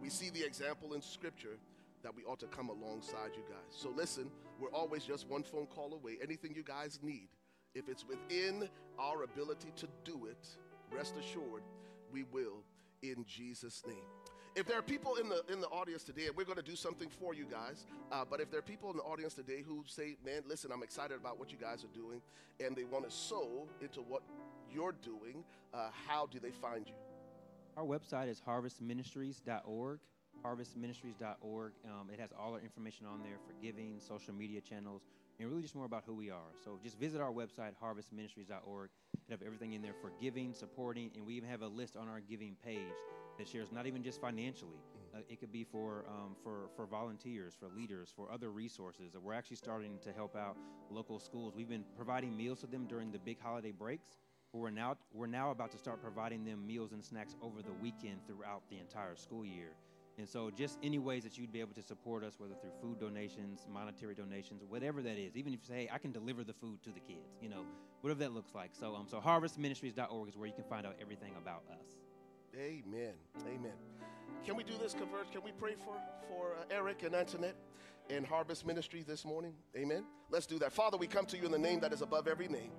We 0.00 0.08
see 0.08 0.30
the 0.30 0.42
example 0.42 0.94
in 0.94 1.02
Scripture 1.02 1.58
that 2.02 2.14
we 2.14 2.22
ought 2.24 2.40
to 2.40 2.46
come 2.46 2.68
alongside 2.68 3.30
you 3.34 3.42
guys. 3.48 3.70
So 3.70 3.90
listen, 3.90 4.30
we're 4.60 4.72
always 4.72 5.04
just 5.04 5.28
one 5.28 5.42
phone 5.42 5.66
call 5.66 5.92
away. 5.94 6.18
Anything 6.22 6.54
you 6.54 6.62
guys 6.62 6.98
need, 7.02 7.28
if 7.74 7.88
it's 7.88 8.06
within 8.06 8.68
our 8.98 9.24
ability 9.24 9.72
to 9.76 9.88
do 10.04 10.26
it, 10.26 10.46
rest 10.90 11.14
assured 11.18 11.62
we 12.12 12.24
will 12.24 12.62
in 13.02 13.24
Jesus' 13.26 13.82
name. 13.86 14.04
If 14.56 14.66
there 14.66 14.78
are 14.78 14.82
people 14.82 15.16
in 15.16 15.28
the 15.28 15.42
in 15.52 15.60
the 15.60 15.66
audience 15.66 16.04
today, 16.04 16.26
and 16.26 16.36
we're 16.36 16.44
going 16.44 16.56
to 16.56 16.62
do 16.62 16.76
something 16.76 17.08
for 17.08 17.34
you 17.34 17.44
guys, 17.44 17.86
uh, 18.12 18.24
but 18.28 18.40
if 18.40 18.52
there 18.52 18.60
are 18.60 18.62
people 18.62 18.88
in 18.92 18.96
the 18.96 19.02
audience 19.02 19.34
today 19.34 19.62
who 19.66 19.82
say, 19.84 20.16
"Man, 20.24 20.42
listen, 20.46 20.70
I'm 20.70 20.84
excited 20.84 21.16
about 21.16 21.40
what 21.40 21.50
you 21.50 21.58
guys 21.58 21.82
are 21.82 21.92
doing," 21.92 22.22
and 22.60 22.76
they 22.76 22.84
want 22.84 23.04
to 23.04 23.10
sow 23.10 23.66
into 23.80 24.00
what 24.00 24.22
you're 24.74 24.94
doing, 25.02 25.44
uh, 25.72 25.90
how 26.06 26.26
do 26.26 26.40
they 26.40 26.50
find 26.50 26.86
you? 26.88 26.94
Our 27.76 27.84
website 27.84 28.28
is 28.28 28.40
harvestministries.org. 28.46 30.00
Harvestministries.org. 30.44 31.72
Um, 31.86 32.10
it 32.12 32.20
has 32.20 32.30
all 32.38 32.52
our 32.52 32.60
information 32.60 33.06
on 33.06 33.22
there 33.22 33.38
for 33.46 33.54
giving, 33.62 33.98
social 33.98 34.34
media 34.34 34.60
channels, 34.60 35.02
and 35.38 35.48
really 35.48 35.62
just 35.62 35.74
more 35.74 35.86
about 35.86 36.02
who 36.06 36.14
we 36.14 36.30
are. 36.30 36.52
So 36.62 36.78
just 36.82 36.98
visit 36.98 37.20
our 37.20 37.32
website, 37.32 37.72
harvestministries.org. 37.82 38.90
It 39.26 39.30
have 39.30 39.42
everything 39.42 39.72
in 39.72 39.80
there 39.80 39.94
for 40.00 40.12
giving, 40.20 40.52
supporting, 40.52 41.10
and 41.16 41.24
we 41.24 41.34
even 41.34 41.48
have 41.48 41.62
a 41.62 41.66
list 41.68 41.96
on 41.96 42.08
our 42.08 42.20
giving 42.20 42.56
page 42.62 42.78
that 43.38 43.48
shares 43.48 43.68
not 43.72 43.86
even 43.86 44.02
just 44.02 44.20
financially. 44.20 44.78
Uh, 45.14 45.18
it 45.28 45.40
could 45.40 45.52
be 45.52 45.64
for 45.64 46.04
um, 46.08 46.36
for 46.42 46.68
for 46.76 46.86
volunteers, 46.86 47.54
for 47.58 47.68
leaders, 47.68 48.12
for 48.14 48.30
other 48.30 48.50
resources. 48.50 49.14
We're 49.20 49.32
actually 49.32 49.56
starting 49.56 49.98
to 50.02 50.12
help 50.12 50.36
out 50.36 50.56
local 50.90 51.18
schools. 51.18 51.54
We've 51.56 51.68
been 51.68 51.84
providing 51.96 52.36
meals 52.36 52.60
to 52.60 52.66
them 52.66 52.86
during 52.86 53.12
the 53.12 53.18
big 53.18 53.40
holiday 53.40 53.70
breaks. 53.70 54.08
We're 54.54 54.70
now 54.70 54.96
we're 55.12 55.26
now 55.26 55.50
about 55.50 55.72
to 55.72 55.78
start 55.78 56.00
providing 56.00 56.44
them 56.44 56.64
meals 56.64 56.92
and 56.92 57.04
snacks 57.04 57.34
over 57.42 57.60
the 57.60 57.72
weekend 57.82 58.20
throughout 58.26 58.62
the 58.70 58.78
entire 58.78 59.16
school 59.16 59.44
year. 59.44 59.72
And 60.16 60.28
so, 60.28 60.48
just 60.48 60.78
any 60.80 61.00
ways 61.00 61.24
that 61.24 61.36
you'd 61.36 61.52
be 61.52 61.60
able 61.60 61.74
to 61.74 61.82
support 61.82 62.22
us, 62.22 62.34
whether 62.38 62.54
through 62.54 62.70
food 62.80 63.00
donations, 63.00 63.66
monetary 63.68 64.14
donations, 64.14 64.62
whatever 64.68 65.02
that 65.02 65.18
is, 65.18 65.36
even 65.36 65.52
if 65.52 65.60
you 65.62 65.66
say, 65.66 65.74
hey, 65.74 65.90
I 65.92 65.98
can 65.98 66.12
deliver 66.12 66.44
the 66.44 66.52
food 66.52 66.80
to 66.84 66.90
the 66.90 67.00
kids, 67.00 67.34
you 67.42 67.48
know, 67.48 67.64
whatever 68.00 68.20
that 68.20 68.32
looks 68.32 68.54
like. 68.54 68.70
So, 68.78 68.94
um, 68.94 69.06
so 69.10 69.18
harvestministries.org 69.18 70.28
is 70.28 70.36
where 70.36 70.46
you 70.46 70.54
can 70.54 70.64
find 70.64 70.86
out 70.86 70.94
everything 71.00 71.32
about 71.36 71.64
us. 71.68 71.96
Amen. 72.56 73.14
Amen. 73.40 73.72
Can 74.46 74.54
we 74.54 74.62
do 74.62 74.74
this, 74.80 74.94
Converge? 74.94 75.32
Can 75.32 75.42
we 75.42 75.50
pray 75.50 75.74
for, 75.74 75.96
for 76.28 76.54
uh, 76.54 76.64
Eric 76.70 77.02
and 77.02 77.14
Antoinette 77.14 77.56
and 78.08 78.24
Harvest 78.24 78.64
Ministry 78.64 79.02
this 79.04 79.24
morning? 79.24 79.54
Amen. 79.76 80.04
Let's 80.30 80.46
do 80.46 80.60
that. 80.60 80.72
Father, 80.72 80.96
we 80.96 81.08
come 81.08 81.26
to 81.26 81.36
you 81.36 81.44
in 81.44 81.50
the 81.50 81.58
name 81.58 81.80
that 81.80 81.92
is 81.92 82.02
above 82.02 82.28
every 82.28 82.46
name, 82.46 82.70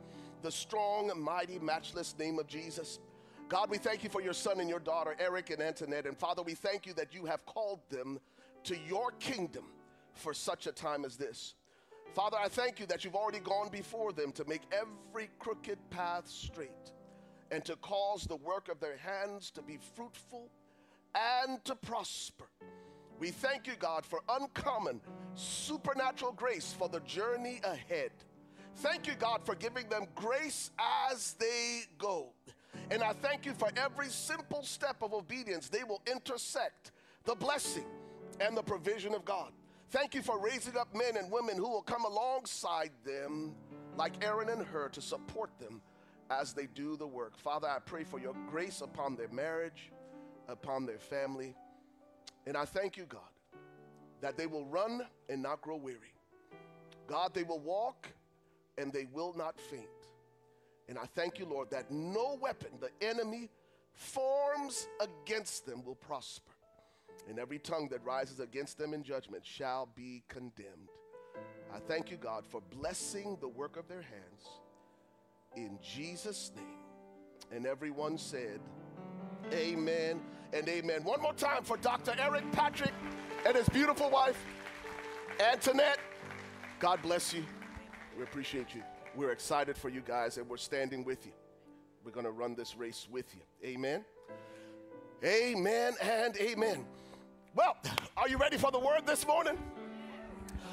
the 0.42 0.52
strong, 0.52 1.12
mighty, 1.20 1.60
matchless 1.60 2.16
name 2.18 2.40
of 2.40 2.48
Jesus. 2.48 3.00
God, 3.48 3.70
we 3.70 3.78
thank 3.78 4.04
you 4.04 4.10
for 4.10 4.22
your 4.22 4.34
son 4.34 4.60
and 4.60 4.70
your 4.70 4.80
daughter, 4.80 5.16
Eric 5.20 5.52
and 5.52 5.62
Antoinette. 5.62 6.06
And 6.06 6.18
Father, 6.18 6.42
we 6.42 6.56
thank 6.56 6.86
you 6.86 6.94
that 6.94 7.14
you 7.14 7.26
have 7.26 7.46
called 7.46 7.80
them 7.90 8.20
to 8.64 8.76
your 8.88 9.12
kingdom 9.20 9.66
for 10.14 10.34
such 10.34 10.66
a 10.66 10.72
time 10.72 11.06
as 11.06 11.18
this. 11.18 11.54
Father, 12.14 12.38
I 12.40 12.48
thank 12.48 12.80
you 12.80 12.86
that 12.88 13.04
you've 13.04 13.16
already 13.16 13.40
gone 13.40 13.70
before 13.70 14.14
them 14.14 14.32
to 14.34 14.46
make 14.46 14.62
every 14.72 15.30
crooked 15.38 15.78
path 15.90 16.28
straight 16.28 16.92
and 17.52 17.64
to 17.66 17.76
cause 17.78 18.24
the 18.24 18.38
work 18.38 18.70
of 18.70 18.80
their 18.80 18.98
hands 18.98 19.52
to 19.52 19.62
be 19.62 19.78
fruitful 19.96 20.50
and 21.14 21.64
to 21.66 21.76
prosper. 21.76 22.46
We 23.20 23.32
thank 23.32 23.68
you, 23.68 23.74
God, 23.78 24.06
for 24.06 24.22
uncommon 24.28 25.02
supernatural 25.36 26.34
grace 26.34 26.74
for 26.78 26.90
the 26.90 27.00
journey 27.02 27.62
ahead. 27.64 28.12
Thank 28.78 29.08
you, 29.08 29.14
God, 29.16 29.42
for 29.46 29.56
giving 29.56 29.88
them 29.90 30.06
grace 30.16 30.72
as 31.12 31.34
they 31.34 31.84
go. 31.98 32.34
And 32.92 33.02
I 33.02 33.14
thank 33.14 33.46
you 33.46 33.54
for 33.54 33.70
every 33.78 34.10
simple 34.10 34.64
step 34.64 34.98
of 35.02 35.14
obedience, 35.14 35.70
they 35.70 35.84
will 35.84 36.02
intersect 36.12 36.92
the 37.24 37.36
blessing 37.36 37.86
and 38.40 38.56
the 38.56 38.62
provision 38.62 39.14
of 39.14 39.26
God. 39.26 39.52
Thank 39.92 40.14
you 40.14 40.22
for 40.22 40.40
raising 40.40 40.78
up 40.78 40.94
men 40.94 41.16
and 41.18 41.32
women 41.32 41.56
who 41.56 41.70
will 41.70 41.82
come 41.82 42.06
alongside 42.06 42.92
them, 43.06 43.56
like 43.98 44.24
Aaron 44.24 44.50
and 44.50 44.64
Hur, 44.64 44.90
to 44.90 45.02
support 45.02 45.52
them 45.58 45.82
as 46.30 46.54
they 46.54 46.66
do 46.66 46.98
the 46.98 47.08
work. 47.08 47.38
Father, 47.38 47.68
I 47.68 47.80
pray 47.80 48.04
for 48.04 48.20
your 48.20 48.36
grace 48.50 48.82
upon 48.82 49.16
their 49.16 49.30
marriage, 49.30 49.92
upon 50.48 50.86
their 50.86 50.98
family. 51.00 51.56
And 52.46 52.58
I 52.58 52.66
thank 52.66 52.98
you, 52.98 53.06
God, 53.06 53.22
that 54.22 54.38
they 54.38 54.48
will 54.48 54.66
run 54.66 55.02
and 55.30 55.42
not 55.42 55.62
grow 55.62 55.78
weary. 55.78 56.14
God, 57.08 57.34
they 57.34 57.44
will 57.44 57.60
walk 57.60 58.10
and 58.78 58.92
they 58.92 59.08
will 59.12 59.34
not 59.36 59.60
faint. 59.60 59.86
And 60.88 60.98
I 60.98 61.06
thank 61.16 61.40
you, 61.40 61.46
Lord, 61.46 61.72
that 61.72 61.92
no 61.92 62.38
weapon 62.40 62.70
the 62.80 62.92
enemy 63.06 63.50
forms 63.94 64.88
against 65.00 65.66
them 65.66 65.84
will 65.84 65.96
prosper. 65.96 66.52
And 67.28 67.40
every 67.40 67.60
tongue 67.60 67.88
that 67.90 68.04
rises 68.06 68.40
against 68.40 68.78
them 68.78 68.94
in 68.94 69.04
judgment 69.04 69.46
shall 69.46 69.90
be 69.96 70.24
condemned. 70.28 70.90
I 71.74 71.80
thank 71.80 72.12
you, 72.12 72.18
God, 72.18 72.46
for 72.46 72.62
blessing 72.80 73.38
the 73.42 73.48
work 73.48 73.78
of 73.78 73.88
their 73.88 74.02
hands. 74.02 74.50
In 75.56 75.80
Jesus' 75.82 76.52
name. 76.56 76.66
And 77.52 77.66
everyone 77.66 78.18
said, 78.18 78.60
Amen 79.54 80.22
and 80.54 80.68
amen. 80.68 81.04
One 81.04 81.22
more 81.22 81.34
time 81.34 81.64
for 81.64 81.78
Dr. 81.78 82.16
Eric 82.20 82.52
Patrick 82.52 82.94
and 83.46 83.56
his 83.56 83.70
beautiful 83.70 84.10
wife, 84.10 84.44
Antoinette. 85.40 86.00
God 86.80 87.02
bless 87.02 87.34
you. 87.34 87.44
We 88.18 88.24
appreciate 88.24 88.74
you. 88.74 88.82
We're 89.16 89.32
excited 89.32 89.78
for 89.78 89.90
you 89.90 90.02
guys 90.02 90.38
and 90.38 90.48
we're 90.48 90.58
standing 90.58 91.04
with 91.04 91.26
you. 91.26 91.34
We're 92.04 92.12
going 92.12 92.26
to 92.26 92.32
run 92.32 92.56
this 92.56 92.78
race 92.78 93.08
with 93.12 93.26
you. 93.36 93.42
Amen. 93.68 94.06
Amen 95.24 95.94
and 96.02 96.38
amen. 96.38 96.86
Well, 97.56 97.78
are 98.16 98.30
you 98.30 98.38
ready 98.38 98.58
for 98.58 98.72
the 98.72 98.80
word 98.80 99.06
this 99.06 99.26
morning? 99.28 99.58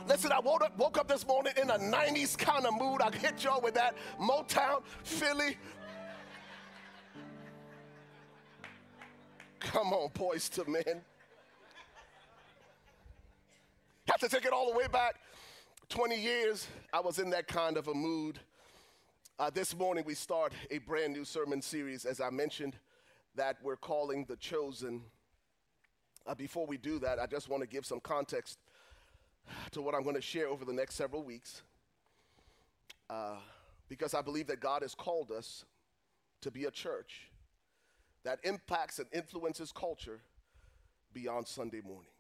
Listen, 0.07 0.33
I 0.33 0.41
woke 0.41 0.63
up, 0.63 0.77
woke 0.77 0.99
up 0.99 1.09
this 1.09 1.27
morning 1.27 1.53
in 1.61 1.71
a 1.71 1.79
90s 1.79 2.37
kind 2.37 2.67
of 2.67 2.75
mood. 2.75 3.01
I 3.01 3.15
hit 3.15 3.43
y'all 3.45 3.61
with 3.61 3.75
that 3.75 3.97
Motown, 4.21 4.83
Philly. 5.05 5.57
Come 9.61 9.93
on, 9.93 10.11
Boyz 10.11 10.59
II 10.59 10.73
Men. 10.73 11.03
Have 14.09 14.21
to 14.21 14.29
take 14.29 14.45
it 14.45 14.53
all 14.53 14.71
the 14.71 14.77
way 14.77 14.87
back 14.89 15.17
20 15.93 16.19
years. 16.19 16.67
I 16.91 17.01
was 17.01 17.19
in 17.19 17.29
that 17.31 17.47
kind 17.47 17.77
of 17.77 17.87
a 17.87 17.93
mood. 17.93 18.39
Uh, 19.39 19.51
this 19.51 19.77
morning, 19.77 20.05
we 20.07 20.15
start 20.15 20.55
a 20.71 20.79
brand 20.79 21.13
new 21.13 21.23
sermon 21.23 21.61
series, 21.61 22.07
as 22.07 22.19
I 22.19 22.31
mentioned, 22.31 22.77
that 23.35 23.59
we're 23.63 23.77
calling 23.77 24.25
The 24.27 24.37
Chosen. 24.37 25.03
Uh, 26.27 26.35
before 26.35 26.67
we 26.67 26.79
do 26.79 26.99
that, 27.01 27.19
I 27.19 27.27
just 27.27 27.51
want 27.51 27.63
to 27.63 27.69
give 27.69 27.85
some 27.85 28.01
context 28.01 28.59
to 29.73 29.83
what 29.83 29.95
I'm 29.95 30.03
going 30.03 30.17
to 30.17 30.23
share 30.23 30.49
over 30.49 30.65
the 30.65 30.73
next 30.73 30.95
several 30.95 31.25
weeks. 31.25 31.61
Uh, 33.11 33.37
because 33.91 34.15
I 34.15 34.23
believe 34.23 34.47
that 34.47 34.61
God 34.61 34.81
has 34.81 34.95
called 34.95 35.31
us 35.31 35.67
to 36.41 36.51
be 36.51 36.65
a 36.65 36.71
church 36.71 37.29
that 38.25 38.39
impacts 38.45 38.99
and 38.99 39.09
influences 39.13 39.73
culture 39.73 40.21
beyond 41.13 41.47
Sunday 41.47 41.83
morning. 41.83 42.12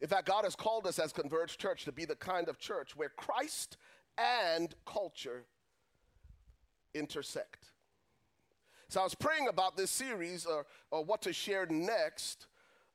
In 0.00 0.08
fact, 0.08 0.26
God 0.26 0.44
has 0.44 0.54
called 0.54 0.86
us 0.86 0.98
as 0.98 1.12
Converge 1.12 1.58
Church 1.58 1.84
to 1.84 1.92
be 1.92 2.04
the 2.04 2.16
kind 2.16 2.48
of 2.48 2.58
church 2.58 2.94
where 2.94 3.08
Christ 3.08 3.76
and 4.16 4.74
culture 4.86 5.44
intersect. 6.94 7.72
So 8.88 9.00
I 9.00 9.04
was 9.04 9.14
praying 9.14 9.48
about 9.48 9.76
this 9.76 9.90
series 9.90 10.46
or, 10.46 10.66
or 10.90 11.04
what 11.04 11.22
to 11.22 11.32
share 11.32 11.66
next. 11.66 12.46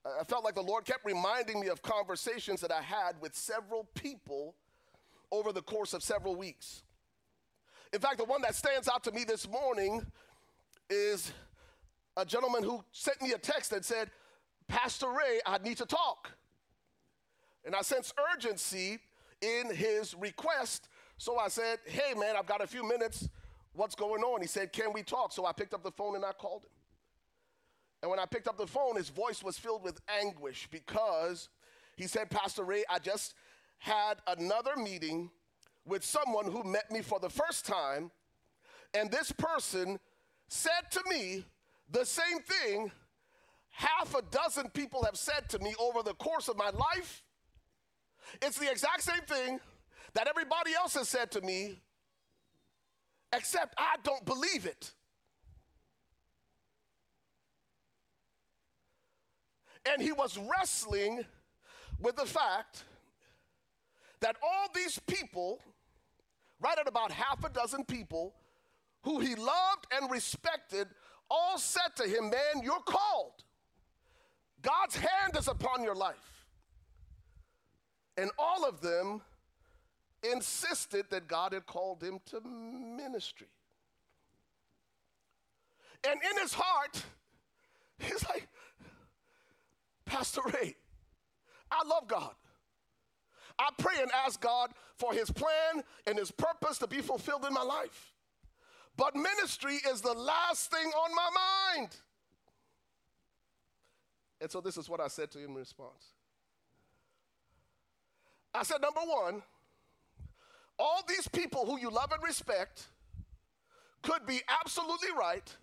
Uh, 0.06 0.10
I 0.22 0.24
felt 0.24 0.44
like 0.44 0.56
the 0.56 0.62
Lord 0.62 0.86
kept 0.86 1.06
reminding 1.06 1.60
me 1.60 1.68
of 1.68 1.82
conversations 1.82 2.62
that 2.62 2.72
I 2.72 2.82
had 2.82 3.22
with 3.22 3.36
several 3.36 3.88
people 3.94 4.56
over 5.32 5.52
the 5.52 5.62
course 5.62 5.94
of 5.94 6.02
several 6.02 6.36
weeks. 6.36 6.84
In 7.92 8.00
fact, 8.00 8.18
the 8.18 8.24
one 8.24 8.42
that 8.42 8.56
stands 8.56 8.90
out 8.90 9.04
to 9.04 9.12
me 9.12 9.24
this 9.24 9.48
morning 9.48 10.06
is 10.90 11.32
a 12.18 12.26
gentleman 12.26 12.64
who 12.64 12.84
sent 12.92 13.22
me 13.22 13.34
a 13.34 13.38
text 13.38 13.70
that 13.72 13.86
said, 13.86 14.10
Pastor 14.68 15.10
Ray, 15.10 15.42
I 15.46 15.60
need 15.60 15.78
to 15.78 15.86
talk. 15.86 16.32
And 17.66 17.76
I 17.76 17.82
sensed 17.82 18.14
urgency 18.34 19.00
in 19.42 19.74
his 19.74 20.16
request. 20.16 20.90
So 21.18 21.38
I 21.38 21.48
said, 21.48 21.80
Hey, 21.86 22.14
man, 22.14 22.36
I've 22.38 22.46
got 22.46 22.62
a 22.62 22.68
few 22.68 22.88
minutes. 22.88 23.30
What's 23.74 23.96
going 23.96 24.22
on? 24.24 24.42
He 24.42 24.48
said, 24.48 24.72
Can 24.72 24.94
we 24.94 25.04
talk? 25.04 25.32
So 25.32 25.46
I 25.46 25.52
picked 25.52 25.74
up 25.74 25.84
the 25.84 25.92
phone 25.92 26.16
and 26.16 26.26
I 26.26 26.32
called 26.32 26.64
him. 26.64 26.72
And 28.02 28.10
when 28.10 28.20
I 28.20 28.26
picked 28.26 28.48
up 28.48 28.58
the 28.58 28.68
phone, 28.68 28.98
his 28.98 29.10
voice 29.10 29.42
was 29.42 29.58
filled 29.58 29.84
with 29.84 30.02
anguish 30.22 30.68
because 30.70 31.48
he 31.96 32.06
said, 32.06 32.30
Pastor 32.30 32.64
Ray, 32.64 32.84
I 32.90 33.00
just 33.00 33.34
had 33.78 34.16
another 34.28 34.76
meeting 34.76 35.30
with 35.86 36.04
someone 36.04 36.52
who 36.52 36.64
met 36.64 36.92
me 36.92 37.02
for 37.02 37.20
the 37.20 37.30
first 37.30 37.66
time. 37.66 38.12
And 38.94 39.10
this 39.10 39.32
person 39.32 40.00
said 40.48 40.92
to 40.92 41.02
me 41.10 41.46
the 41.90 42.06
same 42.06 42.40
thing 42.42 42.92
half 43.70 44.14
a 44.16 44.22
dozen 44.22 44.70
people 44.70 45.04
have 45.04 45.18
said 45.18 45.50
to 45.50 45.60
me 45.60 45.74
over 45.80 46.04
the 46.04 46.14
course 46.16 46.48
of 46.48 46.58
my 46.58 46.70
life. 46.70 47.24
It's 48.42 48.58
the 48.58 48.70
exact 48.70 49.04
same 49.04 49.22
thing 49.28 49.60
that 50.14 50.28
everybody 50.28 50.74
else 50.74 50.94
has 50.96 51.10
said 51.10 51.32
to 51.32 51.42
me, 51.42 51.82
except 53.36 53.74
I 53.78 53.96
don't 54.04 54.26
believe 54.26 54.66
it. 54.66 54.92
And 59.86 60.02
he 60.02 60.12
was 60.12 60.38
wrestling 60.38 61.26
with 62.00 62.16
the 62.16 62.26
fact 62.26 62.84
that 64.22 64.38
all 64.42 64.68
these 64.74 65.00
people, 65.08 65.60
right 66.62 66.78
at 66.78 66.88
about 66.88 67.12
half 67.12 67.44
a 67.44 67.50
dozen 67.50 67.84
people, 67.84 68.34
who 69.04 69.20
he 69.20 69.36
loved 69.36 69.88
and 69.92 70.10
respected, 70.10 70.88
all 71.30 71.58
said 71.58 71.96
to 71.98 72.04
him, 72.04 72.30
Man, 72.30 72.64
you're 72.64 72.80
called. 72.86 73.44
God's 74.62 74.96
hand 74.96 75.36
is 75.38 75.50
upon 75.50 75.84
your 75.84 75.96
life. 75.96 76.33
And 78.18 78.30
all 78.38 78.66
of 78.66 78.82
them 78.82 79.22
insisted 80.32 81.06
that 81.10 81.28
God 81.28 81.54
had 81.54 81.66
called 81.66 82.04
him 82.04 82.20
to 82.28 82.42
ministry. 82.42 83.48
And 86.08 86.20
in 86.32 86.42
his 86.42 86.54
heart, 86.54 87.04
he's 87.98 88.24
like, 88.30 88.48
Pastor 90.06 90.42
Ray, 90.54 90.76
I 91.72 91.88
love 91.88 92.08
God. 92.08 92.34
I 93.58 93.70
pray 93.78 94.02
and 94.02 94.12
ask 94.26 94.40
God 94.42 94.72
for 94.98 95.14
his 95.14 95.30
plan 95.32 95.84
and 96.06 96.18
his 96.18 96.32
purpose 96.32 96.80
to 96.80 96.88
be 96.88 97.02
fulfilled 97.02 97.46
in 97.46 97.54
my 97.54 97.64
life. 97.64 98.14
But 98.98 99.16
ministry 99.16 99.76
is 99.90 100.02
the 100.02 100.14
last 100.14 100.72
thing 100.72 100.88
on 100.88 101.16
my 101.16 101.30
mind. 101.80 101.96
And 104.42 104.52
so 104.52 104.62
this 104.62 104.78
is 104.78 104.90
what 104.90 105.00
I 105.00 105.08
said 105.08 105.32
to 105.32 105.40
him 105.40 105.52
in 105.52 105.56
response. 105.56 106.13
I 108.54 108.64
said, 108.64 108.82
number 108.82 109.02
one, 109.02 109.42
all 110.78 111.04
these 111.08 111.28
people 111.28 111.66
who 111.66 111.80
you 111.80 111.90
love 111.90 112.12
and 112.12 112.22
respect 112.24 112.88
could 114.02 114.26
be 114.26 114.42
absolutely 114.62 115.10
right 115.18 115.56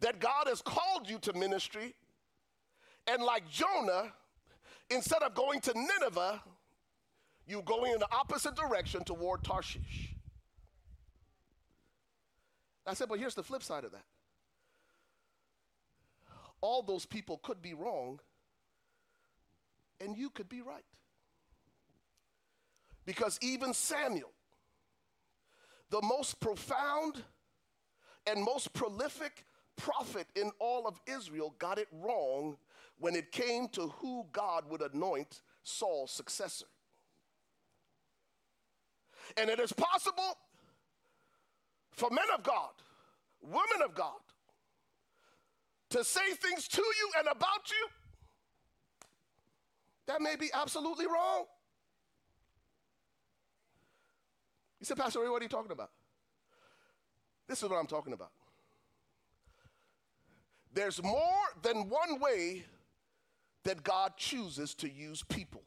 that 0.00 0.18
God 0.18 0.46
has 0.46 0.62
called 0.62 1.08
you 1.08 1.18
to 1.20 1.32
ministry. 1.32 1.94
And 3.06 3.22
like 3.22 3.48
Jonah, 3.48 4.12
instead 4.90 5.22
of 5.22 5.34
going 5.34 5.60
to 5.62 5.72
Nineveh, 5.74 6.42
you 7.46 7.62
going 7.62 7.92
in 7.92 7.98
the 7.98 8.12
opposite 8.12 8.54
direction 8.54 9.04
toward 9.04 9.42
Tarshish. 9.42 10.14
I 12.86 12.94
said, 12.94 13.08
but 13.08 13.18
here's 13.18 13.34
the 13.34 13.42
flip 13.42 13.62
side 13.62 13.84
of 13.84 13.92
that. 13.92 14.04
All 16.60 16.82
those 16.82 17.06
people 17.06 17.38
could 17.38 17.60
be 17.60 17.74
wrong, 17.74 18.20
and 20.00 20.16
you 20.16 20.30
could 20.30 20.48
be 20.48 20.62
right. 20.62 20.84
Because 23.04 23.38
even 23.42 23.74
Samuel, 23.74 24.30
the 25.90 26.00
most 26.02 26.40
profound 26.40 27.22
and 28.26 28.42
most 28.42 28.72
prolific 28.72 29.44
prophet 29.76 30.26
in 30.36 30.50
all 30.58 30.86
of 30.86 31.00
Israel, 31.06 31.54
got 31.58 31.78
it 31.78 31.88
wrong 31.92 32.56
when 32.98 33.14
it 33.16 33.32
came 33.32 33.68
to 33.68 33.88
who 33.88 34.26
God 34.32 34.64
would 34.68 34.82
anoint 34.82 35.42
Saul's 35.64 36.12
successor. 36.12 36.66
And 39.36 39.50
it 39.50 39.58
is 39.58 39.72
possible 39.72 40.36
for 41.90 42.10
men 42.10 42.26
of 42.36 42.42
God, 42.42 42.70
women 43.40 43.82
of 43.84 43.94
God, 43.94 44.20
to 45.90 46.04
say 46.04 46.32
things 46.34 46.68
to 46.68 46.82
you 46.82 47.10
and 47.18 47.28
about 47.28 47.70
you 47.70 47.88
that 50.06 50.20
may 50.20 50.36
be 50.36 50.50
absolutely 50.52 51.06
wrong. 51.06 51.44
You 54.82 54.86
said, 54.86 54.96
Pastor 54.96 55.20
what 55.30 55.40
are 55.40 55.44
you 55.44 55.48
talking 55.48 55.70
about? 55.70 55.90
This 57.48 57.62
is 57.62 57.68
what 57.68 57.76
I'm 57.76 57.86
talking 57.86 58.12
about. 58.12 58.32
There's 60.74 61.00
more 61.00 61.22
than 61.62 61.88
one 61.88 62.18
way 62.18 62.64
that 63.62 63.84
God 63.84 64.14
chooses 64.16 64.74
to 64.74 64.90
use 64.90 65.22
people. 65.22 65.62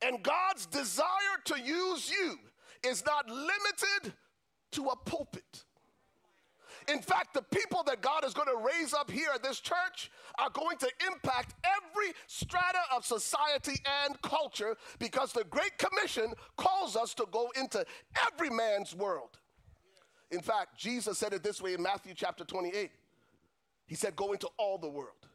And 0.00 0.22
God's 0.22 0.64
desire 0.64 1.04
to 1.44 1.60
use 1.60 2.10
you 2.10 2.38
is 2.82 3.04
not 3.04 3.28
limited 3.28 4.14
to 4.72 4.86
a 4.86 4.96
pulpit. 4.96 5.64
In 6.88 7.00
fact, 7.00 7.34
the 7.34 7.42
people 7.42 7.82
that 7.84 8.00
God 8.00 8.24
is 8.24 8.34
going 8.34 8.48
to 8.48 8.64
raise 8.64 8.94
up 8.94 9.10
here 9.10 9.30
at 9.34 9.42
this 9.42 9.60
church 9.60 10.10
are 10.38 10.50
going 10.50 10.76
to 10.78 10.90
impact 11.06 11.54
every 11.64 12.12
strata 12.26 12.78
of 12.94 13.04
society 13.04 13.80
and 14.06 14.20
culture 14.22 14.76
because 14.98 15.32
the 15.32 15.44
Great 15.44 15.76
Commission 15.78 16.32
calls 16.56 16.96
us 16.96 17.14
to 17.14 17.26
go 17.30 17.50
into 17.56 17.84
every 18.26 18.50
man's 18.50 18.94
world. 18.94 19.38
In 20.30 20.40
fact, 20.40 20.78
Jesus 20.78 21.18
said 21.18 21.32
it 21.32 21.42
this 21.42 21.60
way 21.60 21.74
in 21.74 21.82
Matthew 21.82 22.14
chapter 22.14 22.44
28. 22.44 22.90
He 23.86 23.94
said, 23.94 24.14
Go 24.16 24.32
into 24.32 24.48
all 24.56 24.78
the 24.78 24.88
world 24.88 25.26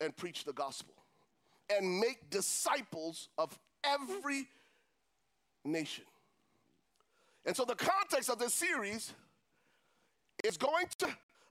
and 0.00 0.16
preach 0.16 0.44
the 0.44 0.52
gospel 0.52 0.94
and 1.68 2.00
make 2.00 2.30
disciples 2.30 3.28
of 3.36 3.58
every 3.84 4.48
nation. 5.64 6.04
And 7.44 7.54
so, 7.54 7.64
the 7.64 7.74
context 7.74 8.30
of 8.30 8.38
this 8.38 8.54
series 8.54 9.12
is 10.44 10.56
going 10.56 10.86
to, 10.98 11.08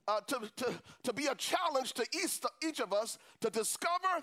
uh, 0.08 0.20
to, 0.26 0.50
to, 0.56 0.74
to 1.04 1.12
be 1.12 1.26
a 1.26 1.34
challenge 1.34 1.92
to 1.94 2.06
each, 2.14 2.40
each 2.66 2.80
of 2.80 2.92
us 2.92 3.18
to 3.40 3.50
discover 3.50 4.22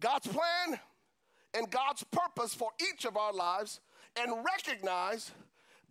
God's 0.00 0.26
plan 0.26 0.78
and 1.54 1.70
God's 1.70 2.04
purpose 2.04 2.54
for 2.54 2.70
each 2.80 3.04
of 3.04 3.16
our 3.16 3.32
lives 3.32 3.80
and 4.16 4.44
recognize 4.44 5.30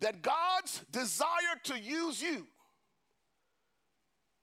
that 0.00 0.22
God's 0.22 0.82
desire 0.90 1.56
to 1.64 1.78
use 1.78 2.22
you 2.22 2.46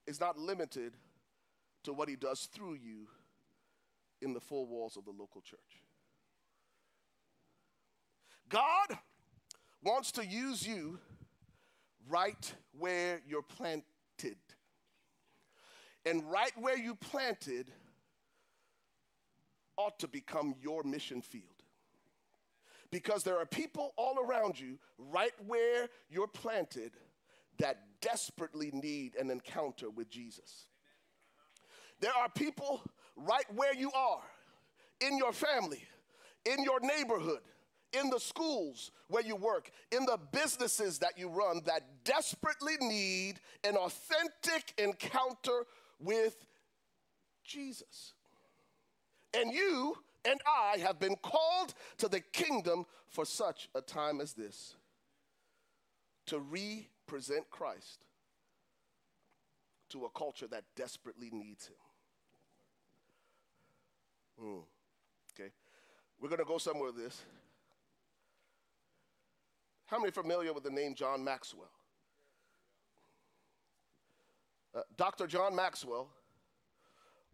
is 0.06 0.20
not 0.20 0.38
limited 0.38 0.94
to 1.84 1.92
what 1.92 2.08
He 2.08 2.16
does 2.16 2.48
through 2.52 2.74
you 2.74 3.06
in 4.20 4.32
the 4.32 4.40
four 4.40 4.66
walls 4.66 4.96
of 4.96 5.04
the 5.04 5.10
local 5.10 5.40
church. 5.40 5.58
God 8.48 8.98
wants 9.82 10.12
to 10.12 10.26
use 10.26 10.66
you 10.66 10.98
right 12.08 12.54
where 12.78 13.20
you're 13.26 13.42
planted. 13.42 13.84
And 16.04 16.30
right 16.30 16.52
where 16.56 16.76
you 16.76 16.94
planted 16.94 17.70
ought 19.76 19.98
to 20.00 20.08
become 20.08 20.54
your 20.60 20.82
mission 20.82 21.22
field. 21.22 21.44
Because 22.90 23.22
there 23.22 23.38
are 23.38 23.46
people 23.46 23.94
all 23.96 24.18
around 24.18 24.60
you, 24.60 24.78
right 24.98 25.32
where 25.46 25.88
you're 26.10 26.26
planted, 26.28 26.92
that 27.58 27.78
desperately 28.00 28.70
need 28.72 29.14
an 29.16 29.30
encounter 29.30 29.88
with 29.88 30.10
Jesus. 30.10 30.66
There 32.00 32.12
are 32.14 32.28
people 32.28 32.82
right 33.16 33.46
where 33.54 33.74
you 33.74 33.90
are, 33.92 34.22
in 35.00 35.16
your 35.16 35.32
family, 35.32 35.82
in 36.44 36.64
your 36.64 36.80
neighborhood, 36.80 37.40
in 37.92 38.10
the 38.10 38.20
schools 38.20 38.90
where 39.08 39.22
you 39.22 39.36
work, 39.36 39.70
in 39.90 40.04
the 40.04 40.18
businesses 40.32 40.98
that 40.98 41.18
you 41.18 41.28
run 41.28 41.62
that 41.66 41.82
desperately 42.04 42.76
need 42.80 43.40
an 43.64 43.76
authentic 43.76 44.74
encounter 44.78 45.66
with 46.00 46.46
Jesus. 47.44 48.14
And 49.34 49.52
you 49.52 49.96
and 50.24 50.40
I 50.46 50.78
have 50.78 50.98
been 50.98 51.16
called 51.16 51.74
to 51.98 52.08
the 52.08 52.20
kingdom 52.20 52.84
for 53.08 53.24
such 53.24 53.68
a 53.74 53.80
time 53.80 54.20
as 54.20 54.32
this 54.32 54.76
to 56.26 56.38
represent 56.38 57.50
Christ 57.50 58.04
to 59.90 60.04
a 60.04 60.10
culture 60.10 60.46
that 60.46 60.64
desperately 60.76 61.30
needs 61.30 61.66
him. 61.66 61.74
Mm. 64.42 64.62
Okay. 65.34 65.50
We're 66.20 66.28
going 66.28 66.38
to 66.38 66.44
go 66.44 66.58
somewhere 66.58 66.92
with 66.92 66.96
this. 66.96 67.22
How 69.92 69.98
many 69.98 70.10
familiar 70.10 70.54
with 70.54 70.64
the 70.64 70.70
name 70.70 70.94
John 70.94 71.22
Maxwell? 71.22 71.68
Uh, 74.74 74.80
Dr. 74.96 75.26
John 75.26 75.54
Maxwell 75.54 76.08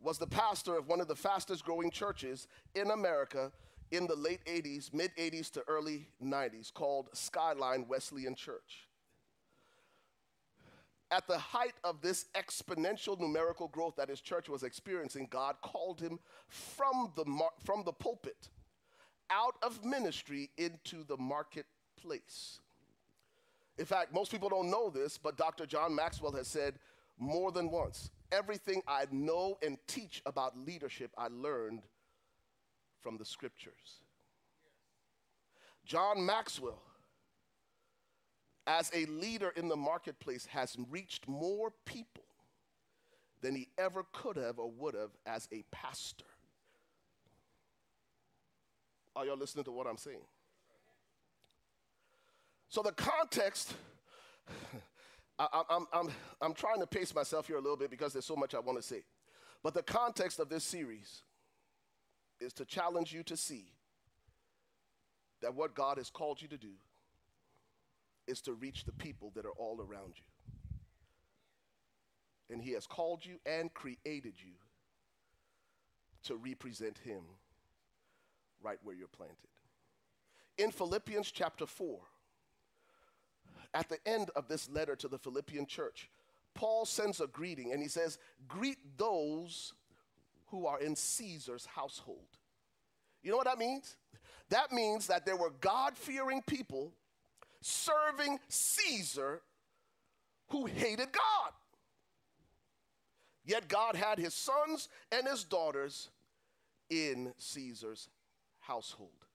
was 0.00 0.18
the 0.18 0.26
pastor 0.26 0.76
of 0.76 0.88
one 0.88 1.00
of 1.00 1.06
the 1.06 1.14
fastest 1.14 1.64
growing 1.64 1.88
churches 1.92 2.48
in 2.74 2.90
America 2.90 3.52
in 3.92 4.09
the 4.09 4.16
late 4.16 4.44
80s, 4.44 4.92
mid 4.92 5.12
80s 5.16 5.52
to 5.52 5.62
early 5.68 6.09
90s, 6.20 6.74
called 6.74 7.11
Skyline 7.12 7.86
Wesleyan 7.86 8.34
Church. 8.34 8.88
At 11.12 11.28
the 11.28 11.38
height 11.38 11.74
of 11.84 12.00
this 12.00 12.26
exponential 12.34 13.20
numerical 13.20 13.68
growth 13.68 13.94
that 13.98 14.09
his 14.09 14.20
church 14.20 14.48
was 14.48 14.64
experiencing, 14.64 15.28
God 15.30 15.54
called 15.62 16.00
him 16.00 16.18
from 16.48 17.12
the, 17.14 17.24
mar- 17.24 17.54
from 17.64 17.84
the 17.84 17.92
pulpit, 17.92 18.48
out 19.30 19.54
of 19.62 19.84
ministry 19.84 20.50
into 20.59 21.04
the 21.04 21.16
marketplace. 21.16 21.78
In 23.78 23.84
fact, 23.84 24.12
most 24.12 24.30
people 24.32 24.49
don't 24.49 24.70
know 24.70 24.90
this, 24.90 25.18
but 25.18 25.36
Dr. 25.36 25.66
John 25.66 25.94
Maxwell 25.94 26.32
has 26.32 26.49
said 26.49 26.74
more 27.18 27.53
than 27.53 27.70
once 27.70 28.11
everything 28.32 28.82
I 28.86 29.07
know 29.11 29.59
and 29.62 29.78
teach 29.86 30.22
about 30.26 30.59
leadership, 30.59 31.11
I 31.16 31.28
learned 31.28 31.82
from 33.01 33.16
the 33.16 33.24
scriptures. 33.24 34.03
John 35.84 36.26
Maxwell 36.26 36.82
as 38.66 38.90
a 38.94 39.07
leader 39.07 39.51
in 39.57 39.68
the 39.68 39.76
marketplace 39.76 40.44
has 40.46 40.76
reached 40.90 41.26
more 41.26 41.72
people 41.86 42.24
than 43.40 43.55
he 43.55 43.68
ever 43.78 44.05
could 44.12 44.36
have 44.36 44.59
or 44.59 44.70
would 44.70 44.94
have 44.94 45.11
as 45.24 45.49
a 45.53 45.64
pastor. 45.70 46.26
Are 49.16 49.24
y'all 49.24 49.38
listening 49.38 49.64
to 49.64 49.72
what 49.72 49.86
I'm 49.86 49.96
saying? 49.96 50.20
So, 52.69 52.83
the 52.83 52.93
context, 52.93 53.75
I, 55.39 55.62
am 55.71 55.87
I'm, 55.93 56.09
I'm 56.43 56.55
trying 56.55 56.81
to 56.81 56.87
pace 56.87 57.14
myself 57.14 57.47
here 57.47 57.57
a 57.57 57.61
little 57.61 57.77
bit 57.77 57.91
because 57.91 58.12
there's 58.12 58.27
so 58.27 58.37
much 58.37 58.55
I 58.55 58.61
want 58.61 58.79
to 58.79 58.87
say. 58.87 59.05
But 59.62 59.75
the 59.75 59.83
context 59.83 60.39
of 60.39 60.49
this 60.49 60.64
series 60.64 61.23
is 62.41 62.53
to 62.55 62.64
challenge 62.64 63.12
you 63.12 63.23
to 63.25 63.37
see 63.37 63.73
that 65.41 65.55
what 65.55 65.75
God 65.75 65.99
has 65.99 66.11
called 66.11 66.43
you 66.43 66.49
to 66.49 66.59
do 66.59 66.75
is 68.27 68.41
to 68.43 68.53
reach 68.53 68.85
the 68.85 68.93
people 68.93 69.33
that 69.35 69.47
are 69.47 69.53
all 69.53 69.81
around 69.81 70.14
you. 70.16 70.25
And 72.51 72.62
He 72.62 72.73
has 72.73 72.87
called 72.87 73.25
you 73.25 73.39
and 73.47 73.73
created 73.73 74.35
you 74.37 74.53
to 76.25 76.37
represent 76.37 76.99
Him 76.99 77.23
right 78.62 78.79
where 78.83 78.95
you're 78.95 79.09
planted. 79.09 79.37
In 80.59 80.71
Philippians 80.71 81.31
chapter 81.31 81.66
4, 81.66 82.01
at 83.75 83.89
the 83.89 83.99
end 84.07 84.31
of 84.37 84.49
this 84.49 84.69
letter 84.71 84.97
to 84.97 85.09
the 85.09 85.19
Philippian 85.19 85.66
church, 85.66 86.11
Paul 86.55 86.85
sends 86.85 87.21
a 87.21 87.27
greeting 87.27 87.73
and 87.73 87.83
he 87.83 87.89
says, 87.89 88.19
Greet 88.47 88.79
those 88.97 89.75
who 90.47 90.66
are 90.66 90.81
in 90.81 90.97
Caesar's 90.97 91.66
household. 91.66 92.27
You 93.23 93.31
know 93.31 93.37
what 93.37 93.47
that 93.47 93.59
means? 93.59 93.97
That 94.51 94.73
means 94.73 95.07
that 95.09 95.27
there 95.27 95.37
were 95.37 95.53
God 95.61 95.97
fearing 95.97 96.43
people 96.47 96.93
serving 97.61 98.39
Caesar 98.49 99.43
who 100.49 100.66
hated 100.66 101.12
God. 101.12 101.53
Yet 103.45 103.69
God 103.69 103.97
had 103.97 104.19
his 104.19 104.35
sons 104.35 104.89
and 105.12 105.27
his 105.27 105.45
daughters 105.45 106.11
in 106.91 107.33
Caesar's 107.39 108.09
household. 108.61 109.28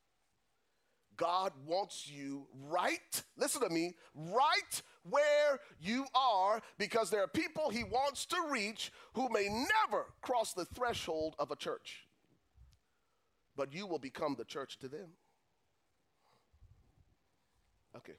God 1.18 1.53
wants 1.66 2.09
you 2.09 2.47
right, 2.68 3.24
listen 3.38 3.61
to 3.61 3.70
me, 3.70 3.95
right 4.16 4.82
where 5.09 5.59
you 5.82 6.05
are 6.16 6.61
because 6.78 7.09
there 7.09 7.24
are 7.24 7.28
people 7.28 7.70
he 7.70 7.84
wants 7.84 8.26
to 8.28 8.38
reach 8.49 8.91
who 9.14 9.30
may 9.30 9.47
never 9.49 10.05
cross 10.22 10.53
the 10.53 10.66
threshold 10.66 11.36
of 11.39 11.51
a 11.51 11.55
church. 11.55 12.07
But 13.55 13.74
you 13.74 13.86
will 13.86 13.99
become 13.99 14.36
the 14.38 14.45
church 14.45 14.80
to 14.80 14.88
them. 14.88 15.09
Okay. 17.95 18.14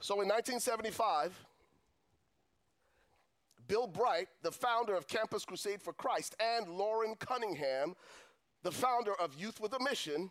So 0.00 0.14
in 0.20 0.28
1975, 0.28 1.34
Bill 3.66 3.86
Bright, 3.88 4.28
the 4.42 4.52
founder 4.52 4.94
of 4.94 5.08
Campus 5.08 5.44
Crusade 5.44 5.82
for 5.82 5.92
Christ, 5.92 6.36
and 6.38 6.68
Loren 6.68 7.16
Cunningham, 7.16 7.96
the 8.62 8.70
founder 8.70 9.14
of 9.14 9.34
Youth 9.34 9.60
with 9.60 9.72
a 9.72 9.82
Mission, 9.82 10.30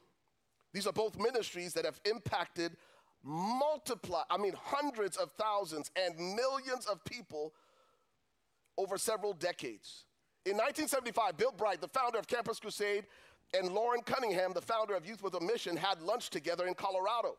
these 0.76 0.86
are 0.86 0.92
both 0.92 1.18
ministries 1.18 1.74
that 1.74 1.86
have 1.86 2.02
impacted 2.04 2.76
multiply, 3.24 4.24
I 4.30 4.38
mean, 4.38 4.54
hundreds 4.62 5.16
of 5.16 5.32
thousands 5.32 5.90
and 5.96 6.18
millions 6.18 6.86
of 6.86 7.02
people 7.06 7.54
over 8.78 8.98
several 8.98 9.32
decades. 9.32 10.04
In 10.46 10.58
1975, 10.58 11.38
Bill 11.38 11.54
Bright, 11.56 11.80
the 11.80 11.88
founder 11.88 12.20
of 12.20 12.28
Campus 12.28 12.60
Crusade, 12.60 13.06
and 13.58 13.72
Loren 13.72 14.02
Cunningham, 14.02 14.52
the 14.54 14.62
founder 14.62 14.96
of 14.96 15.08
Youth 15.08 15.24
with 15.24 15.34
a 15.36 15.40
Mission, 15.40 15.78
had 15.78 16.02
lunch 16.02 16.30
together 16.30 16.68
in 16.68 16.74
Colorado. 16.74 17.38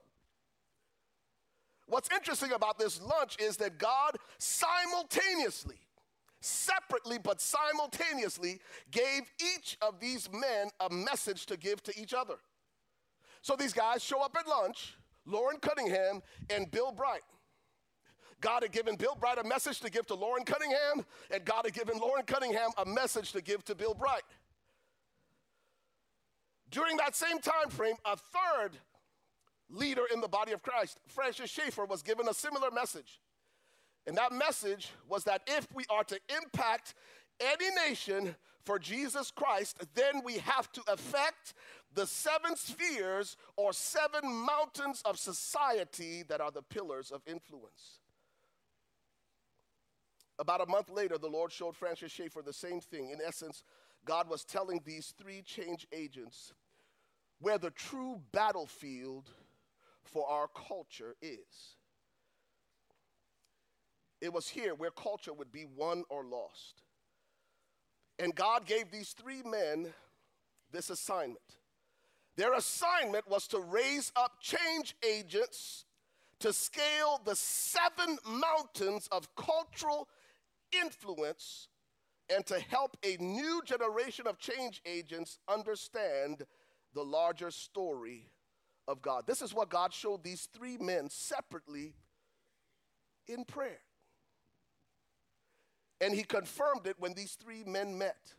What's 1.88 2.08
interesting 2.12 2.52
about 2.52 2.78
this 2.78 3.02
lunch 3.02 3.36
is 3.38 3.58
that 3.58 3.76
God 3.76 4.16
simultaneously, 4.38 5.76
separately 6.40 7.18
but 7.18 7.42
simultaneously, 7.42 8.60
gave 8.90 9.30
each 9.40 9.76
of 9.82 10.00
these 10.00 10.28
men 10.32 10.70
a 10.80 10.88
message 10.90 11.44
to 11.46 11.58
give 11.58 11.82
to 11.82 12.00
each 12.00 12.14
other. 12.14 12.36
So 13.42 13.56
these 13.56 13.72
guys 13.72 14.02
show 14.02 14.22
up 14.22 14.36
at 14.38 14.46
lunch, 14.48 14.96
Loren 15.24 15.58
Cunningham 15.58 16.22
and 16.50 16.70
Bill 16.70 16.92
Bright. 16.92 17.22
God 18.40 18.62
had 18.62 18.72
given 18.72 18.96
Bill 18.96 19.16
Bright 19.18 19.38
a 19.38 19.44
message 19.44 19.80
to 19.80 19.90
give 19.90 20.06
to 20.06 20.14
Loren 20.14 20.44
Cunningham, 20.44 21.04
and 21.30 21.44
God 21.44 21.64
had 21.64 21.74
given 21.74 21.98
Loren 21.98 22.24
Cunningham 22.24 22.70
a 22.76 22.84
message 22.84 23.32
to 23.32 23.40
give 23.40 23.64
to 23.64 23.74
Bill 23.74 23.94
Bright. 23.94 24.22
During 26.70 26.96
that 26.98 27.14
same 27.14 27.38
time 27.38 27.70
frame, 27.70 27.96
a 28.04 28.16
third 28.16 28.78
leader 29.70 30.02
in 30.12 30.20
the 30.20 30.28
body 30.28 30.52
of 30.52 30.62
Christ, 30.62 30.98
Francis 31.08 31.50
Schaeffer, 31.50 31.84
was 31.84 32.02
given 32.02 32.28
a 32.28 32.34
similar 32.34 32.70
message. 32.70 33.20
And 34.06 34.16
that 34.16 34.32
message 34.32 34.90
was 35.08 35.24
that 35.24 35.42
if 35.46 35.66
we 35.74 35.84
are 35.90 36.04
to 36.04 36.18
impact 36.36 36.94
any 37.40 37.70
nation 37.88 38.36
for 38.66 38.78
Jesus 38.80 39.30
Christ, 39.30 39.78
then 39.94 40.22
we 40.24 40.38
have 40.38 40.70
to 40.72 40.82
affect 40.88 41.54
the 41.94 42.06
seven 42.06 42.56
spheres 42.56 43.36
or 43.56 43.72
seven 43.72 44.22
mountains 44.24 45.00
of 45.04 45.18
society 45.18 46.24
that 46.28 46.40
are 46.40 46.50
the 46.50 46.62
pillars 46.62 47.12
of 47.12 47.22
influence. 47.26 48.00
About 50.38 50.60
a 50.60 50.66
month 50.66 50.90
later, 50.90 51.16
the 51.16 51.28
Lord 51.28 51.52
showed 51.52 51.76
Francis 51.76 52.12
Schaeffer 52.12 52.42
the 52.42 52.52
same 52.52 52.80
thing. 52.80 53.10
In 53.10 53.20
essence, 53.24 53.62
God 54.04 54.28
was 54.28 54.44
telling 54.44 54.80
these 54.84 55.14
three 55.16 55.42
change 55.42 55.86
agents 55.92 56.52
where 57.40 57.58
the 57.58 57.70
true 57.70 58.20
battlefield 58.32 59.30
for 60.02 60.28
our 60.28 60.48
culture 60.68 61.14
is. 61.22 61.76
It 64.20 64.32
was 64.32 64.48
here 64.48 64.74
where 64.74 64.90
culture 64.90 65.32
would 65.32 65.52
be 65.52 65.66
won 65.66 66.04
or 66.08 66.24
lost. 66.24 66.82
And 68.18 68.34
God 68.34 68.66
gave 68.66 68.90
these 68.90 69.12
three 69.12 69.42
men 69.42 69.92
this 70.72 70.90
assignment 70.90 71.40
their 72.36 72.52
assignment 72.52 73.28
was 73.28 73.48
to 73.48 73.58
raise 73.58 74.12
up 74.14 74.40
change 74.40 74.94
agents 75.02 75.86
to 76.40 76.52
scale 76.52 77.20
the 77.24 77.34
seven 77.34 78.18
mountains 78.26 79.08
of 79.10 79.34
cultural 79.36 80.06
influence 80.82 81.68
and 82.34 82.44
to 82.46 82.60
help 82.60 82.96
a 83.02 83.16
new 83.18 83.62
generation 83.64 84.26
of 84.26 84.38
change 84.38 84.82
agents 84.84 85.38
understand 85.48 86.44
the 86.94 87.02
larger 87.02 87.50
story 87.50 88.28
of 88.86 89.00
God. 89.00 89.24
This 89.26 89.40
is 89.40 89.54
what 89.54 89.70
God 89.70 89.94
showed 89.94 90.22
these 90.22 90.48
three 90.52 90.76
men 90.76 91.08
separately 91.08 91.94
in 93.26 93.44
prayer. 93.44 93.78
And 96.00 96.14
he 96.14 96.22
confirmed 96.22 96.86
it 96.86 96.96
when 96.98 97.14
these 97.14 97.32
three 97.32 97.64
men 97.64 97.96
met 97.96 98.34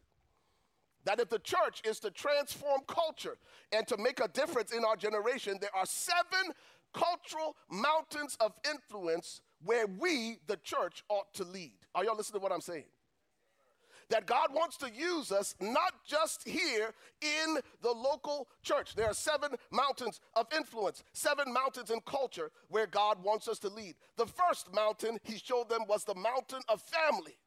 that 1.08 1.22
if 1.22 1.30
the 1.30 1.40
church 1.40 1.82
is 1.86 2.02
to 2.02 2.12
transform 2.12 2.82
culture 2.86 3.38
and 3.72 3.88
to 3.88 3.96
make 3.96 4.20
a 4.20 4.28
difference 4.28 4.74
in 4.74 4.84
our 4.84 4.98
generation, 4.98 5.58
there 5.62 5.74
are 5.74 5.86
seven 5.86 6.52
cultural 6.94 7.56
mountains 7.70 8.36
of 8.42 8.52
influence 8.70 9.40
where 9.64 9.88
we, 9.88 10.40
the 10.48 10.58
church, 10.58 11.06
ought 11.08 11.34
to 11.36 11.46
lead. 11.46 11.78
Are 11.96 12.04
y'all 12.04 12.18
listening 12.18 12.42
to 12.42 12.44
what 12.44 12.52
I'm 12.52 12.60
saying? 12.60 12.84
That 14.10 14.26
God 14.26 14.50
wants 14.54 14.76
to 14.78 14.92
use 14.94 15.32
us 15.32 15.56
not 15.62 15.94
just 16.06 16.46
here 16.46 16.94
in 17.22 17.58
the 17.82 17.92
local 17.92 18.50
church. 18.62 18.94
There 18.94 19.08
are 19.08 19.14
seven 19.14 19.52
mountains 19.72 20.20
of 20.34 20.48
influence, 20.56 21.04
seven 21.14 21.54
mountains 21.54 21.90
in 21.90 22.02
culture 22.02 22.52
where 22.68 22.88
God 22.88 23.24
wants 23.24 23.48
us 23.48 23.60
to 23.60 23.70
lead. 23.70 23.96
The 24.18 24.28
first 24.28 24.74
mountain 24.74 25.20
he 25.24 25.38
showed 25.38 25.70
them 25.70 25.82
was 25.88 26.04
the 26.04 26.16
mountain 26.16 26.62
of 26.68 26.82
family. 26.82 27.38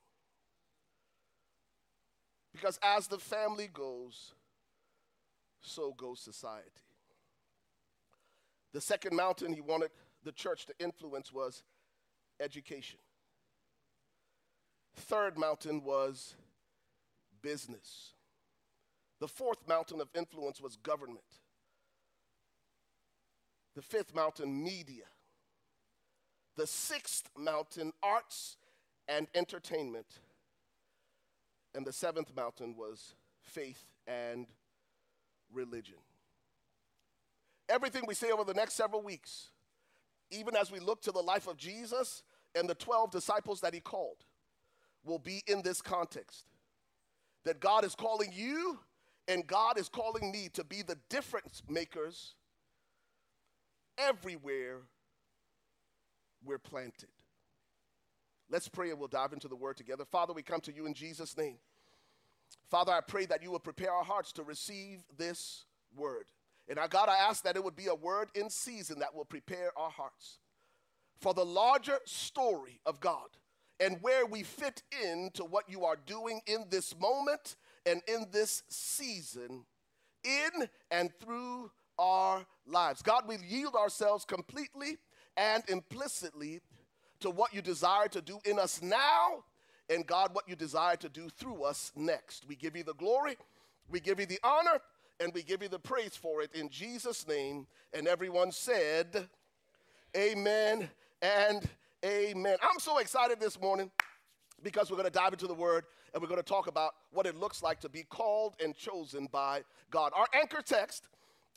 Because 2.52 2.78
as 2.82 3.06
the 3.06 3.18
family 3.18 3.68
goes, 3.72 4.34
so 5.60 5.92
goes 5.92 6.20
society. 6.20 6.70
The 8.72 8.80
second 8.80 9.16
mountain 9.16 9.52
he 9.52 9.60
wanted 9.60 9.90
the 10.24 10.32
church 10.32 10.66
to 10.66 10.74
influence 10.78 11.32
was 11.32 11.62
education. 12.40 12.98
Third 14.94 15.38
mountain 15.38 15.82
was 15.82 16.34
business. 17.42 18.14
The 19.20 19.28
fourth 19.28 19.66
mountain 19.68 20.00
of 20.00 20.08
influence 20.14 20.60
was 20.60 20.76
government. 20.76 21.20
The 23.76 23.82
fifth 23.82 24.14
mountain, 24.14 24.62
media. 24.62 25.04
The 26.56 26.66
sixth 26.66 27.30
mountain, 27.36 27.92
arts 28.02 28.56
and 29.08 29.28
entertainment. 29.34 30.06
And 31.74 31.86
the 31.86 31.92
seventh 31.92 32.34
mountain 32.34 32.74
was 32.76 33.14
faith 33.42 33.92
and 34.06 34.46
religion. 35.52 35.98
Everything 37.68 38.02
we 38.06 38.14
say 38.14 38.30
over 38.30 38.44
the 38.44 38.54
next 38.54 38.74
several 38.74 39.02
weeks, 39.02 39.50
even 40.30 40.56
as 40.56 40.70
we 40.70 40.80
look 40.80 41.02
to 41.02 41.12
the 41.12 41.20
life 41.20 41.46
of 41.46 41.56
Jesus 41.56 42.22
and 42.54 42.68
the 42.68 42.74
12 42.74 43.10
disciples 43.10 43.60
that 43.60 43.74
he 43.74 43.80
called, 43.80 44.24
will 45.04 45.18
be 45.18 45.42
in 45.46 45.62
this 45.62 45.80
context. 45.80 46.46
That 47.44 47.60
God 47.60 47.84
is 47.84 47.94
calling 47.94 48.32
you 48.32 48.78
and 49.28 49.46
God 49.46 49.78
is 49.78 49.88
calling 49.88 50.32
me 50.32 50.48
to 50.54 50.64
be 50.64 50.82
the 50.82 50.98
difference 51.08 51.62
makers 51.68 52.34
everywhere 53.96 54.78
we're 56.44 56.58
planted. 56.58 57.10
Let's 58.50 58.68
pray 58.68 58.90
and 58.90 58.98
we'll 58.98 59.08
dive 59.08 59.32
into 59.32 59.48
the 59.48 59.56
word 59.56 59.76
together. 59.76 60.04
Father, 60.04 60.32
we 60.32 60.42
come 60.42 60.60
to 60.62 60.74
you 60.74 60.86
in 60.86 60.94
Jesus' 60.94 61.36
name. 61.36 61.58
Father, 62.68 62.92
I 62.92 63.00
pray 63.00 63.26
that 63.26 63.42
you 63.42 63.50
will 63.50 63.60
prepare 63.60 63.92
our 63.92 64.04
hearts 64.04 64.32
to 64.32 64.42
receive 64.42 65.02
this 65.16 65.64
word. 65.96 66.26
And 66.68 66.78
our 66.78 66.88
God, 66.88 67.08
I 67.08 67.16
ask 67.16 67.44
that 67.44 67.56
it 67.56 67.64
would 67.64 67.76
be 67.76 67.86
a 67.86 67.94
word 67.94 68.28
in 68.34 68.50
season 68.50 68.98
that 69.00 69.14
will 69.14 69.24
prepare 69.24 69.70
our 69.76 69.90
hearts 69.90 70.38
for 71.20 71.34
the 71.34 71.44
larger 71.44 71.98
story 72.06 72.80
of 72.86 73.00
God 73.00 73.28
and 73.78 73.98
where 74.02 74.26
we 74.26 74.42
fit 74.42 74.82
into 75.04 75.44
what 75.44 75.68
you 75.68 75.84
are 75.84 75.96
doing 76.06 76.40
in 76.46 76.64
this 76.70 76.98
moment 76.98 77.56
and 77.86 78.02
in 78.06 78.26
this 78.30 78.62
season, 78.68 79.64
in 80.24 80.68
and 80.90 81.10
through 81.20 81.70
our 81.98 82.44
lives. 82.66 83.02
God, 83.02 83.24
we 83.26 83.36
yield 83.46 83.74
ourselves 83.74 84.24
completely 84.24 84.98
and 85.36 85.62
implicitly 85.68 86.60
to 87.20 87.30
what 87.30 87.54
you 87.54 87.62
desire 87.62 88.08
to 88.08 88.20
do 88.20 88.38
in 88.44 88.58
us 88.58 88.82
now, 88.82 89.44
and 89.88 90.06
God, 90.06 90.30
what 90.32 90.48
you 90.48 90.56
desire 90.56 90.96
to 90.96 91.08
do 91.08 91.28
through 91.28 91.64
us 91.64 91.92
next. 91.96 92.46
We 92.46 92.56
give 92.56 92.76
you 92.76 92.84
the 92.84 92.94
glory, 92.94 93.36
we 93.88 94.00
give 94.00 94.20
you 94.20 94.26
the 94.26 94.38
honor, 94.42 94.80
and 95.20 95.32
we 95.34 95.42
give 95.42 95.62
you 95.62 95.68
the 95.68 95.78
praise 95.78 96.16
for 96.16 96.42
it 96.42 96.50
in 96.54 96.68
Jesus' 96.68 97.28
name. 97.28 97.66
And 97.92 98.08
everyone 98.08 98.52
said, 98.52 99.28
Amen 100.16 100.88
and 101.22 101.68
amen. 102.04 102.56
I'm 102.62 102.80
so 102.80 102.98
excited 102.98 103.38
this 103.38 103.60
morning 103.60 103.90
because 104.62 104.90
we're 104.90 104.96
going 104.96 105.06
to 105.06 105.12
dive 105.12 105.32
into 105.32 105.46
the 105.46 105.54
word 105.54 105.84
and 106.12 106.22
we're 106.22 106.28
going 106.28 106.40
to 106.40 106.46
talk 106.46 106.66
about 106.66 106.92
what 107.12 107.26
it 107.26 107.36
looks 107.36 107.62
like 107.62 107.80
to 107.80 107.88
be 107.88 108.02
called 108.02 108.56
and 108.62 108.74
chosen 108.74 109.28
by 109.30 109.62
God. 109.90 110.12
Our 110.16 110.26
anchor 110.34 110.62
text, 110.62 111.06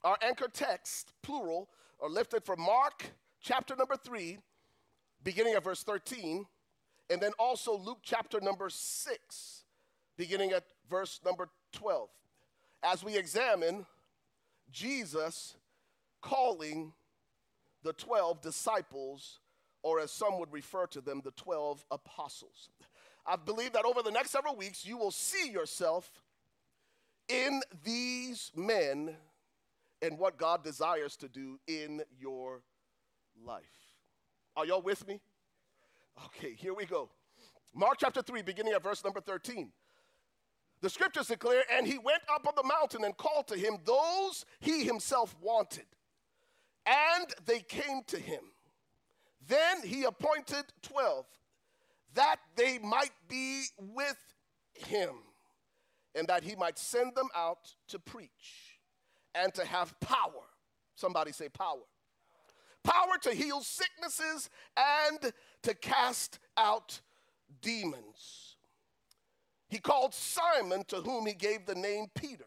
our 0.03 0.18
anchor 0.22 0.47
text, 0.51 1.14
plural, 1.24 1.70
are 2.01 2.09
lifted 2.09 2.43
from 2.43 2.61
Mark 2.61 3.05
chapter 3.41 3.76
number 3.76 3.95
3, 3.95 4.38
beginning 5.24 5.53
at 5.53 5.63
verse 5.63 5.84
13, 5.84 6.45
and 7.09 7.21
then 7.21 7.32
also 7.39 7.78
Luke 7.78 7.99
chapter 8.01 8.39
number 8.41 8.69
6, 8.69 9.63
beginning 10.17 10.51
at 10.51 10.63
verse 10.89 11.19
number 11.26 11.49
12. 11.74 12.09
As 12.84 13.03
we 13.03 13.17
examine 13.17 13.86
Jesus 14.71 15.55
calling 16.21 16.93
the 17.84 17.93
12 17.93 18.41
disciples, 18.41 19.39
or 19.82 19.99
as 19.99 20.11
some 20.11 20.39
would 20.39 20.51
refer 20.51 20.88
to 20.88 21.01
them, 21.01 21.21
the 21.24 21.32
12 21.32 21.86
apostles. 21.91 22.69
I 23.26 23.36
believe 23.36 23.74
that 23.74 23.86
over 23.86 24.01
the 24.01 24.11
next 24.11 24.32
several 24.32 24.55
weeks, 24.55 24.86
you 24.86 24.97
will 24.97 25.11
see 25.11 25.49
yourself 25.49 26.09
in 27.30 27.61
these 27.84 28.51
men 28.55 29.15
and 30.01 30.17
what 30.17 30.38
God 30.38 30.63
desires 30.63 31.15
to 31.17 31.30
do 31.30 31.59
in 31.67 32.01
your 32.19 32.63
life. 33.45 33.83
Are 34.56 34.66
y'all 34.66 34.82
with 34.82 35.08
me? 35.08 35.20
Okay, 36.26 36.54
here 36.54 36.74
we 36.74 36.86
go. 36.86 37.10
Mark 37.74 37.97
chapter 37.99 38.22
3, 38.22 38.43
beginning 38.43 38.74
at 38.74 38.84
verse 38.84 39.04
number 39.04 39.20
13. 39.20 39.72
The 40.82 40.89
scriptures 40.89 41.28
declare, 41.28 41.64
and 41.72 41.88
he 41.88 41.97
went 41.97 42.22
up 42.34 42.45
on 42.45 42.54
the 42.56 42.64
mountain 42.64 43.04
and 43.04 43.16
called 43.18 43.47
to 43.47 43.58
him 43.58 43.78
those 43.86 44.45
he 44.60 44.84
himself 44.84 45.36
wanted. 45.41 45.86
And 46.86 47.28
they 47.45 47.62
came 47.62 48.01
to 48.08 48.20
him. 48.20 48.41
Then 49.47 49.82
he 49.84 50.04
appointed 50.04 50.66
12 50.84 51.26
that 52.16 52.38
they 52.56 52.78
might 52.80 53.14
be 53.28 53.64
with 53.80 54.18
him 54.74 55.16
and 56.16 56.28
that 56.28 56.43
he 56.43 56.56
might 56.56 56.78
send 56.78 57.16
them 57.16 57.30
out 57.36 57.74
to 57.88 57.97
preach 57.97 58.80
and 59.34 59.54
to 59.56 59.66
have 59.66 59.99
power. 59.99 60.43
Somebody 60.95 61.32
say 61.32 61.49
power. 61.49 61.82
Power 62.84 63.18
to 63.22 63.32
heal 63.32 63.62
sicknesses 63.62 64.50
and 64.76 65.32
to 65.64 65.74
cast 65.74 66.40
out 66.58 67.00
demons. 67.62 68.58
He 69.70 69.80
called 69.80 70.14
Simon, 70.14 70.84
to 70.90 70.98
whom 70.98 71.26
he 71.26 71.34
gave 71.34 71.66
the 71.66 71.76
name 71.76 72.08
Peter. 72.14 72.46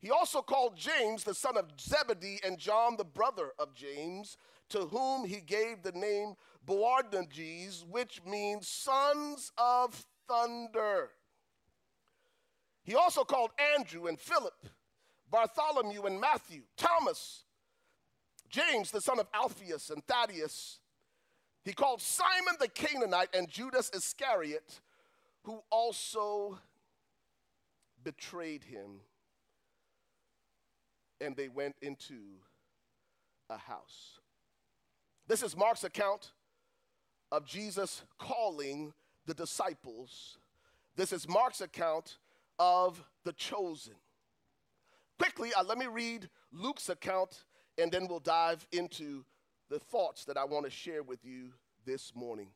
He 0.00 0.10
also 0.10 0.42
called 0.42 0.76
James, 0.76 1.24
the 1.24 1.34
son 1.34 1.56
of 1.56 1.66
Zebedee, 1.80 2.40
and 2.44 2.58
John, 2.58 2.96
the 2.96 3.04
brother 3.04 3.52
of 3.58 3.74
James, 3.74 4.36
to 4.70 4.80
whom 4.80 5.24
he 5.24 5.40
gave 5.40 5.82
the 5.82 5.92
name 5.92 6.34
Boanerges, 6.66 7.84
which 7.88 8.20
means 8.26 8.66
sons 8.66 9.52
of 9.56 10.04
thunder. 10.28 11.10
He 12.82 12.94
also 12.94 13.24
called 13.24 13.50
Andrew 13.76 14.06
and 14.06 14.18
Philip, 14.18 14.66
Bartholomew 15.30 16.02
and 16.02 16.20
Matthew, 16.20 16.62
Thomas, 16.76 17.44
James, 18.54 18.92
the 18.92 19.00
son 19.00 19.18
of 19.18 19.26
Alphaeus 19.34 19.90
and 19.90 20.04
Thaddeus. 20.06 20.78
He 21.64 21.72
called 21.72 22.00
Simon 22.00 22.54
the 22.60 22.68
Canaanite 22.68 23.34
and 23.34 23.48
Judas 23.48 23.90
Iscariot, 23.92 24.80
who 25.42 25.60
also 25.70 26.58
betrayed 28.04 28.62
him. 28.62 29.00
And 31.20 31.34
they 31.34 31.48
went 31.48 31.74
into 31.82 32.20
a 33.50 33.56
house. 33.56 34.20
This 35.26 35.42
is 35.42 35.56
Mark's 35.56 35.84
account 35.84 36.32
of 37.32 37.46
Jesus 37.46 38.02
calling 38.18 38.92
the 39.26 39.34
disciples. 39.34 40.38
This 40.94 41.12
is 41.12 41.28
Mark's 41.28 41.60
account 41.60 42.18
of 42.58 43.02
the 43.24 43.32
chosen. 43.32 43.94
Quickly, 45.18 45.52
uh, 45.54 45.64
let 45.64 45.78
me 45.78 45.86
read 45.86 46.28
Luke's 46.52 46.88
account 46.88 47.44
and 47.78 47.90
then 47.90 48.06
we'll 48.08 48.20
dive 48.20 48.66
into 48.72 49.24
the 49.70 49.78
thoughts 49.78 50.24
that 50.26 50.36
I 50.36 50.44
want 50.44 50.64
to 50.64 50.70
share 50.70 51.02
with 51.02 51.24
you 51.24 51.52
this 51.84 52.12
morning. 52.14 52.48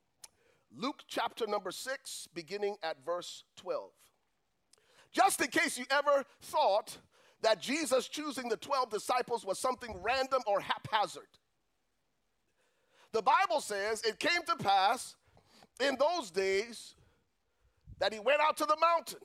Luke 0.75 1.03
chapter 1.07 1.47
number 1.47 1.71
6, 1.71 2.29
beginning 2.35 2.77
at 2.83 3.05
verse 3.05 3.45
12. 3.57 3.91
Just 5.11 5.41
in 5.41 5.49
case 5.49 5.79
you 5.79 5.87
ever 5.91 6.25
thought 6.43 6.99
that 7.43 7.61
Jesus 7.61 8.09
choosing 8.09 8.49
the 8.49 8.57
12 8.57 8.91
disciples 8.91 9.45
was 9.45 9.59
something 9.59 9.97
random 10.03 10.43
or 10.47 10.61
haphazard. 10.61 11.23
The 13.13 13.23
Bible 13.23 13.61
says 13.61 14.03
it 14.03 14.19
came 14.19 14.43
to 14.47 14.57
pass 14.57 15.17
in 15.81 15.97
those 15.99 16.31
days 16.31 16.95
that 18.01 18.13
he 18.13 18.21
went 18.21 18.41
out 18.41 18.57
to 18.59 18.67
the 18.67 18.77
mountain. 18.81 19.21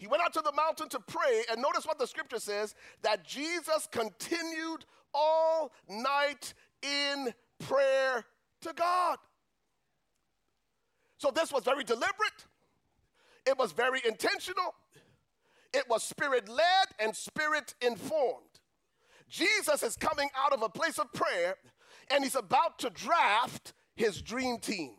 He 0.00 0.06
went 0.06 0.22
out 0.22 0.32
to 0.32 0.40
the 0.40 0.52
mountain 0.52 0.88
to 0.88 0.98
pray, 0.98 1.44
and 1.50 1.60
notice 1.60 1.84
what 1.84 1.98
the 1.98 2.06
scripture 2.06 2.38
says 2.38 2.74
that 3.02 3.22
Jesus 3.22 3.86
continued 3.92 4.86
all 5.12 5.72
night 5.90 6.54
in 6.82 7.34
prayer 7.58 8.24
to 8.62 8.72
God. 8.72 9.18
So 11.18 11.30
this 11.30 11.52
was 11.52 11.64
very 11.64 11.84
deliberate, 11.84 12.46
it 13.44 13.58
was 13.58 13.72
very 13.72 14.00
intentional, 14.08 14.74
it 15.74 15.84
was 15.86 16.02
spirit 16.02 16.48
led 16.48 16.86
and 16.98 17.14
spirit 17.14 17.74
informed. 17.82 18.46
Jesus 19.28 19.82
is 19.82 19.96
coming 19.96 20.30
out 20.34 20.54
of 20.54 20.62
a 20.62 20.70
place 20.70 20.98
of 20.98 21.12
prayer 21.12 21.56
and 22.10 22.24
he's 22.24 22.36
about 22.36 22.78
to 22.78 22.88
draft 22.88 23.74
his 23.94 24.22
dream 24.22 24.56
team. 24.60 24.92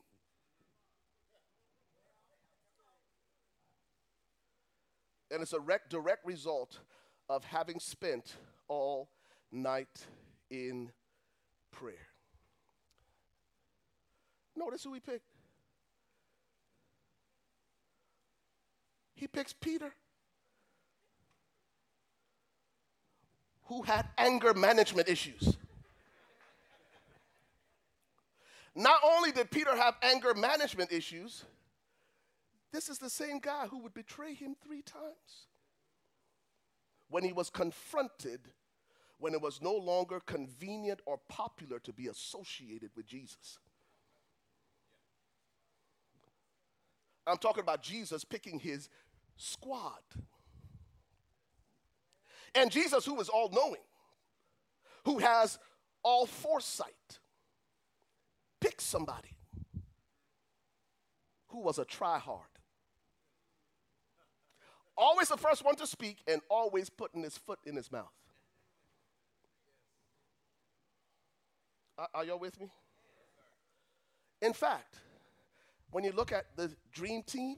And 5.32 5.42
it's 5.42 5.54
a 5.54 5.60
rec- 5.60 5.90
direct 5.90 6.26
result 6.26 6.80
of 7.30 7.46
having 7.46 7.80
spent 7.80 8.36
all 8.68 9.10
night 9.52 10.06
in 10.50 10.92
prayer. 11.72 12.08
Notice 14.56 14.84
who 14.84 14.94
he 14.94 15.00
picked. 15.00 15.32
He 19.16 19.28
picks 19.28 19.54
Peter. 19.54 19.94
who 23.72 23.82
had 23.84 24.06
anger 24.18 24.54
management 24.54 25.08
issues. 25.08 25.56
Not 28.76 29.00
only 29.02 29.32
did 29.32 29.50
Peter 29.50 29.74
have 29.74 29.96
anger 30.02 30.34
management 30.34 30.92
issues, 30.92 31.46
this 32.72 32.90
is 32.90 32.98
the 32.98 33.10
same 33.10 33.40
guy 33.40 33.68
who 33.68 33.80
would 33.80 33.94
betray 33.94 34.34
him 34.34 34.56
three 34.64 34.82
times. 34.82 35.48
When 37.10 37.24
he 37.24 37.34
was 37.34 37.50
confronted, 37.50 38.40
when 39.20 39.34
it 39.34 39.42
was 39.42 39.62
no 39.62 39.74
longer 39.74 40.20
convenient 40.20 41.02
or 41.06 41.20
popular 41.30 41.80
to 41.80 41.94
be 41.94 42.08
associated 42.08 42.92
with 42.96 43.06
Jesus. 43.06 43.60
I'm 47.28 47.38
talking 47.38 47.62
about 47.62 47.84
Jesus 47.84 48.24
picking 48.24 48.60
his 48.60 48.90
squad. 49.38 50.02
And 52.56 52.72
Jesus, 52.72 53.06
who 53.06 53.20
is 53.22 53.30
all 53.30 53.50
knowing, 53.50 53.82
who 55.06 55.20
has 55.20 55.60
all 56.04 56.26
foresight, 56.26 57.20
picked 58.60 58.82
somebody 58.82 59.36
who 61.48 61.60
was 61.60 61.78
a 61.78 61.86
try-hard. 61.86 62.51
Always 65.02 65.30
the 65.30 65.38
first 65.38 65.66
one 65.66 65.76
to 65.78 65.88
speak 65.88 66.18
and 66.28 66.44
always 66.48 66.88
putting 66.92 67.24
his 67.24 67.36
foot 67.36 67.58
in 67.66 67.76
his 67.76 67.92
mouth. 67.92 68.14
Are, 71.98 72.08
are 72.14 72.24
y'all 72.24 72.38
with 72.38 72.62
me? 72.62 72.70
In 74.44 74.54
fact, 74.54 75.00
when 75.90 76.04
you 76.04 76.12
look 76.12 76.32
at 76.32 76.46
the 76.56 76.72
dream 76.94 77.24
team, 77.24 77.58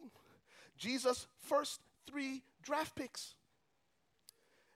Jesus' 0.78 1.28
first 1.38 1.82
three 2.10 2.44
draft 2.62 2.96
picks 2.96 3.36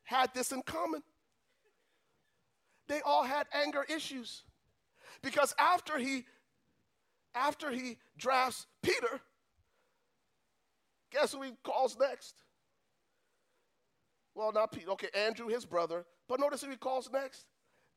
had 0.03 0.33
this 0.33 0.51
in 0.51 0.61
common. 0.61 1.03
They 2.89 2.99
all 2.99 3.23
had 3.23 3.47
anger 3.53 3.85
issues. 3.87 4.43
Because 5.21 5.55
after 5.57 5.97
he 5.97 6.25
after 7.33 7.71
he 7.71 7.97
drafts 8.17 8.65
Peter, 8.81 9.21
guess 11.11 11.31
who 11.31 11.43
he 11.43 11.51
calls 11.63 11.97
next? 11.97 12.35
Well, 14.37 14.51
not 14.51 14.71
Peter. 14.71 14.91
Okay, 14.91 15.07
Andrew, 15.15 15.47
his 15.47 15.65
brother. 15.65 16.05
But 16.29 16.39
notice 16.39 16.61
who 16.61 16.69
he 16.69 16.77
calls 16.77 17.09
next? 17.11 17.47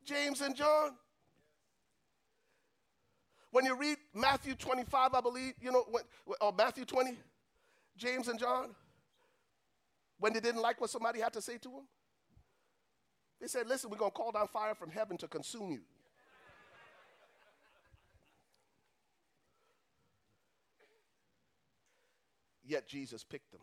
James 0.03 0.41
and 0.41 0.55
John. 0.55 0.95
When 3.51 3.63
you 3.63 3.75
read 3.75 3.97
Matthew 4.15 4.55
25, 4.55 5.13
I 5.13 5.21
believe, 5.21 5.53
you 5.61 5.71
know, 5.71 5.85
when, 5.91 6.03
or 6.25 6.49
uh, 6.49 6.51
Matthew 6.57 6.83
20, 6.83 7.15
James 7.95 8.27
and 8.27 8.39
John, 8.39 8.73
when 10.17 10.33
they 10.33 10.39
didn't 10.39 10.61
like 10.61 10.81
what 10.81 10.89
somebody 10.89 11.19
had 11.19 11.31
to 11.33 11.43
say 11.43 11.59
to 11.59 11.69
them, 11.69 11.87
they 13.39 13.45
said, 13.45 13.67
Listen, 13.67 13.91
we're 13.91 13.97
going 13.97 14.09
to 14.09 14.17
call 14.17 14.31
down 14.31 14.47
fire 14.47 14.73
from 14.73 14.89
heaven 14.89 15.17
to 15.17 15.27
consume 15.27 15.69
you. 15.69 15.81
Yet 22.65 22.87
Jesus 22.87 23.23
picked 23.23 23.51
them. 23.51 23.61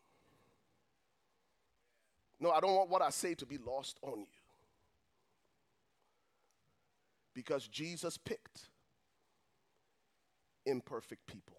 No, 2.41 2.51
I 2.51 2.61
don't 2.61 2.74
want 2.74 2.91
what 2.91 3.03
I 3.03 3.11
say 3.11 3.34
to 3.34 3.47
be 3.47 3.59
lost 3.59 3.99
on 4.03 4.20
you. 4.20 4.26
Because 7.34 7.66
Jesus 7.66 8.16
picked 8.16 8.68
imperfect 10.66 11.26
people. 11.26 11.57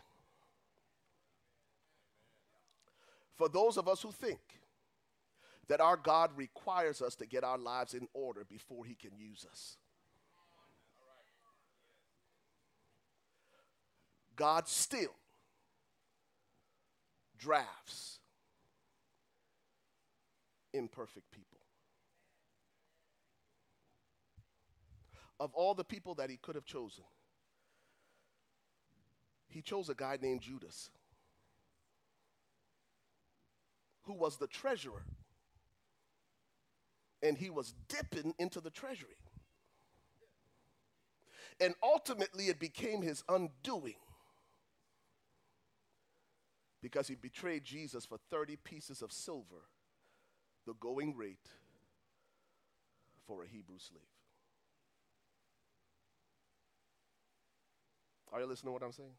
For 3.36 3.50
those 3.50 3.78
of 3.78 3.88
us 3.88 4.02
who 4.02 4.12
think 4.12 4.40
that 5.70 5.80
our 5.80 5.96
God 5.96 6.32
requires 6.36 7.02
us 7.02 7.16
to 7.16 7.26
get 7.26 7.44
our 7.44 7.58
lives 7.58 7.94
in 7.94 8.08
order 8.14 8.44
before 8.44 8.86
he 8.86 8.96
can 8.96 9.12
use 9.18 9.46
us. 9.50 9.78
God 14.36 14.68
still 14.68 15.16
drafts 17.38 18.19
imperfect 20.74 21.32
people. 21.32 21.60
Of 25.40 25.54
all 25.54 25.74
the 25.74 25.84
people 25.84 26.16
that 26.16 26.30
he 26.30 26.38
could 26.38 26.56
have 26.56 26.66
chosen, 26.66 27.06
he 29.48 29.62
chose 29.62 29.90
a 29.90 29.96
guy 29.96 30.18
named 30.22 30.42
Judas, 30.42 30.90
who 34.04 34.14
was 34.14 34.38
the 34.38 34.48
treasurer, 34.48 35.06
and 37.24 37.38
he 37.38 37.50
was 37.50 37.74
dipping 37.88 38.34
into 38.38 38.62
the 38.62 38.70
treasury. 38.70 39.18
And 41.62 41.74
ultimately, 41.84 42.46
it 42.48 42.60
became 42.60 43.02
his 43.02 43.24
undoing 43.28 43.96
because 46.82 47.08
he 47.08 47.16
betrayed 47.16 47.64
Jesus 47.66 48.06
for 48.06 48.18
30 48.30 48.56
pieces 48.58 49.02
of 49.02 49.12
silver, 49.12 49.68
the 50.66 50.74
going 50.76 51.16
rate 51.16 51.48
for 53.26 53.44
a 53.44 53.48
Hebrew 53.48 53.78
slave. 53.78 54.02
Are 58.32 58.40
you 58.40 58.46
listening 58.46 58.70
to 58.70 58.74
what 58.74 58.84
I'm 58.84 58.92
saying? 58.92 59.16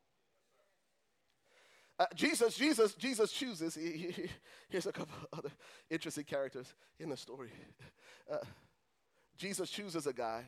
Uh, 1.99 2.07
Jesus, 2.15 2.57
Jesus, 2.57 2.95
Jesus 2.95 3.31
chooses. 3.31 3.75
He, 3.75 3.91
he, 3.91 4.31
here's 4.69 4.87
a 4.87 4.93
couple 4.93 5.15
other 5.37 5.51
interesting 5.91 6.25
characters 6.25 6.73
in 6.99 7.11
the 7.11 7.17
story. 7.17 7.51
Uh, 8.31 8.39
Jesus 9.37 9.69
chooses 9.69 10.07
a 10.07 10.13
guy 10.13 10.45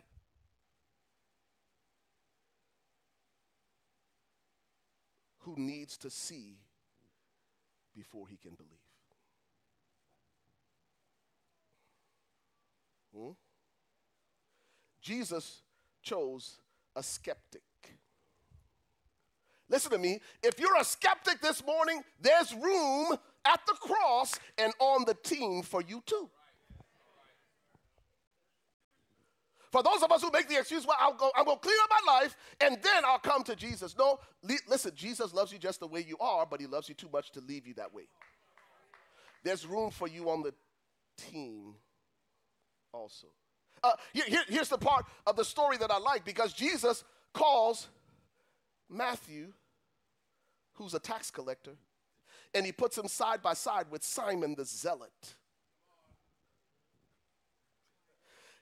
who 5.41 5.55
needs 5.57 5.97
to 5.99 6.09
see 6.09 6.57
before 7.95 8.29
he 8.29 8.37
can 8.37 8.55
believe. 8.55 8.82
Hmm? 13.17 13.31
Jesus 15.01 15.63
chose 16.03 16.59
a 16.95 17.03
skeptic. 17.03 17.63
Listen 19.69 19.91
to 19.91 19.99
me. 19.99 20.21
If 20.43 20.61
you're 20.61 20.77
a 20.77 20.85
skeptic 20.85 21.41
this 21.41 21.65
morning, 21.65 22.03
there's 22.21 22.55
room 22.55 23.17
at 23.45 23.61
the 23.67 23.75
cross 23.81 24.35
and 24.59 24.73
on 24.79 25.05
the 25.07 25.15
team 25.15 25.63
for 25.63 25.83
you 25.83 26.03
too. 26.07 26.29
For 29.71 29.83
those 29.83 30.03
of 30.03 30.13
us 30.13 30.23
who 30.23 30.31
make 30.31 30.49
the 30.51 30.59
excuse, 30.59 30.87
well, 30.87 30.99
I'll 31.01 31.15
go, 31.15 31.31
I'm 31.35 31.47
going 31.47 31.57
to 31.57 31.63
clean 31.63 31.79
up 31.83 31.91
my 32.05 32.13
life 32.13 32.37
and 32.61 32.77
then 32.83 33.05
I'll 33.07 33.19
come 33.19 33.43
to 33.45 33.57
Jesus. 33.57 33.97
No, 33.97 34.21
li- 34.43 34.59
listen, 34.69 34.93
Jesus 34.95 35.33
loves 35.33 35.51
you 35.51 35.59
just 35.59 35.81
the 35.81 35.87
way 35.87 36.05
you 36.07 36.19
are, 36.21 36.45
but 36.45 36.61
he 36.61 36.67
loves 36.67 36.91
you 36.91 36.95
too 36.95 37.09
much 37.11 37.31
to 37.33 37.41
leave 37.41 37.67
you 37.67 37.73
that 37.75 37.95
way. 37.95 38.03
There's 39.43 39.67
room 39.67 39.91
for 39.91 40.07
you 40.07 40.29
on 40.29 40.43
the 40.43 40.53
team 41.17 41.77
also. 42.93 43.29
Uh, 43.83 43.93
here, 44.13 44.25
here- 44.27 44.45
here's 44.49 44.69
the 44.69 44.79
part 44.79 45.07
of 45.27 45.37
the 45.37 45.45
story 45.45 45.77
that 45.79 45.91
I 45.91 45.99
like 45.99 46.25
because 46.25 46.53
Jesus 46.53 47.05
calls 47.33 47.89
Matthew, 48.89 49.53
who's 50.75 50.95
a 50.95 51.01
tax 51.01 51.31
collector, 51.31 51.77
and 52.55 52.67
he 52.67 52.73
puts 52.73 52.97
him 52.97 53.09
side 53.09 53.43
by 53.43 53.55
side 53.55 53.91
with 53.91 54.05
Simon 54.05 54.55
the 54.55 54.65
Zealot. 54.65 55.35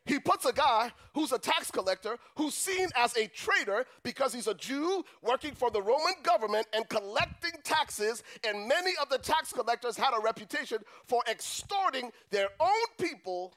He 0.07 0.19
puts 0.19 0.45
a 0.47 0.53
guy 0.53 0.91
who's 1.15 1.31
a 1.31 1.39
tax 1.39 1.71
collector, 1.71 2.17
who's 2.37 2.55
seen 2.55 2.89
as 2.97 3.17
a 3.17 3.29
traitor 3.29 3.85
because 4.03 4.33
he's 4.33 4.47
a 4.47 4.55
Jew 4.55 5.05
working 5.23 5.55
for 5.55 5.71
the 5.71 5.83
Roman 5.83 6.15
government 6.23 6.67
and 6.73 6.89
collecting 6.89 7.53
taxes. 7.63 8.23
And 8.43 8.67
many 8.67 8.93
of 9.01 9.09
the 9.11 9.19
tax 9.19 9.53
collectors 9.53 9.97
had 9.97 10.17
a 10.17 10.21
reputation 10.21 10.79
for 11.07 11.23
extorting 11.31 12.11
their 12.31 12.49
own 12.59 12.87
people 12.99 13.55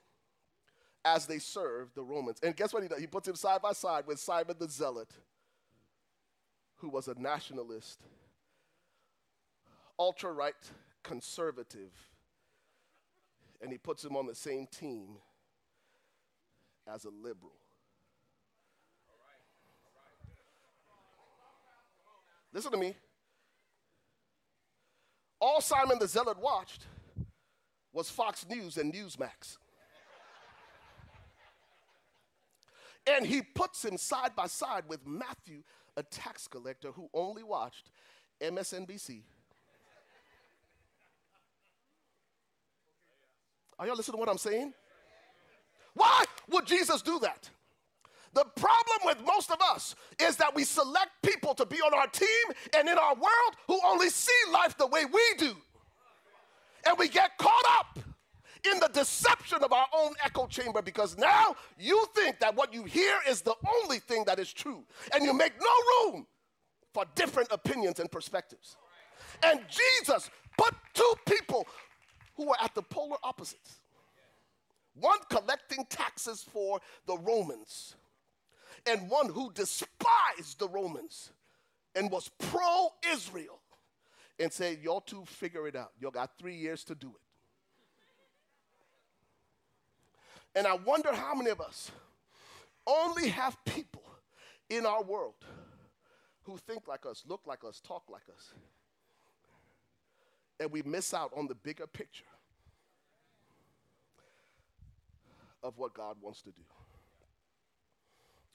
as 1.05 1.25
they 1.25 1.39
served 1.39 1.95
the 1.95 2.03
Romans. 2.03 2.39
And 2.41 2.55
guess 2.55 2.73
what 2.73 2.83
he 2.83 2.89
does? 2.89 2.99
He 2.99 3.07
puts 3.07 3.27
him 3.27 3.35
side 3.35 3.61
by 3.61 3.73
side 3.73 4.07
with 4.07 4.19
Simon 4.19 4.55
the 4.57 4.69
Zealot, 4.69 5.09
who 6.77 6.89
was 6.89 7.07
a 7.07 7.15
nationalist, 7.15 7.99
ultra 9.99 10.31
right 10.31 10.53
conservative. 11.03 11.91
And 13.61 13.71
he 13.71 13.77
puts 13.77 14.03
him 14.03 14.15
on 14.15 14.25
the 14.25 14.35
same 14.35 14.67
team 14.67 15.17
as 16.91 17.05
a 17.05 17.09
liberal. 17.09 17.53
Listen 22.51 22.71
to 22.71 22.77
me. 22.77 22.95
All 25.39 25.59
Simon 25.59 25.97
the 25.99 26.07
Zealot 26.07 26.39
watched 26.39 26.85
was 27.91 28.09
Fox 28.09 28.45
News 28.47 28.77
and 28.77 28.93
Newsmax. 28.93 29.57
And 33.05 33.25
he 33.25 33.41
puts 33.41 33.83
him 33.83 33.97
side 33.97 34.35
by 34.35 34.47
side 34.47 34.83
with 34.87 35.05
Matthew, 35.05 35.63
a 35.97 36.03
tax 36.03 36.47
collector 36.47 36.91
who 36.91 37.09
only 37.13 37.43
watched 37.43 37.89
MSNBC. 38.41 39.23
Are 43.77 43.87
y'all 43.87 43.95
listening 43.95 44.13
to 44.13 44.19
what 44.19 44.29
I'm 44.29 44.37
saying? 44.37 44.73
Why 45.93 46.23
would 46.49 46.65
Jesus 46.65 47.01
do 47.01 47.19
that? 47.19 47.49
The 48.33 48.45
problem 48.55 48.97
with 49.05 49.17
most 49.25 49.51
of 49.51 49.57
us 49.61 49.95
is 50.19 50.37
that 50.37 50.55
we 50.55 50.63
select 50.63 51.11
people 51.21 51.53
to 51.55 51.65
be 51.65 51.77
on 51.77 51.93
our 51.93 52.07
team 52.07 52.27
and 52.75 52.89
in 52.89 52.97
our 52.97 53.13
world 53.13 53.55
who 53.67 53.79
only 53.85 54.09
see 54.09 54.31
life 54.51 54.75
the 54.77 54.87
way 54.87 55.05
we 55.05 55.21
do. 55.37 55.55
And 56.87 56.97
we 56.97 57.09
get 57.09 57.37
caught 57.37 57.65
up 57.77 57.99
in 58.71 58.79
the 58.79 58.87
deception 58.87 59.63
of 59.63 59.73
our 59.73 59.87
own 59.97 60.13
echo 60.23 60.47
chamber 60.47 60.81
because 60.81 61.17
now 61.17 61.55
you 61.77 62.05
think 62.15 62.39
that 62.39 62.55
what 62.55 62.73
you 62.73 62.83
hear 62.83 63.17
is 63.27 63.41
the 63.41 63.55
only 63.81 63.99
thing 63.99 64.23
that 64.25 64.39
is 64.39 64.51
true. 64.53 64.83
And 65.13 65.23
you 65.23 65.33
make 65.33 65.53
no 65.59 66.11
room 66.11 66.27
for 66.93 67.05
different 67.15 67.49
opinions 67.51 67.99
and 67.99 68.11
perspectives. 68.11 68.77
And 69.43 69.61
Jesus 69.69 70.29
put 70.57 70.73
two 70.93 71.13
people 71.25 71.67
who 72.35 72.47
were 72.47 72.57
at 72.61 72.73
the 72.75 72.81
polar 72.81 73.17
opposites 73.23 73.79
one 74.95 75.17
collecting 75.29 75.85
taxes 75.89 76.43
for 76.43 76.79
the 77.07 77.17
Romans, 77.17 77.95
and 78.85 79.09
one 79.09 79.29
who 79.29 79.51
despised 79.53 80.59
the 80.59 80.67
Romans 80.67 81.31
and 81.95 82.11
was 82.11 82.29
pro 82.37 82.89
Israel 83.11 83.59
and 84.39 84.51
said, 84.51 84.79
Y'all 84.83 85.01
two 85.01 85.23
figure 85.25 85.67
it 85.67 85.75
out. 85.75 85.91
Y'all 85.99 86.11
got 86.11 86.37
three 86.37 86.55
years 86.55 86.83
to 86.85 86.95
do 86.95 87.07
it. 87.07 87.22
And 90.55 90.67
I 90.67 90.75
wonder 90.75 91.13
how 91.13 91.33
many 91.33 91.49
of 91.49 91.59
us 91.61 91.91
only 92.85 93.29
have 93.29 93.57
people 93.65 94.03
in 94.69 94.85
our 94.85 95.03
world 95.03 95.35
who 96.43 96.57
think 96.57 96.87
like 96.87 97.05
us, 97.05 97.23
look 97.27 97.41
like 97.45 97.63
us, 97.63 97.79
talk 97.79 98.03
like 98.09 98.23
us. 98.33 98.53
And 100.59 100.71
we 100.71 100.81
miss 100.83 101.13
out 101.13 101.31
on 101.35 101.47
the 101.47 101.55
bigger 101.55 101.87
picture 101.87 102.25
of 105.63 105.77
what 105.77 105.93
God 105.93 106.17
wants 106.21 106.41
to 106.41 106.49
do. 106.51 106.61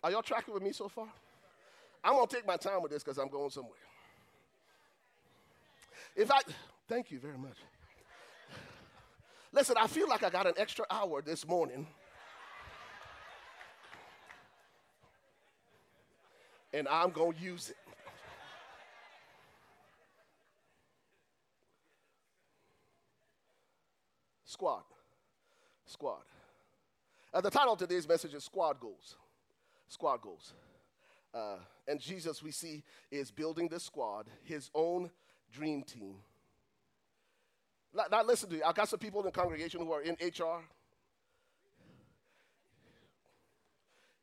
Are 0.05 0.11
y'all 0.11 0.23
tracking 0.23 0.55
with 0.55 0.63
me 0.63 0.73
so 0.73 0.89
far? 0.89 1.09
I'm 2.05 2.15
gonna 2.15 2.27
take 2.27 2.47
my 2.47 2.57
time 2.57 2.83
with 2.83 2.93
this 2.93 3.03
because 3.03 3.19
I'm 3.19 3.29
going 3.29 3.51
somewhere. 3.51 3.73
If 6.15 6.31
I, 6.31 6.41
thank 6.89 7.11
you 7.11 7.19
very 7.19 7.39
much. 7.39 7.57
Listen, 9.53 9.77
I 9.81 9.87
feel 9.87 10.09
like 10.09 10.23
I 10.23 10.31
got 10.31 10.47
an 10.47 10.55
extra 10.57 10.85
hour 10.91 11.23
this 11.23 11.47
morning. 11.47 11.87
And 16.73 16.87
I'm 16.87 17.11
going 17.11 17.33
to 17.33 17.43
use 17.43 17.71
it. 17.71 17.77
Squad. 24.45 24.83
Squad. 25.87 26.23
Uh, 27.33 27.41
the 27.41 27.51
title 27.51 27.73
of 27.73 27.79
today's 27.79 28.07
message 28.07 28.35
is 28.35 28.45
Squad 28.45 28.81
Goals. 28.81 29.17
Squad 29.89 30.21
Goals. 30.21 30.53
Uh, 31.33 31.57
and 31.87 32.01
Jesus, 32.01 32.43
we 32.43 32.51
see, 32.51 32.83
is 33.11 33.31
building 33.31 33.69
this 33.69 33.85
squad, 33.85 34.27
his 34.45 34.71
own 34.75 35.11
dream 35.53 35.83
team. 35.83 36.17
Now, 37.95 38.23
listen 38.23 38.51
to 38.51 38.57
me. 38.57 38.63
I 38.63 38.73
got 38.73 38.89
some 38.89 38.99
people 38.99 39.21
in 39.21 39.27
the 39.27 39.33
congregation 39.33 39.81
who 39.81 39.93
are 39.93 40.03
in 40.03 40.15
HR. 40.21 40.63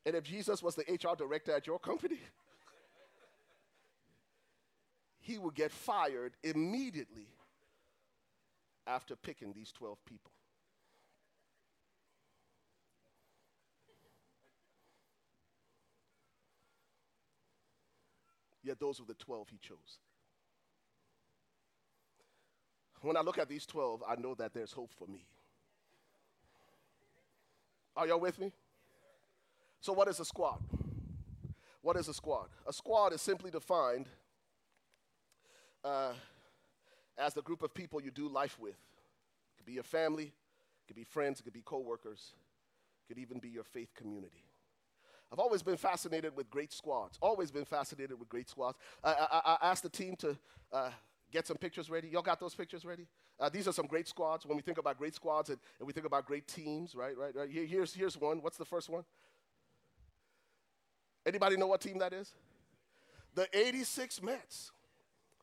And 0.06 0.16
if 0.16 0.24
Jesus 0.24 0.62
was 0.62 0.76
the 0.76 0.84
HR 0.84 1.16
director 1.16 1.52
at 1.52 1.66
your 1.66 1.80
company, 1.80 2.20
he 5.20 5.40
would 5.40 5.56
get 5.56 5.72
fired 5.72 6.34
immediately 6.44 7.28
after 8.86 9.16
picking 9.16 9.52
these 9.52 9.72
12 9.72 9.98
people. 10.06 10.32
Yet 18.64 18.80
those 18.80 19.00
were 19.00 19.06
the 19.08 19.16
12 19.16 19.50
he 19.50 19.58
chose. 19.58 20.00
When 23.06 23.16
I 23.16 23.22
look 23.22 23.38
at 23.38 23.48
these 23.48 23.68
12, 23.68 24.04
I 24.08 24.16
know 24.16 24.34
that 24.34 24.56
there's 24.56 24.72
hope 24.72 24.92
for 24.98 25.06
me. 25.06 25.28
Are 27.96 28.08
y'all 28.08 28.20
with 28.20 28.40
me? 28.40 28.52
So, 29.80 29.94
what 29.94 30.08
is 30.08 30.20
a 30.20 30.26
squad? 30.26 30.58
What 31.84 31.98
is 31.98 32.08
a 32.08 32.16
squad? 32.16 32.48
A 32.66 32.74
squad 32.74 33.14
is 33.14 33.22
simply 33.22 33.52
defined 33.52 34.08
uh, 35.84 36.14
as 37.16 37.36
the 37.36 37.44
group 37.44 37.62
of 37.62 37.76
people 37.76 38.02
you 38.02 38.10
do 38.10 38.28
life 38.28 38.58
with. 38.60 38.74
It 38.74 39.58
could 39.58 39.68
be 39.68 39.74
your 39.74 39.84
family, 39.84 40.26
it 40.26 40.88
could 40.88 40.96
be 40.96 41.04
friends, 41.04 41.40
it 41.40 41.44
could 41.44 41.54
be 41.54 41.62
coworkers, 41.64 42.34
it 43.04 43.14
could 43.14 43.22
even 43.22 43.38
be 43.38 43.50
your 43.50 43.64
faith 43.64 43.94
community. 43.94 44.46
I've 45.32 45.38
always 45.38 45.62
been 45.62 45.78
fascinated 45.78 46.36
with 46.36 46.50
great 46.50 46.74
squads. 46.74 47.20
Always 47.22 47.52
been 47.52 47.66
fascinated 47.66 48.20
with 48.20 48.30
great 48.30 48.50
squads. 48.50 48.80
I, 49.04 49.12
I, 49.12 49.58
I 49.62 49.70
asked 49.70 49.84
the 49.84 49.90
team 49.90 50.16
to 50.18 50.36
uh, 50.74 50.90
get 51.32 51.48
some 51.48 51.58
pictures 51.58 51.90
ready. 51.90 52.08
Y'all 52.08 52.22
got 52.22 52.40
those 52.40 52.56
pictures 52.56 52.86
ready? 52.86 53.08
Uh, 53.40 53.50
these 53.50 53.68
are 53.68 53.74
some 53.74 53.88
great 53.88 54.08
squads. 54.08 54.46
When 54.46 54.56
we 54.56 54.62
think 54.62 54.78
about 54.78 54.98
great 54.98 55.16
squads 55.16 55.50
and, 55.50 55.60
and 55.80 55.88
we 55.88 55.94
think 55.94 56.06
about 56.06 56.26
great 56.26 56.48
teams, 56.48 56.96
right, 56.96 57.18
right, 57.18 57.36
right. 57.36 57.50
Here, 57.50 57.66
here's, 57.66 57.94
here's 57.94 58.20
one. 58.20 58.42
What's 58.42 58.58
the 58.58 58.66
first 58.66 58.90
one? 58.90 59.04
Anybody 61.26 61.58
know 61.58 61.68
what 61.68 61.82
team 61.82 61.98
that 62.00 62.14
is? 62.14 62.34
The 63.34 63.48
86 63.58 64.22
Mets. 64.22 64.72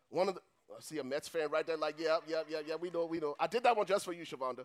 One 0.08 0.28
of 0.28 0.34
the, 0.34 0.40
I 0.70 0.80
see 0.80 0.98
a 0.98 1.04
Mets 1.04 1.28
fan 1.28 1.50
right 1.50 1.66
there, 1.66 1.76
like, 1.76 1.96
yeah, 1.98 2.18
yeah, 2.26 2.42
yeah, 2.48 2.60
yeah, 2.66 2.76
we 2.76 2.90
know, 2.90 3.04
we 3.06 3.18
know. 3.18 3.34
I 3.38 3.46
did 3.46 3.62
that 3.64 3.76
one 3.76 3.86
just 3.86 4.04
for 4.04 4.12
you, 4.12 4.24
Shavonda. 4.24 4.64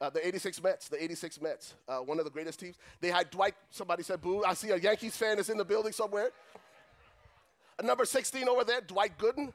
Uh, 0.00 0.10
the 0.10 0.26
86 0.26 0.62
Mets, 0.62 0.88
the 0.88 1.02
86 1.02 1.40
Mets, 1.40 1.74
uh, 1.88 1.98
one 1.98 2.18
of 2.18 2.24
the 2.24 2.30
greatest 2.30 2.58
teams. 2.58 2.76
They 3.00 3.10
had 3.10 3.30
Dwight, 3.30 3.54
somebody 3.70 4.02
said 4.02 4.20
boo. 4.20 4.42
I 4.44 4.54
see 4.54 4.70
a 4.70 4.76
Yankees 4.76 5.16
fan 5.16 5.38
is 5.38 5.48
in 5.48 5.56
the 5.56 5.64
building 5.64 5.92
somewhere. 5.92 6.30
Uh, 7.78 7.86
number 7.86 8.04
16 8.04 8.48
over 8.48 8.64
there, 8.64 8.80
Dwight 8.80 9.16
Gooden. 9.18 9.52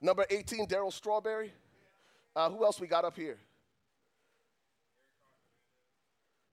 Number 0.00 0.24
18, 0.30 0.66
Darryl 0.66 0.92
Strawberry. 0.92 1.52
Uh, 2.36 2.50
who 2.50 2.64
else 2.64 2.80
we 2.80 2.86
got 2.86 3.04
up 3.04 3.16
here? 3.16 3.38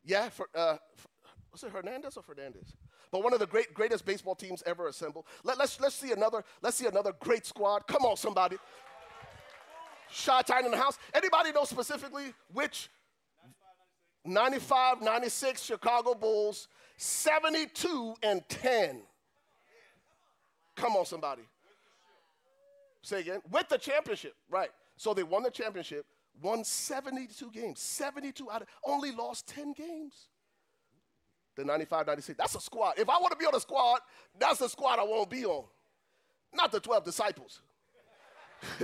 Yeah, 0.04 0.30
for, 0.30 0.48
uh, 0.56 0.78
for, 0.96 1.08
was 1.52 1.64
it 1.64 1.72
Hernandez 1.72 2.18
or 2.18 2.24
Fernandez? 2.24 2.74
But 3.12 3.24
one 3.24 3.34
of 3.34 3.40
the 3.40 3.48
great, 3.48 3.74
greatest 3.74 4.06
baseball 4.06 4.36
teams 4.36 4.64
ever 4.66 4.88
assembled. 4.88 5.26
Let, 5.44 5.58
let's, 5.58 5.80
let's 5.80 5.96
see 5.96 6.12
another. 6.12 6.44
Let's 6.62 6.78
see 6.78 6.88
another 6.88 7.14
great 7.20 7.46
squad. 7.46 7.88
Come 7.88 8.04
on, 8.04 8.18
somebody. 8.18 8.58
Shot 10.12 10.48
time 10.48 10.66
in 10.66 10.72
the 10.72 10.78
house. 10.78 10.98
Anybody 11.14 11.52
know 11.52 11.66
specifically 11.66 12.34
which 12.54 12.90
95, 14.24 15.02
96 15.02 15.62
Chicago 15.62 16.14
Bulls, 16.14 16.68
72 16.98 18.16
and 18.24 18.48
10. 18.50 19.02
Come 20.76 20.96
on, 20.96 21.06
somebody. 21.06 21.44
Say 23.06 23.20
again. 23.20 23.40
With 23.52 23.70
the 23.70 23.78
championship, 23.78 24.34
right. 24.50 24.72
So 24.98 25.14
they 25.14 25.22
won 25.22 25.44
the 25.44 25.52
championship, 25.52 26.08
won 26.42 26.64
72 26.64 27.52
games. 27.52 27.80
72 27.80 28.50
out 28.50 28.64
of, 28.64 28.68
only 28.84 29.12
lost 29.12 29.48
10 29.48 29.74
games. 29.74 30.30
The 31.56 31.66
95, 31.66 32.08
96. 32.08 32.36
That's 32.36 32.56
a 32.56 32.60
squad. 32.60 32.96
If 32.98 33.08
I 33.08 33.20
want 33.20 33.30
to 33.30 33.38
be 33.38 33.46
on 33.46 33.54
a 33.54 33.60
squad, 33.60 34.00
that's 34.40 34.58
the 34.58 34.68
squad 34.68 34.98
I 34.98 35.04
won't 35.04 35.30
be 35.30 35.46
on. 35.46 35.66
Not 36.52 36.72
the 36.72 36.80
12 36.80 37.04
disciples. 37.04 37.62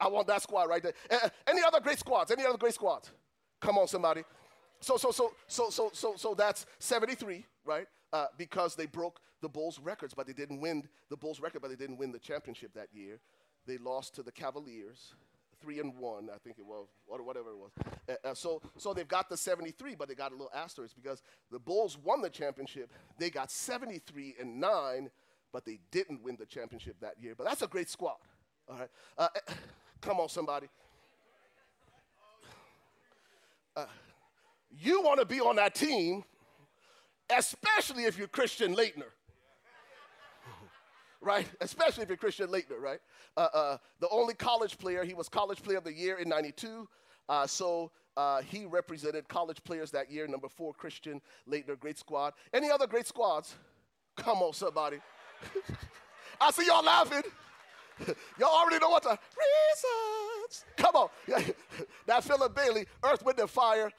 I 0.00 0.06
want 0.06 0.28
that 0.28 0.42
squad 0.42 0.68
right 0.68 0.82
there. 0.82 0.94
Uh, 1.10 1.28
any 1.48 1.62
other 1.66 1.80
great 1.80 1.98
squads? 1.98 2.30
Any 2.30 2.46
other 2.46 2.58
great 2.58 2.74
squads? 2.74 3.10
Come 3.60 3.76
on, 3.76 3.88
somebody. 3.88 4.22
So, 4.78 4.96
so, 4.96 5.10
so, 5.10 5.32
so, 5.48 5.68
so, 5.70 5.90
so, 5.92 6.14
so 6.14 6.32
that's 6.32 6.64
73, 6.78 7.44
right? 7.64 7.88
Uh, 8.12 8.26
because 8.38 8.74
they 8.74 8.86
broke 8.86 9.20
the 9.42 9.48
Bulls' 9.48 9.78
records, 9.78 10.14
but 10.14 10.26
they 10.26 10.32
didn't 10.32 10.60
win 10.60 10.88
the 11.10 11.16
Bulls' 11.16 11.40
record, 11.40 11.60
but 11.60 11.68
they 11.68 11.76
didn't 11.76 11.98
win 11.98 12.10
the 12.10 12.18
championship 12.18 12.72
that 12.74 12.88
year. 12.92 13.20
They 13.66 13.76
lost 13.76 14.14
to 14.14 14.22
the 14.22 14.32
Cavaliers, 14.32 15.14
three 15.60 15.80
and 15.80 15.96
one, 15.98 16.30
I 16.34 16.38
think 16.38 16.58
it 16.58 16.64
was, 16.64 16.88
or 17.06 17.22
whatever 17.22 17.50
it 17.50 17.58
was. 17.58 17.70
Uh, 18.08 18.28
uh, 18.28 18.34
so, 18.34 18.62
so 18.76 18.94
they've 18.94 19.06
got 19.06 19.28
the 19.28 19.36
73, 19.36 19.94
but 19.94 20.08
they 20.08 20.14
got 20.14 20.30
a 20.30 20.34
little 20.34 20.50
asterisk 20.54 20.94
because 20.94 21.22
the 21.50 21.58
Bulls 21.58 21.98
won 22.02 22.22
the 22.22 22.30
championship. 22.30 22.90
They 23.18 23.30
got 23.30 23.50
73 23.50 24.36
and 24.40 24.58
nine, 24.58 25.10
but 25.52 25.64
they 25.64 25.80
didn't 25.90 26.22
win 26.22 26.36
the 26.38 26.46
championship 26.46 26.96
that 27.00 27.14
year. 27.20 27.34
But 27.36 27.46
that's 27.46 27.62
a 27.62 27.66
great 27.66 27.90
squad. 27.90 28.16
All 28.68 28.78
right. 28.78 28.88
Uh, 29.16 29.28
uh 29.34 29.52
come 30.00 30.18
on, 30.18 30.28
somebody. 30.28 30.68
Uh, 33.76 33.86
you 34.70 35.02
want 35.02 35.20
to 35.20 35.26
be 35.26 35.40
on 35.40 35.56
that 35.56 35.74
team, 35.74 36.24
especially 37.36 38.04
if 38.04 38.18
you're 38.18 38.28
Christian 38.28 38.74
Laettner. 38.74 39.10
right? 41.20 41.46
Especially 41.60 42.02
if 42.02 42.08
you're 42.08 42.18
Christian 42.18 42.48
Laettner, 42.48 42.80
right? 42.80 43.00
Uh, 43.36 43.48
uh, 43.52 43.76
the 44.00 44.08
only 44.10 44.34
college 44.34 44.78
player, 44.78 45.04
he 45.04 45.14
was 45.14 45.28
College 45.28 45.62
Player 45.62 45.78
of 45.78 45.84
the 45.84 45.92
Year 45.92 46.18
in 46.18 46.28
92. 46.28 46.88
Uh, 47.28 47.46
so 47.46 47.90
uh, 48.16 48.42
he 48.42 48.66
represented 48.66 49.28
college 49.28 49.62
players 49.64 49.90
that 49.92 50.10
year, 50.10 50.26
number 50.26 50.48
four, 50.48 50.72
Christian 50.74 51.20
Laettner, 51.48 51.78
great 51.78 51.98
squad. 51.98 52.34
Any 52.52 52.70
other 52.70 52.86
great 52.86 53.06
squads? 53.06 53.54
Come 54.16 54.38
on, 54.38 54.52
somebody. 54.52 54.98
I 56.40 56.50
see 56.50 56.66
y'all 56.66 56.84
laughing. 56.84 57.22
Y'all 58.38 58.50
already 58.50 58.78
know 58.78 58.90
what 58.90 59.02
the 59.02 59.10
reasons. 59.10 60.64
Come 60.76 60.94
on. 60.94 61.08
now, 62.06 62.20
Philip 62.20 62.54
Bailey, 62.54 62.86
Earth, 63.02 63.24
Wind, 63.24 63.40
and 63.40 63.50
Fire. 63.50 63.90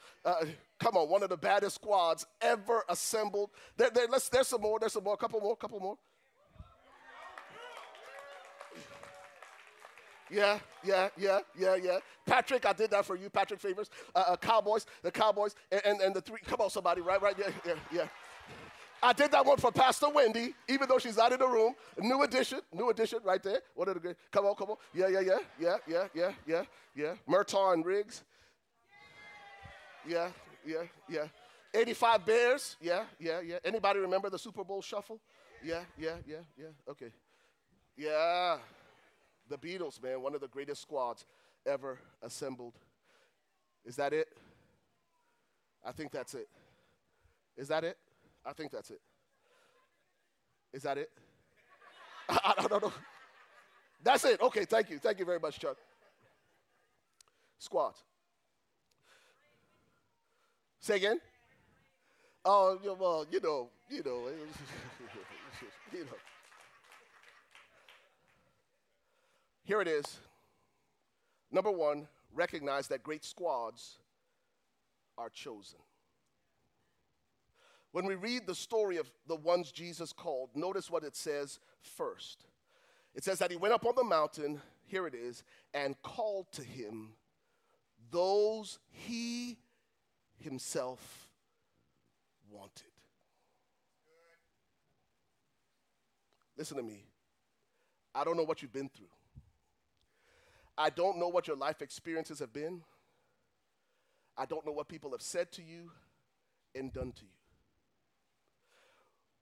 Come 0.80 0.96
on, 0.96 1.10
one 1.10 1.24
of 1.24 1.30
the 1.30 1.38
baddest 1.38 1.76
squads 1.76 2.26
ever 2.42 2.84
assembled. 2.88 3.50
There, 3.76 3.90
there, 3.90 4.08
let's, 4.08 4.30
there's 4.30 4.48
some 4.48 4.62
more. 4.62 4.80
There's 4.80 4.94
some 4.94 5.04
more. 5.04 5.16
A 5.16 5.18
couple 5.18 5.42
more. 5.42 5.54
A 5.54 5.58
couple 5.58 5.80
more. 5.80 5.98
Yeah, 10.32 10.60
yeah, 10.84 11.10
yeah, 11.18 11.40
yeah, 11.58 11.76
yeah. 11.76 11.98
Patrick, 12.26 12.66
I 12.66 12.74
did 12.74 12.92
that 12.92 13.04
for 13.04 13.16
you. 13.16 13.30
Patrick 13.30 13.60
Favors. 13.60 13.90
Uh, 14.16 14.24
uh, 14.28 14.38
Cowboys, 14.38 14.86
the 15.02 15.12
Cowboys, 15.12 15.56
and, 15.72 15.82
and, 15.86 16.02
and 16.02 16.16
the 16.16 16.22
three. 16.22 16.40
Come 16.46 16.62
on, 16.62 16.70
somebody, 16.70 17.02
right, 17.02 17.22
right, 17.22 17.36
yeah, 17.38 17.50
yeah, 17.66 17.74
yeah. 17.92 18.08
I 19.02 19.14
did 19.14 19.32
that 19.32 19.46
one 19.46 19.58
for 19.58 19.72
Pastor 19.72 20.10
Wendy, 20.10 20.54
even 20.68 20.88
though 20.88 21.00
she's 21.00 21.18
not 21.18 21.32
in 21.32 21.40
the 21.40 21.48
room. 21.48 21.74
New 21.98 22.22
edition, 22.24 22.60
new 22.74 22.90
edition 22.90 23.20
right 23.24 23.42
there. 23.42 23.62
What 23.74 23.88
are 23.88 23.94
the 23.94 24.00
good? 24.00 24.18
Come 24.32 24.46
on, 24.46 24.56
come 24.56 24.72
on. 24.72 24.76
Yeah, 24.94 25.08
yeah, 25.08 25.22
yeah, 25.22 25.38
yeah, 25.60 25.78
yeah, 25.88 26.08
yeah, 26.14 26.32
yeah, 26.46 26.64
yeah. 26.96 27.14
Murtaugh 27.28 27.74
and 27.74 27.86
Riggs. 27.86 28.24
Yeah, 30.08 30.30
yeah, 30.70 30.84
yeah. 31.10 31.28
85 31.74 32.26
Bears. 32.26 32.78
Yeah, 32.82 33.04
yeah, 33.20 33.42
yeah. 33.42 33.58
Anybody 33.64 34.00
remember 34.00 34.30
the 34.30 34.40
Super 34.40 34.64
Bowl 34.64 34.82
shuffle? 34.82 35.20
Yeah, 35.64 35.82
yeah, 35.98 36.16
yeah, 36.26 36.38
yeah. 36.58 36.68
Okay. 36.90 37.12
Yeah. 37.98 38.58
The 39.50 39.58
Beatles, 39.58 40.02
man, 40.02 40.22
one 40.22 40.36
of 40.36 40.42
the 40.42 40.48
greatest 40.48 40.82
squads 40.82 41.26
ever 41.66 42.00
assembled. 42.22 42.74
Is 43.86 43.96
that 43.96 44.14
it? 44.14 44.28
I 45.86 45.92
think 45.92 46.12
that's 46.12 46.34
it. 46.34 46.48
Is 47.58 47.68
that 47.70 47.84
it? 47.84 47.98
I 48.46 48.54
think 48.54 48.72
that's 48.72 48.92
it. 48.92 49.02
Is 50.72 50.84
that 50.84 50.98
it? 50.98 51.10
I, 52.30 52.68
don't 52.70 52.84
know. 52.84 52.94
That's 54.04 54.24
it. 54.26 54.40
Okay, 54.42 54.66
thank 54.66 54.90
you. 54.90 55.00
Thank 55.00 55.20
you 55.20 55.26
very 55.26 55.40
much, 55.40 55.60
Chuck. 55.60 55.78
Squads. 57.58 58.04
Say 60.80 60.96
again? 60.96 61.20
Oh, 62.46 62.80
well, 63.00 63.26
you 63.30 63.40
know, 63.42 63.70
you 63.90 64.02
know, 64.04 64.28
you 65.94 66.00
know. 66.00 66.18
Here 69.64 69.82
it 69.82 69.88
is. 69.88 70.20
Number 71.52 71.72
one, 71.72 72.08
recognize 72.34 72.88
that 72.88 73.04
great 73.04 73.26
squads 73.26 73.98
are 75.18 75.30
chosen. 75.30 75.80
When 77.92 78.06
we 78.06 78.16
read 78.16 78.46
the 78.46 78.56
story 78.56 78.98
of 78.98 79.12
the 79.28 79.36
ones 79.36 79.72
Jesus 79.72 80.14
called, 80.14 80.52
notice 80.56 80.90
what 80.90 81.04
it 81.04 81.16
says 81.16 81.60
first. 81.82 82.46
It 83.16 83.24
says 83.24 83.40
that 83.40 83.52
he 83.52 83.58
went 83.58 83.74
up 83.74 83.86
on 83.86 83.96
the 83.96 84.04
mountain, 84.04 84.62
here 84.86 85.08
it 85.08 85.16
is, 85.16 85.44
and 85.74 86.00
called 86.04 86.52
to 86.54 86.64
him 86.64 87.10
those 88.12 88.80
he 88.90 89.58
himself 90.40 91.28
wanted. 92.50 92.84
Listen 96.58 96.78
to 96.78 96.84
me. 96.84 97.06
I 98.14 98.24
don't 98.24 98.36
know 98.36 98.44
what 98.44 98.62
you've 98.62 98.74
been 98.74 98.90
through. 98.90 99.08
I 100.78 100.90
don't 100.90 101.18
know 101.18 101.28
what 101.28 101.48
your 101.48 101.58
life 101.58 101.82
experiences 101.82 102.40
have 102.40 102.54
been. 102.54 102.82
I 104.38 104.46
don't 104.46 104.66
know 104.66 104.72
what 104.72 104.88
people 104.88 105.12
have 105.12 105.22
said 105.22 105.52
to 105.54 105.62
you 105.62 105.92
and 106.74 106.92
done 106.94 107.12
to 107.12 107.24
you. 107.24 107.32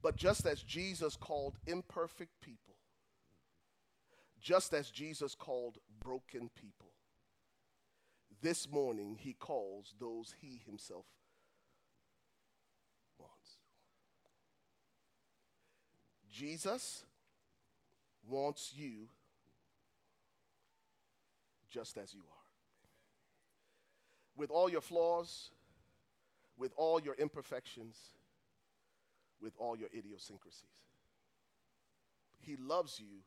But 0.02 0.16
just 0.16 0.46
as 0.46 0.62
Jesus 0.62 1.16
called 1.16 1.58
imperfect 1.66 2.42
people, 2.42 2.76
just 4.40 4.74
as 4.74 4.90
Jesus 4.90 5.36
called 5.36 5.78
broken 6.00 6.50
people, 6.56 6.87
this 8.42 8.70
morning 8.70 9.18
he 9.20 9.34
calls 9.34 9.94
those 10.00 10.36
he 10.42 10.62
himself 10.66 11.06
wants. 13.18 13.58
Jesus 16.32 17.04
wants 18.28 18.74
you 18.76 19.08
just 21.70 21.98
as 21.98 22.14
you 22.14 22.22
are. 22.22 22.36
With 24.36 24.52
all 24.52 24.70
your 24.70 24.82
flaws, 24.82 25.50
with 26.58 26.72
all 26.76 27.02
your 27.02 27.16
imperfections, 27.16 27.98
with 29.42 29.54
all 29.58 29.78
your 29.78 29.90
idiosyncrasies. 29.96 30.64
He 32.40 32.56
loves 32.56 33.00
you 33.00 33.24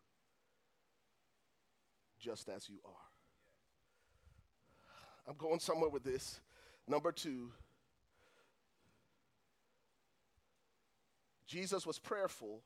just 2.19 2.49
as 2.49 2.69
you 2.69 2.79
are. 2.85 3.10
I'm 5.29 5.37
going 5.37 5.61
somewhere 5.61 5.91
with 5.91 6.05
this. 6.05 6.41
Number 6.87 7.13
two, 7.13 7.53
Jesus 11.47 11.87
was 11.87 11.99
prayerful 11.99 12.63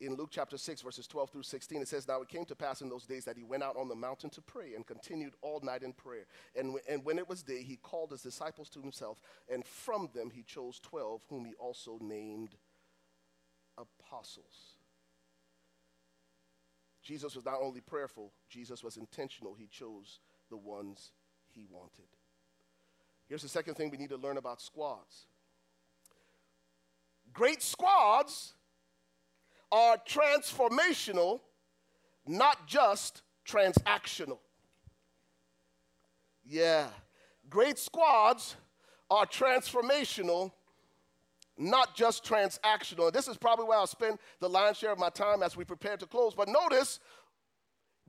in 0.00 0.14
Luke 0.14 0.30
chapter 0.32 0.56
6, 0.56 0.80
verses 0.80 1.06
12 1.06 1.30
through 1.30 1.42
16, 1.42 1.82
it 1.82 1.88
says, 1.88 2.08
Now 2.08 2.22
it 2.22 2.28
came 2.28 2.46
to 2.46 2.56
pass 2.56 2.80
in 2.80 2.88
those 2.88 3.04
days 3.04 3.24
that 3.26 3.36
he 3.36 3.44
went 3.44 3.62
out 3.62 3.76
on 3.76 3.88
the 3.88 3.94
mountain 3.94 4.30
to 4.30 4.40
pray 4.40 4.74
and 4.74 4.86
continued 4.86 5.34
all 5.42 5.60
night 5.62 5.82
in 5.82 5.92
prayer. 5.92 6.24
And, 6.56 6.68
w- 6.68 6.84
and 6.88 7.04
when 7.04 7.18
it 7.18 7.28
was 7.28 7.42
day, 7.42 7.62
he 7.62 7.76
called 7.76 8.10
his 8.10 8.22
disciples 8.22 8.70
to 8.70 8.80
himself, 8.80 9.20
and 9.52 9.64
from 9.64 10.08
them 10.14 10.30
he 10.30 10.42
chose 10.42 10.80
12, 10.80 11.22
whom 11.28 11.44
he 11.44 11.54
also 11.54 11.98
named 12.00 12.56
apostles. 13.76 14.76
Jesus 17.02 17.36
was 17.36 17.44
not 17.44 17.60
only 17.60 17.80
prayerful, 17.80 18.32
Jesus 18.48 18.82
was 18.82 18.96
intentional. 18.96 19.54
He 19.54 19.66
chose 19.66 20.20
the 20.48 20.56
ones 20.56 21.12
he 21.54 21.66
wanted. 21.70 22.06
Here's 23.28 23.42
the 23.42 23.48
second 23.48 23.74
thing 23.74 23.90
we 23.90 23.96
need 23.96 24.10
to 24.10 24.16
learn 24.16 24.36
about 24.36 24.60
squads 24.60 25.26
great 27.32 27.62
squads 27.62 28.54
are 29.72 29.96
transformational, 29.98 31.40
not 32.26 32.66
just 32.66 33.22
transactional. 33.46 34.38
Yeah. 36.44 36.88
Great 37.48 37.78
squads 37.78 38.56
are 39.10 39.26
transformational, 39.26 40.52
not 41.56 41.94
just 41.94 42.24
transactional. 42.24 43.06
And 43.06 43.12
This 43.14 43.28
is 43.28 43.36
probably 43.36 43.66
where 43.66 43.78
I'll 43.78 43.86
spend 43.86 44.18
the 44.40 44.48
lion's 44.48 44.78
share 44.78 44.92
of 44.92 44.98
my 44.98 45.10
time 45.10 45.42
as 45.42 45.56
we 45.56 45.64
prepare 45.64 45.96
to 45.96 46.06
close. 46.06 46.34
But 46.34 46.48
notice, 46.48 46.98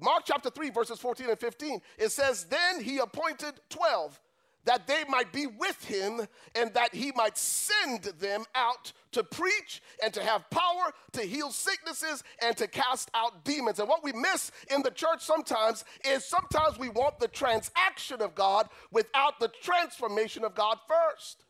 Mark 0.01 0.23
chapter 0.25 0.49
3, 0.49 0.71
verses 0.71 0.99
14 0.99 1.29
and 1.29 1.39
15, 1.39 1.81
it 1.97 2.11
says, 2.11 2.45
Then 2.45 2.81
he 2.81 2.97
appointed 2.97 3.53
12 3.69 4.19
that 4.65 4.87
they 4.87 5.03
might 5.07 5.31
be 5.31 5.47
with 5.47 5.83
him 5.85 6.21
and 6.55 6.73
that 6.73 6.93
he 6.93 7.11
might 7.13 7.37
send 7.37 8.03
them 8.19 8.43
out 8.53 8.91
to 9.11 9.23
preach 9.23 9.81
and 10.03 10.13
to 10.13 10.21
have 10.21 10.49
power 10.49 10.91
to 11.13 11.21
heal 11.21 11.51
sicknesses 11.51 12.23
and 12.41 12.55
to 12.57 12.67
cast 12.67 13.09
out 13.13 13.43
demons. 13.43 13.79
And 13.79 13.89
what 13.89 14.03
we 14.03 14.13
miss 14.13 14.51
in 14.73 14.81
the 14.83 14.91
church 14.91 15.21
sometimes 15.21 15.83
is 16.05 16.25
sometimes 16.25 16.77
we 16.77 16.89
want 16.89 17.19
the 17.19 17.27
transaction 17.27 18.21
of 18.21 18.35
God 18.35 18.69
without 18.91 19.39
the 19.39 19.51
transformation 19.61 20.43
of 20.43 20.55
God 20.55 20.77
first. 20.87 21.43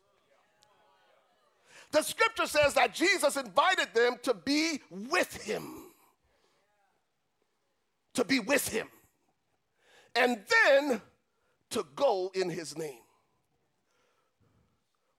The 1.92 2.02
scripture 2.02 2.46
says 2.46 2.74
that 2.74 2.94
Jesus 2.94 3.36
invited 3.36 3.88
them 3.94 4.16
to 4.22 4.32
be 4.32 4.80
with 4.90 5.42
him. 5.42 5.81
To 8.14 8.24
be 8.24 8.40
with 8.40 8.68
him. 8.68 8.88
And 10.14 10.40
then 10.64 11.00
to 11.70 11.86
go 11.94 12.30
in 12.34 12.50
his 12.50 12.76
name. 12.76 13.00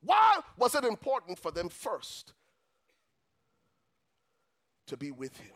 Why 0.02 0.40
was 0.58 0.76
it 0.76 0.84
important 0.84 1.40
for 1.40 1.50
them 1.50 1.70
first 1.70 2.34
to 4.88 4.98
be 4.98 5.12
with 5.12 5.36
him? 5.38 5.56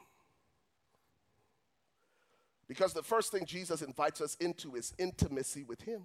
Because 2.67 2.93
the 2.93 3.03
first 3.03 3.31
thing 3.31 3.45
Jesus 3.45 3.81
invites 3.81 4.21
us 4.21 4.35
into 4.39 4.75
is 4.75 4.93
intimacy 4.97 5.63
with 5.63 5.81
him. 5.81 6.03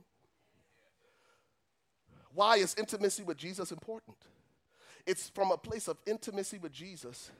Why 2.35 2.57
is 2.57 2.75
intimacy 2.79 3.23
with 3.23 3.37
Jesus 3.37 3.73
important? 3.73 4.17
It's 5.07 5.29
from 5.29 5.51
a 5.51 5.57
place 5.57 5.89
of 5.89 5.99
intimacy 6.07 6.59
with 6.59 6.73
Jesus 6.73 7.31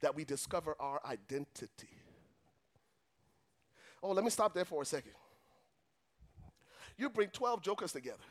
that 0.00 0.14
we 0.14 0.24
discover 0.24 0.74
our 0.80 1.00
identity. 1.04 2.01
Oh, 4.02 4.12
let 4.12 4.24
me 4.24 4.30
stop 4.30 4.52
there 4.52 4.64
for 4.64 4.82
a 4.82 4.84
second. 4.84 5.12
You 6.98 7.08
bring 7.08 7.28
12 7.28 7.62
jokers 7.62 7.92
together 7.92 8.22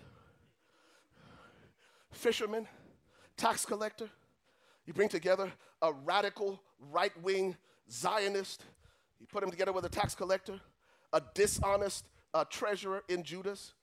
fisherman, 2.11 2.67
tax 3.37 3.65
collector. 3.65 4.09
You 4.85 4.93
bring 4.93 5.09
together 5.09 5.51
a 5.81 5.93
radical 5.93 6.61
right 6.91 7.11
wing 7.21 7.55
Zionist. 7.89 8.63
You 9.19 9.27
put 9.27 9.43
him 9.43 9.49
together 9.49 9.71
with 9.71 9.85
a 9.85 9.89
tax 9.89 10.13
collector, 10.13 10.59
a 11.13 11.21
dishonest 11.33 12.05
uh, 12.33 12.45
treasurer 12.45 13.03
in 13.07 13.23
Judas. 13.23 13.73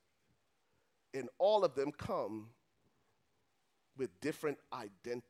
And 1.15 1.29
all 1.39 1.65
of 1.65 1.75
them 1.75 1.91
come 1.91 2.49
with 3.97 4.11
different 4.21 4.59
identities. 4.73 5.23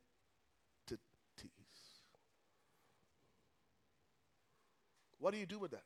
What 5.19 5.33
do 5.33 5.39
you 5.39 5.45
do 5.45 5.59
with 5.59 5.71
that? 5.71 5.83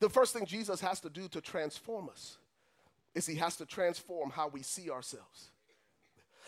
The 0.00 0.08
first 0.08 0.32
thing 0.32 0.46
Jesus 0.46 0.80
has 0.80 1.00
to 1.00 1.10
do 1.10 1.28
to 1.28 1.40
transform 1.40 2.08
us 2.08 2.38
is 3.14 3.26
he 3.26 3.36
has 3.36 3.56
to 3.56 3.66
transform 3.66 4.30
how 4.30 4.48
we 4.48 4.62
see 4.62 4.90
ourselves. 4.90 5.50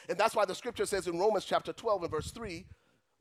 And 0.09 0.19
that's 0.19 0.35
why 0.35 0.45
the 0.45 0.55
scripture 0.55 0.87
says 0.87 1.07
in 1.07 1.19
Romans 1.19 1.45
chapter 1.45 1.73
12 1.73 2.03
and 2.03 2.11
verse 2.11 2.31
3 2.31 2.67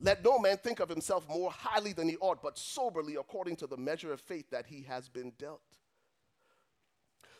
let 0.01 0.23
no 0.23 0.37
man 0.37 0.57
think 0.57 0.79
of 0.79 0.89
himself 0.89 1.27
more 1.29 1.51
highly 1.51 1.93
than 1.93 2.09
he 2.09 2.17
ought, 2.17 2.41
but 2.41 2.57
soberly 2.57 3.15
according 3.15 3.55
to 3.57 3.67
the 3.67 3.77
measure 3.77 4.11
of 4.11 4.19
faith 4.19 4.49
that 4.51 4.65
he 4.65 4.81
has 4.83 5.07
been 5.07 5.31
dealt. 5.39 5.61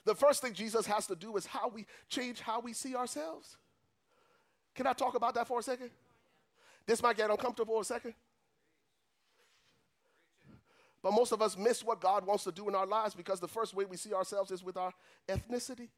The 0.05 0.15
first 0.15 0.41
thing 0.41 0.53
Jesus 0.53 0.85
has 0.85 1.07
to 1.07 1.15
do 1.15 1.35
is 1.35 1.45
how 1.45 1.67
we 1.67 1.85
change 2.07 2.39
how 2.39 2.59
we 2.61 2.73
see 2.73 2.95
ourselves. 2.95 3.57
Can 4.73 4.87
I 4.87 4.93
talk 4.93 5.15
about 5.15 5.33
that 5.35 5.47
for 5.47 5.59
a 5.59 5.63
second? 5.63 5.89
This 6.85 7.01
might 7.01 7.17
get 7.17 7.29
uncomfortable 7.29 7.75
for 7.75 7.81
a 7.81 7.85
second. 7.85 8.13
But 11.05 11.13
most 11.13 11.31
of 11.31 11.39
us 11.39 11.55
miss 11.55 11.83
what 11.83 12.01
God 12.01 12.25
wants 12.25 12.45
to 12.45 12.51
do 12.51 12.67
in 12.67 12.73
our 12.73 12.87
lives 12.87 13.13
because 13.13 13.39
the 13.39 13.47
first 13.47 13.75
way 13.75 13.85
we 13.85 13.95
see 13.95 14.11
ourselves 14.11 14.49
is 14.49 14.63
with 14.63 14.75
our 14.75 14.91
ethnicity. 15.29 15.89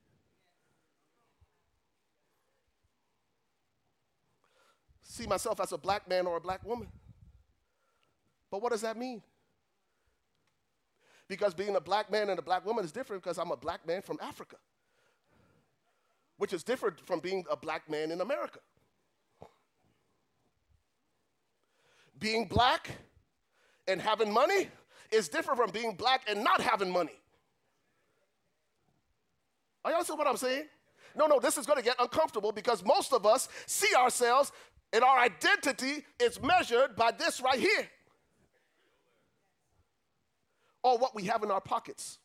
See 5.03 5.25
myself 5.25 5.61
as 5.61 5.71
a 5.71 5.77
black 5.77 6.09
man 6.09 6.27
or 6.27 6.35
a 6.35 6.41
black 6.41 6.61
woman. 6.65 6.89
But 8.51 8.61
what 8.61 8.73
does 8.73 8.81
that 8.81 8.97
mean? 8.97 9.21
Because 11.29 11.53
being 11.53 11.77
a 11.77 11.81
black 11.81 12.11
man 12.11 12.29
and 12.29 12.37
a 12.37 12.41
black 12.41 12.65
woman 12.65 12.83
is 12.83 12.91
different 12.91 13.23
because 13.23 13.37
I'm 13.37 13.51
a 13.51 13.55
black 13.55 13.87
man 13.87 14.01
from 14.01 14.19
Africa, 14.21 14.57
which 16.35 16.51
is 16.51 16.65
different 16.65 16.99
from 16.99 17.21
being 17.21 17.45
a 17.49 17.55
black 17.55 17.89
man 17.89 18.11
in 18.11 18.19
America. 18.19 18.59
being 22.19 22.45
black 22.45 22.89
and 23.87 24.01
having 24.01 24.33
money 24.33 24.69
is 25.11 25.29
different 25.29 25.59
from 25.59 25.71
being 25.71 25.93
black 25.93 26.21
and 26.27 26.43
not 26.43 26.61
having 26.61 26.91
money. 26.91 27.19
Are 29.83 29.91
y'all 29.91 29.99
understand 29.99 30.19
what 30.19 30.27
I'm 30.27 30.37
saying? 30.37 30.65
No, 31.15 31.25
no, 31.25 31.39
this 31.39 31.57
is 31.57 31.65
going 31.65 31.77
to 31.77 31.83
get 31.83 31.95
uncomfortable 31.99 32.51
because 32.51 32.83
most 32.83 33.13
of 33.13 33.25
us 33.25 33.49
see 33.65 33.93
ourselves 33.95 34.51
and 34.93 35.03
our 35.03 35.19
identity 35.19 36.05
is 36.19 36.41
measured 36.41 36.95
by 36.95 37.11
this 37.11 37.41
right 37.41 37.59
here 37.59 37.87
or 40.83 40.97
what 40.97 41.15
we 41.15 41.23
have 41.23 41.43
in 41.43 41.51
our 41.51 41.61
pockets. 41.61 42.19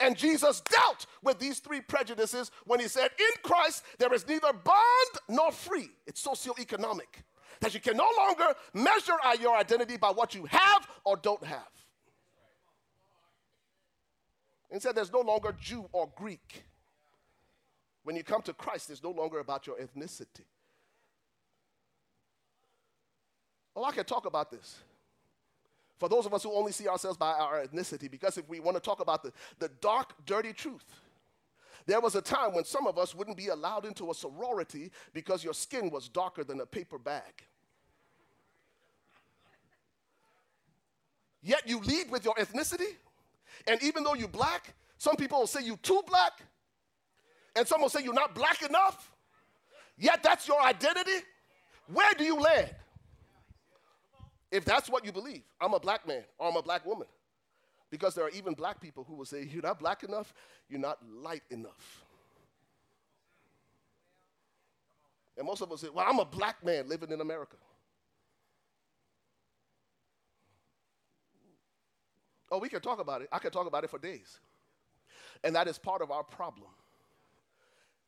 And 0.00 0.16
Jesus 0.16 0.60
dealt 0.60 1.06
with 1.22 1.38
these 1.38 1.60
three 1.60 1.80
prejudices 1.80 2.50
when 2.66 2.80
he 2.80 2.88
said, 2.88 3.10
In 3.18 3.42
Christ, 3.42 3.84
there 3.98 4.12
is 4.12 4.26
neither 4.28 4.52
bond 4.52 5.10
nor 5.28 5.50
free. 5.50 5.90
It's 6.06 6.24
socioeconomic. 6.24 7.22
That 7.60 7.74
you 7.74 7.80
can 7.80 7.96
no 7.96 8.08
longer 8.16 8.54
measure 8.74 9.16
your 9.40 9.56
identity 9.56 9.96
by 9.96 10.10
what 10.10 10.34
you 10.34 10.44
have 10.44 10.88
or 11.04 11.16
don't 11.16 11.42
have. 11.42 11.66
And 14.70 14.80
said, 14.82 14.94
There's 14.94 15.12
no 15.12 15.20
longer 15.20 15.54
Jew 15.60 15.88
or 15.92 16.10
Greek. 16.16 16.64
When 18.04 18.16
you 18.16 18.24
come 18.24 18.42
to 18.42 18.52
Christ, 18.52 18.90
it's 18.90 19.02
no 19.02 19.10
longer 19.10 19.38
about 19.40 19.66
your 19.66 19.76
ethnicity. 19.76 20.44
Oh, 23.76 23.84
I 23.84 23.92
can 23.92 24.04
talk 24.04 24.26
about 24.26 24.50
this. 24.50 24.76
For 25.98 26.08
those 26.08 26.26
of 26.26 26.32
us 26.32 26.42
who 26.44 26.52
only 26.52 26.72
see 26.72 26.88
ourselves 26.88 27.16
by 27.16 27.32
our 27.32 27.66
ethnicity, 27.66 28.10
because 28.10 28.38
if 28.38 28.48
we 28.48 28.60
want 28.60 28.76
to 28.76 28.80
talk 28.80 29.00
about 29.00 29.22
the, 29.22 29.32
the 29.58 29.68
dark, 29.80 30.14
dirty 30.26 30.52
truth, 30.52 30.84
there 31.86 32.00
was 32.00 32.14
a 32.14 32.22
time 32.22 32.54
when 32.54 32.64
some 32.64 32.86
of 32.86 32.98
us 32.98 33.14
wouldn't 33.14 33.36
be 33.36 33.48
allowed 33.48 33.84
into 33.84 34.10
a 34.10 34.14
sorority 34.14 34.90
because 35.12 35.42
your 35.42 35.54
skin 35.54 35.90
was 35.90 36.08
darker 36.08 36.44
than 36.44 36.60
a 36.60 36.66
paper 36.66 36.98
bag. 36.98 37.42
Yet 41.42 41.62
you 41.66 41.80
lead 41.80 42.10
with 42.10 42.24
your 42.24 42.34
ethnicity, 42.34 42.96
and 43.66 43.82
even 43.82 44.04
though 44.04 44.14
you're 44.14 44.28
black, 44.28 44.74
some 44.98 45.16
people 45.16 45.40
will 45.40 45.46
say 45.46 45.62
you're 45.62 45.76
too 45.78 46.02
black, 46.06 46.40
and 47.56 47.66
some 47.66 47.80
will 47.80 47.88
say 47.88 48.02
you're 48.02 48.14
not 48.14 48.34
black 48.34 48.62
enough. 48.62 49.12
Yet 49.96 50.22
that's 50.22 50.46
your 50.46 50.62
identity. 50.62 51.24
Where 51.92 52.12
do 52.14 52.24
you 52.24 52.38
land? 52.38 52.70
If 54.50 54.64
that's 54.64 54.88
what 54.88 55.04
you 55.04 55.12
believe, 55.12 55.42
I'm 55.60 55.74
a 55.74 55.80
black 55.80 56.06
man 56.06 56.22
or 56.38 56.48
I'm 56.48 56.56
a 56.56 56.62
black 56.62 56.86
woman. 56.86 57.06
Because 57.90 58.14
there 58.14 58.24
are 58.24 58.30
even 58.30 58.54
black 58.54 58.80
people 58.80 59.04
who 59.04 59.14
will 59.14 59.24
say, 59.24 59.44
You're 59.44 59.62
not 59.62 59.78
black 59.78 60.02
enough, 60.02 60.32
you're 60.68 60.80
not 60.80 60.98
light 61.22 61.42
enough. 61.50 62.04
And 65.36 65.46
most 65.46 65.62
of 65.62 65.72
us 65.72 65.80
say, 65.80 65.88
Well, 65.92 66.04
I'm 66.06 66.18
a 66.18 66.24
black 66.24 66.64
man 66.64 66.88
living 66.88 67.10
in 67.10 67.20
America. 67.20 67.56
Oh, 72.50 72.58
we 72.58 72.68
can 72.68 72.80
talk 72.80 73.00
about 73.00 73.22
it. 73.22 73.28
I 73.30 73.38
can 73.38 73.50
talk 73.50 73.66
about 73.66 73.84
it 73.84 73.90
for 73.90 73.98
days. 73.98 74.38
And 75.44 75.54
that 75.54 75.68
is 75.68 75.78
part 75.78 76.02
of 76.02 76.10
our 76.10 76.22
problem 76.22 76.70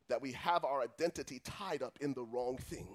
that 0.09 0.21
we 0.21 0.33
have 0.33 0.65
our 0.65 0.83
identity 0.83 1.41
tied 1.45 1.83
up 1.83 1.99
in 2.01 2.15
the 2.15 2.23
wrong 2.23 2.57
thing. 2.59 2.89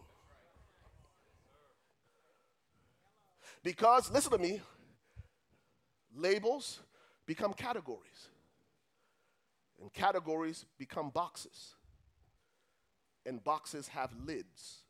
Because, 3.63 4.11
listen 4.11 4.31
to 4.31 4.37
me, 4.37 4.61
labels 6.15 6.81
become 7.25 7.53
categories, 7.53 8.29
and 9.81 9.91
categories 9.93 10.65
become 10.77 11.09
boxes, 11.09 11.75
and 13.25 13.43
boxes 13.43 13.87
have 13.87 14.11
lids 14.25 14.83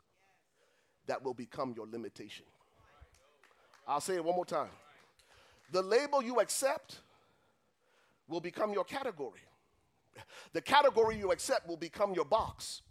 that 1.07 1.23
will 1.23 1.33
become 1.33 1.73
your 1.77 1.87
limitation. 1.87 2.45
I'll 3.87 4.01
say 4.01 4.15
it 4.15 4.23
one 4.25 4.35
more 4.35 4.45
time. 4.45 4.69
The 5.71 5.81
label 5.81 6.21
you 6.21 6.39
accept 6.39 7.01
will 8.27 8.41
become 8.41 8.73
your 8.73 8.83
category. 8.83 9.41
The 10.53 10.61
category 10.61 11.17
you 11.17 11.31
accept 11.31 11.67
will 11.67 11.77
become 11.77 12.13
your 12.13 12.25
box. 12.25 12.81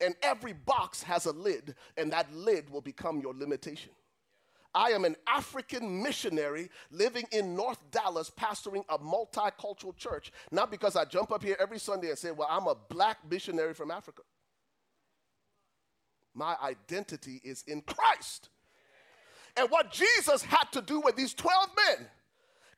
And 0.00 0.14
every 0.22 0.52
box 0.52 1.02
has 1.04 1.26
a 1.26 1.32
lid, 1.32 1.76
and 1.96 2.12
that 2.12 2.32
lid 2.34 2.68
will 2.68 2.80
become 2.80 3.20
your 3.20 3.32
limitation. 3.32 3.92
I 4.74 4.88
am 4.88 5.04
an 5.04 5.14
African 5.28 6.02
missionary 6.02 6.68
living 6.90 7.24
in 7.30 7.54
North 7.54 7.78
Dallas, 7.92 8.30
pastoring 8.36 8.84
a 8.88 8.98
multicultural 8.98 9.96
church, 9.96 10.32
not 10.50 10.70
because 10.70 10.96
I 10.96 11.04
jump 11.04 11.30
up 11.30 11.44
here 11.44 11.56
every 11.60 11.78
Sunday 11.78 12.08
and 12.08 12.18
say, 12.18 12.32
Well, 12.32 12.48
I'm 12.50 12.66
a 12.66 12.74
black 12.74 13.18
missionary 13.30 13.72
from 13.72 13.92
Africa. 13.92 14.22
My 16.34 16.56
identity 16.60 17.40
is 17.44 17.62
in 17.68 17.82
Christ. 17.82 18.48
And 19.56 19.70
what 19.70 19.92
Jesus 19.92 20.42
had 20.42 20.64
to 20.72 20.82
do 20.82 21.00
with 21.00 21.16
these 21.16 21.32
12 21.34 21.68
men 21.76 22.06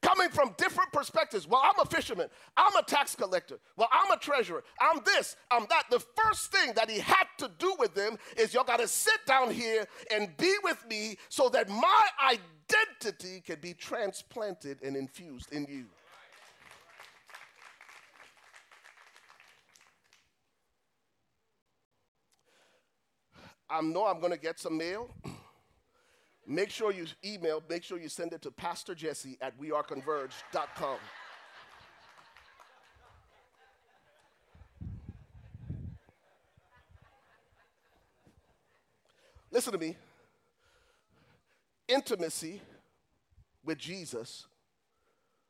coming 0.03 0.28
from 0.28 0.55
different 0.57 0.93
perspectives. 0.93 1.48
Well, 1.48 1.62
I'm 1.65 1.81
a 1.81 1.86
fisherman. 1.86 2.28
I'm 2.57 2.77
a 2.77 2.82
tax 2.82 3.16
collector. 3.16 3.59
Well, 3.77 3.89
I'm 3.90 4.11
a 4.11 4.16
treasurer. 4.16 4.62
I'm 4.81 5.01
this. 5.05 5.36
I'm 5.51 5.66
that. 5.70 5.85
The 5.90 6.01
first 6.01 6.53
thing 6.53 6.73
that 6.77 6.90
he 6.90 7.01
had 7.01 7.24
to 7.39 7.51
do 7.59 7.74
with 7.78 7.94
them 7.94 8.16
is 8.36 8.55
y'all 8.55 8.65
got 8.65 8.81
to 8.81 8.89
sit 8.89 9.19
down 9.27 9.51
here 9.51 9.86
and 10.12 10.36
be 10.36 10.55
with 10.62 10.85
me 10.89 11.16
so 11.28 11.48
that 11.48 11.69
my 11.69 12.03
identity 12.31 13.40
can 13.40 13.59
be 13.61 13.74
transplanted 13.74 14.78
and 14.82 14.97
infused 14.97 15.53
in 15.53 15.66
you. 15.69 15.86
I 23.69 23.81
know 23.81 24.07
I'm 24.07 24.20
going 24.20 24.32
to 24.32 24.39
get 24.39 24.61
some 24.61 24.78
mail. 24.78 25.09
Make 26.47 26.70
sure 26.70 26.93
you 26.93 27.06
email, 27.24 27.60
make 27.68 27.82
sure 27.82 27.98
you 27.98 28.09
send 28.09 28.32
it 28.32 28.43
to 28.43 28.52
Pastor 28.52 28.94
Jesse 28.94 29.36
at 29.40 29.59
weareconverged.com. 29.60 30.98
Listen 39.51 39.73
to 39.73 39.78
me. 39.78 39.97
Intimacy 41.89 42.60
with 43.64 43.78
Jesus 43.78 44.47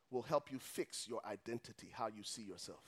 will 0.09 0.21
help 0.23 0.51
you 0.51 0.59
fix 0.59 1.07
your 1.07 1.21
identity, 1.25 1.89
how 1.91 2.07
you 2.07 2.23
see 2.23 2.43
yourself. 2.43 2.79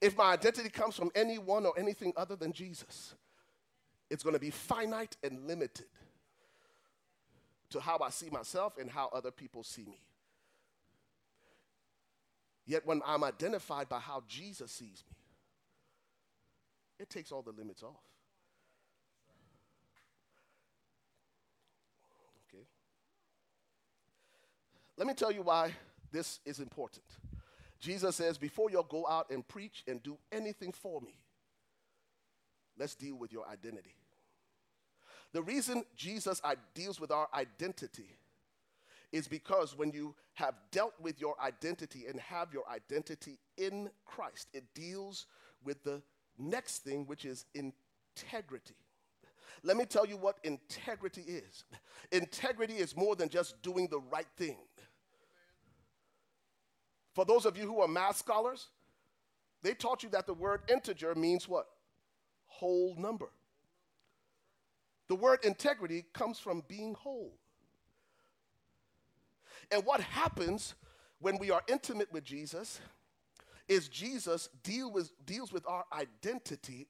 If 0.00 0.16
my 0.16 0.32
identity 0.32 0.68
comes 0.68 0.94
from 0.94 1.10
anyone 1.14 1.66
or 1.66 1.72
anything 1.76 2.12
other 2.16 2.36
than 2.36 2.52
Jesus, 2.52 3.14
it's 4.10 4.22
going 4.22 4.34
to 4.34 4.40
be 4.40 4.50
finite 4.50 5.16
and 5.22 5.46
limited 5.46 5.86
to 7.70 7.80
how 7.80 7.98
I 7.98 8.10
see 8.10 8.30
myself 8.30 8.78
and 8.78 8.90
how 8.90 9.10
other 9.12 9.30
people 9.30 9.62
see 9.62 9.84
me. 9.84 10.00
Yet 12.66 12.86
when 12.86 13.02
I'm 13.06 13.24
identified 13.24 13.88
by 13.88 13.98
how 13.98 14.22
Jesus 14.28 14.70
sees 14.70 15.02
me, 15.08 15.16
it 16.98 17.10
takes 17.10 17.32
all 17.32 17.42
the 17.42 17.52
limits 17.52 17.82
off. 17.82 18.02
Okay? 22.48 22.64
Let 24.96 25.06
me 25.06 25.14
tell 25.14 25.30
you 25.30 25.42
why 25.42 25.72
this 26.10 26.40
is 26.44 26.58
important. 26.58 27.04
Jesus 27.80 28.16
says, 28.16 28.36
before 28.36 28.70
you 28.70 28.84
go 28.88 29.06
out 29.06 29.30
and 29.30 29.46
preach 29.46 29.84
and 29.86 30.02
do 30.02 30.18
anything 30.32 30.72
for 30.72 31.00
me, 31.00 31.18
let's 32.76 32.94
deal 32.94 33.16
with 33.16 33.32
your 33.32 33.48
identity. 33.48 33.94
The 35.32 35.42
reason 35.42 35.84
Jesus 35.96 36.40
deals 36.74 37.00
with 37.00 37.10
our 37.10 37.28
identity 37.34 38.16
is 39.12 39.28
because 39.28 39.76
when 39.76 39.90
you 39.90 40.14
have 40.34 40.54
dealt 40.70 40.94
with 41.00 41.20
your 41.20 41.34
identity 41.40 42.06
and 42.06 42.20
have 42.20 42.52
your 42.52 42.68
identity 42.70 43.38
in 43.56 43.90
Christ, 44.04 44.48
it 44.52 44.64
deals 44.74 45.26
with 45.64 45.82
the 45.84 46.02
next 46.38 46.84
thing, 46.84 47.06
which 47.06 47.24
is 47.24 47.46
integrity. 47.54 48.74
Let 49.62 49.76
me 49.76 49.86
tell 49.86 50.06
you 50.06 50.16
what 50.16 50.38
integrity 50.44 51.22
is. 51.22 51.64
Integrity 52.12 52.74
is 52.74 52.96
more 52.96 53.16
than 53.16 53.28
just 53.28 53.60
doing 53.62 53.88
the 53.90 54.00
right 54.12 54.28
thing. 54.36 54.58
For 57.14 57.24
those 57.24 57.44
of 57.46 57.56
you 57.56 57.66
who 57.66 57.80
are 57.80 57.88
math 57.88 58.16
scholars, 58.16 58.68
they 59.62 59.74
taught 59.74 60.02
you 60.02 60.08
that 60.10 60.26
the 60.26 60.34
word 60.34 60.60
integer 60.68 61.14
means 61.14 61.48
what? 61.48 61.66
Whole 62.46 62.94
number. 62.96 63.30
The 65.08 65.14
word 65.14 65.40
integrity 65.42 66.04
comes 66.12 66.38
from 66.38 66.62
being 66.68 66.94
whole. 66.94 67.32
And 69.70 69.84
what 69.84 70.00
happens 70.00 70.74
when 71.20 71.38
we 71.38 71.50
are 71.50 71.62
intimate 71.68 72.12
with 72.12 72.24
Jesus 72.24 72.80
is 73.68 73.88
Jesus 73.88 74.48
deal 74.62 74.90
with, 74.90 75.10
deals 75.26 75.52
with 75.52 75.66
our 75.66 75.84
identity 75.92 76.86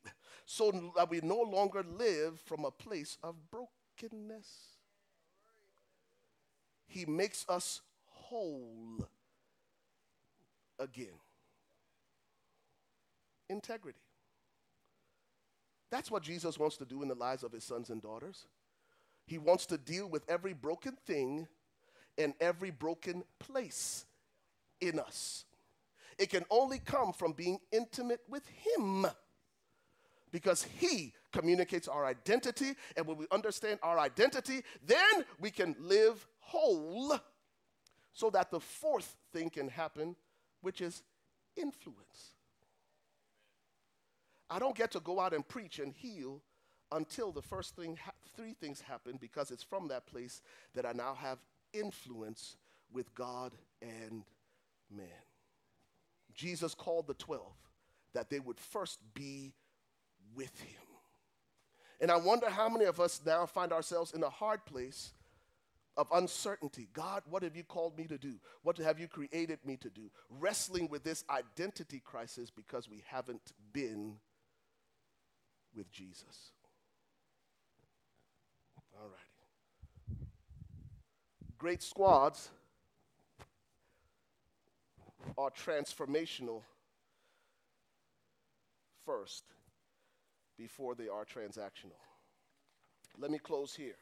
so 0.47 0.93
that 0.97 1.11
we 1.11 1.21
no 1.23 1.41
longer 1.41 1.85
live 1.97 2.41
from 2.41 2.65
a 2.65 2.71
place 2.71 3.19
of 3.23 3.35
brokenness. 3.51 4.49
He 6.87 7.05
makes 7.05 7.45
us 7.49 7.81
whole 8.07 9.07
again. 10.79 11.19
Integrity. 13.49 13.99
That's 15.91 16.11
what 16.11 16.23
Jesus 16.23 16.59
wants 16.59 16.77
to 16.79 16.85
do 16.85 17.03
in 17.03 17.09
the 17.09 17.15
lives 17.15 17.43
of 17.43 17.53
his 17.53 17.65
sons 17.65 17.91
and 17.91 18.03
daughters. 18.03 18.47
He 19.27 19.39
wants 19.39 19.67
to 19.67 19.79
deal 19.79 20.09
with 20.09 20.25
every 20.29 20.55
broken 20.55 20.97
thing 21.07 21.49
and 22.17 22.35
every 22.41 22.71
broken 22.71 23.23
place 23.39 24.05
in 24.81 24.99
us. 24.99 25.45
It 26.19 26.31
can 26.31 26.45
only 26.51 26.79
come 26.79 27.13
from 27.13 27.33
being 27.33 27.59
intimate 27.71 28.21
with 28.29 28.43
Him 28.49 29.07
because 30.33 30.65
He 30.65 31.13
communicates 31.33 31.87
our 31.89 32.05
identity. 32.05 32.75
And 32.97 33.07
when 33.07 33.17
we 33.17 33.27
understand 33.31 33.79
our 33.83 33.99
identity, 33.99 34.63
then 34.85 35.25
we 35.39 35.51
can 35.51 35.77
live 35.79 36.27
whole 36.41 37.19
so 38.13 38.31
that 38.31 38.51
the 38.51 38.61
fourth 38.61 39.17
thing 39.33 39.49
can 39.49 39.69
happen, 39.69 40.17
which 40.61 40.81
is 40.81 41.03
influence. 41.57 42.35
I 44.51 44.59
don't 44.59 44.77
get 44.77 44.93
to 44.93 45.01
go 45.01 45.21
out 45.21 45.35
and 45.35 45.47
preach 45.47 45.79
and 45.79 45.93
heal 45.93 46.43
until 46.93 47.33
the 47.33 47.43
first 47.43 47.77
thing, 47.77 47.99
ha- 48.03 48.13
three 48.37 48.55
things 48.55 48.81
happen 48.81 49.19
because 49.21 49.51
it's 49.51 49.63
from 49.63 49.89
that 49.89 50.07
place 50.07 50.41
that 50.75 50.87
I 50.87 50.93
now 50.93 51.15
have 51.15 51.39
influence 51.73 52.57
with 52.93 53.15
God 53.15 53.53
and 53.83 54.25
man. 54.91 55.07
Jesus 56.35 56.75
called 56.75 57.07
the 57.07 57.15
12 57.15 57.43
that 58.15 58.31
they 58.31 58.41
would 58.41 58.59
first 58.59 59.01
be 59.15 59.53
with 60.35 60.59
him. 60.61 60.83
And 62.01 62.11
I 62.11 62.17
wonder 62.17 62.49
how 62.49 62.69
many 62.69 62.85
of 62.85 63.01
us 63.01 63.21
now 63.27 63.45
find 63.45 63.73
ourselves 63.73 64.13
in 64.13 64.23
a 64.23 64.31
hard 64.31 64.65
place 64.65 65.13
of 65.97 66.07
uncertainty. 66.13 66.89
God, 66.93 67.25
what 67.29 67.43
have 67.43 67.57
you 67.57 67.65
called 67.65 67.99
me 67.99 68.07
to 68.07 68.17
do? 68.17 68.37
What 68.63 68.79
have 68.79 69.01
you 69.01 69.09
created 69.09 69.59
me 69.65 69.77
to 69.79 69.91
do? 69.91 70.11
Wrestling 70.31 70.89
with 70.89 71.03
this 71.03 71.25
identity 71.29 72.01
crisis 72.05 72.51
because 72.51 72.89
we 72.89 73.03
haven't 73.09 73.53
been 73.73 74.15
with 75.77 75.91
Jesus. 75.91 76.53
All 78.99 79.09
righty. 79.09 80.21
Great 81.59 81.83
squads 81.83 82.51
are 85.37 85.51
transformational 85.51 86.63
first 89.05 89.45
before 90.57 90.95
they 90.95 91.09
are 91.09 91.25
transactional. 91.25 91.99
Let 93.19 93.31
me 93.31 93.39
close 93.39 93.75
here. 93.75 93.97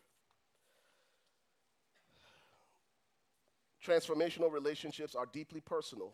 Transformational 3.84 4.52
relationships 4.52 5.14
are 5.14 5.26
deeply 5.26 5.60
personal, 5.60 6.12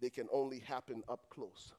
they 0.00 0.08
can 0.10 0.26
only 0.32 0.60
happen 0.60 1.02
up 1.08 1.28
close. 1.28 1.72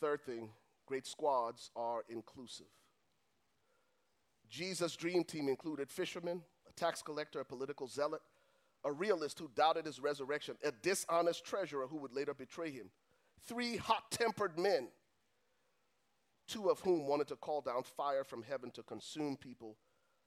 Third 0.00 0.22
thing, 0.22 0.50
great 0.86 1.06
squads 1.06 1.70
are 1.74 2.04
inclusive. 2.08 2.66
Jesus' 4.48 4.96
dream 4.96 5.24
team 5.24 5.48
included 5.48 5.90
fishermen, 5.90 6.42
a 6.68 6.72
tax 6.72 7.02
collector, 7.02 7.40
a 7.40 7.44
political 7.44 7.88
zealot, 7.88 8.20
a 8.84 8.92
realist 8.92 9.38
who 9.38 9.50
doubted 9.54 9.86
his 9.86 9.98
resurrection, 9.98 10.56
a 10.62 10.70
dishonest 10.70 11.44
treasurer 11.44 11.86
who 11.86 11.96
would 11.96 12.12
later 12.14 12.34
betray 12.34 12.70
him, 12.70 12.90
three 13.46 13.76
hot 13.76 14.10
tempered 14.10 14.58
men, 14.58 14.88
two 16.46 16.70
of 16.70 16.80
whom 16.80 17.06
wanted 17.06 17.26
to 17.28 17.36
call 17.36 17.60
down 17.60 17.82
fire 17.82 18.22
from 18.22 18.42
heaven 18.42 18.70
to 18.70 18.82
consume 18.82 19.36
people 19.36 19.76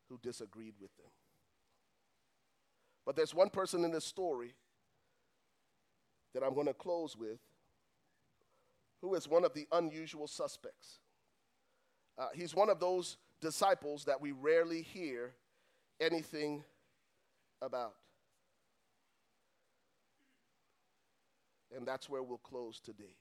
who 0.09 0.17
disagreed 0.21 0.73
with 0.81 0.95
them. 0.97 1.07
But 3.05 3.15
there's 3.15 3.33
one 3.33 3.49
person 3.49 3.85
in 3.85 3.91
this 3.91 4.05
story 4.05 4.53
that 6.33 6.43
I'm 6.43 6.53
going 6.53 6.67
to 6.67 6.73
close 6.73 7.15
with 7.15 7.39
who 9.01 9.15
is 9.15 9.27
one 9.27 9.45
of 9.45 9.53
the 9.53 9.67
unusual 9.71 10.27
suspects. 10.27 10.99
Uh, 12.17 12.27
he's 12.33 12.53
one 12.53 12.69
of 12.69 12.79
those 12.79 13.17
disciples 13.39 14.05
that 14.05 14.19
we 14.19 14.31
rarely 14.31 14.81
hear 14.81 15.33
anything 15.99 16.63
about. 17.61 17.95
And 21.75 21.87
that's 21.87 22.09
where 22.09 22.23
we'll 22.23 22.39
close 22.39 22.79
today. 22.79 23.15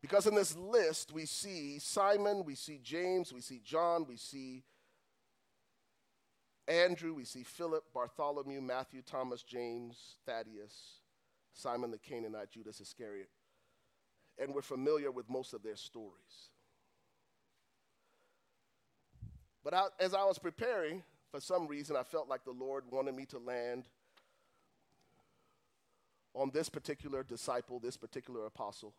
Because 0.00 0.26
in 0.26 0.34
this 0.34 0.56
list, 0.56 1.12
we 1.12 1.26
see 1.26 1.78
Simon, 1.78 2.44
we 2.44 2.56
see 2.56 2.80
James, 2.82 3.32
we 3.32 3.40
see 3.40 3.60
John, 3.64 4.04
we 4.08 4.16
see 4.16 4.64
Andrew, 6.68 7.14
we 7.14 7.24
see 7.24 7.42
Philip, 7.42 7.84
Bartholomew, 7.94 8.60
Matthew, 8.60 9.02
Thomas, 9.02 9.42
James, 9.42 10.16
Thaddeus, 10.26 11.00
Simon 11.52 11.90
the 11.90 11.98
Canaanite, 11.98 12.50
Judas 12.50 12.80
Iscariot. 12.80 13.28
And 14.38 14.54
we're 14.54 14.62
familiar 14.62 15.10
with 15.10 15.28
most 15.28 15.52
of 15.52 15.62
their 15.62 15.76
stories. 15.76 16.50
But 19.64 19.74
I, 19.74 19.86
as 20.00 20.14
I 20.14 20.24
was 20.24 20.38
preparing, 20.38 21.02
for 21.30 21.40
some 21.40 21.66
reason, 21.66 21.96
I 21.96 22.02
felt 22.02 22.28
like 22.28 22.44
the 22.44 22.52
Lord 22.52 22.84
wanted 22.90 23.14
me 23.14 23.26
to 23.26 23.38
land 23.38 23.88
on 26.34 26.50
this 26.52 26.68
particular 26.68 27.22
disciple, 27.22 27.78
this 27.78 27.96
particular 27.96 28.46
apostle. 28.46 28.94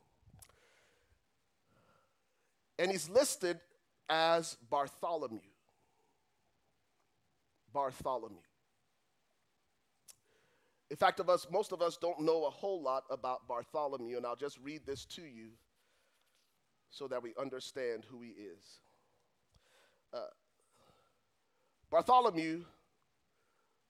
And 2.79 2.91
he's 2.91 3.09
listed 3.09 3.59
as 4.09 4.57
Bartholomew. 4.69 5.39
Bartholomew. 7.71 8.37
In 10.93 10.97
fact, 10.97 11.19
of 11.19 11.27
us, 11.27 11.47
most 11.49 11.71
of 11.71 11.81
us 11.81 11.97
don't 11.97 12.19
know 12.19 12.45
a 12.45 12.51
whole 12.51 12.79
lot 12.79 13.05
about 13.09 13.47
Bartholomew, 13.47 14.15
and 14.15 14.27
I'll 14.27 14.35
just 14.35 14.59
read 14.61 14.81
this 14.85 15.05
to 15.05 15.23
you 15.23 15.47
so 16.91 17.07
that 17.07 17.23
we 17.23 17.33
understand 17.35 18.05
who 18.07 18.21
he 18.21 18.29
is. 18.29 18.63
Uh, 20.13 20.27
Bartholomew 21.89 22.65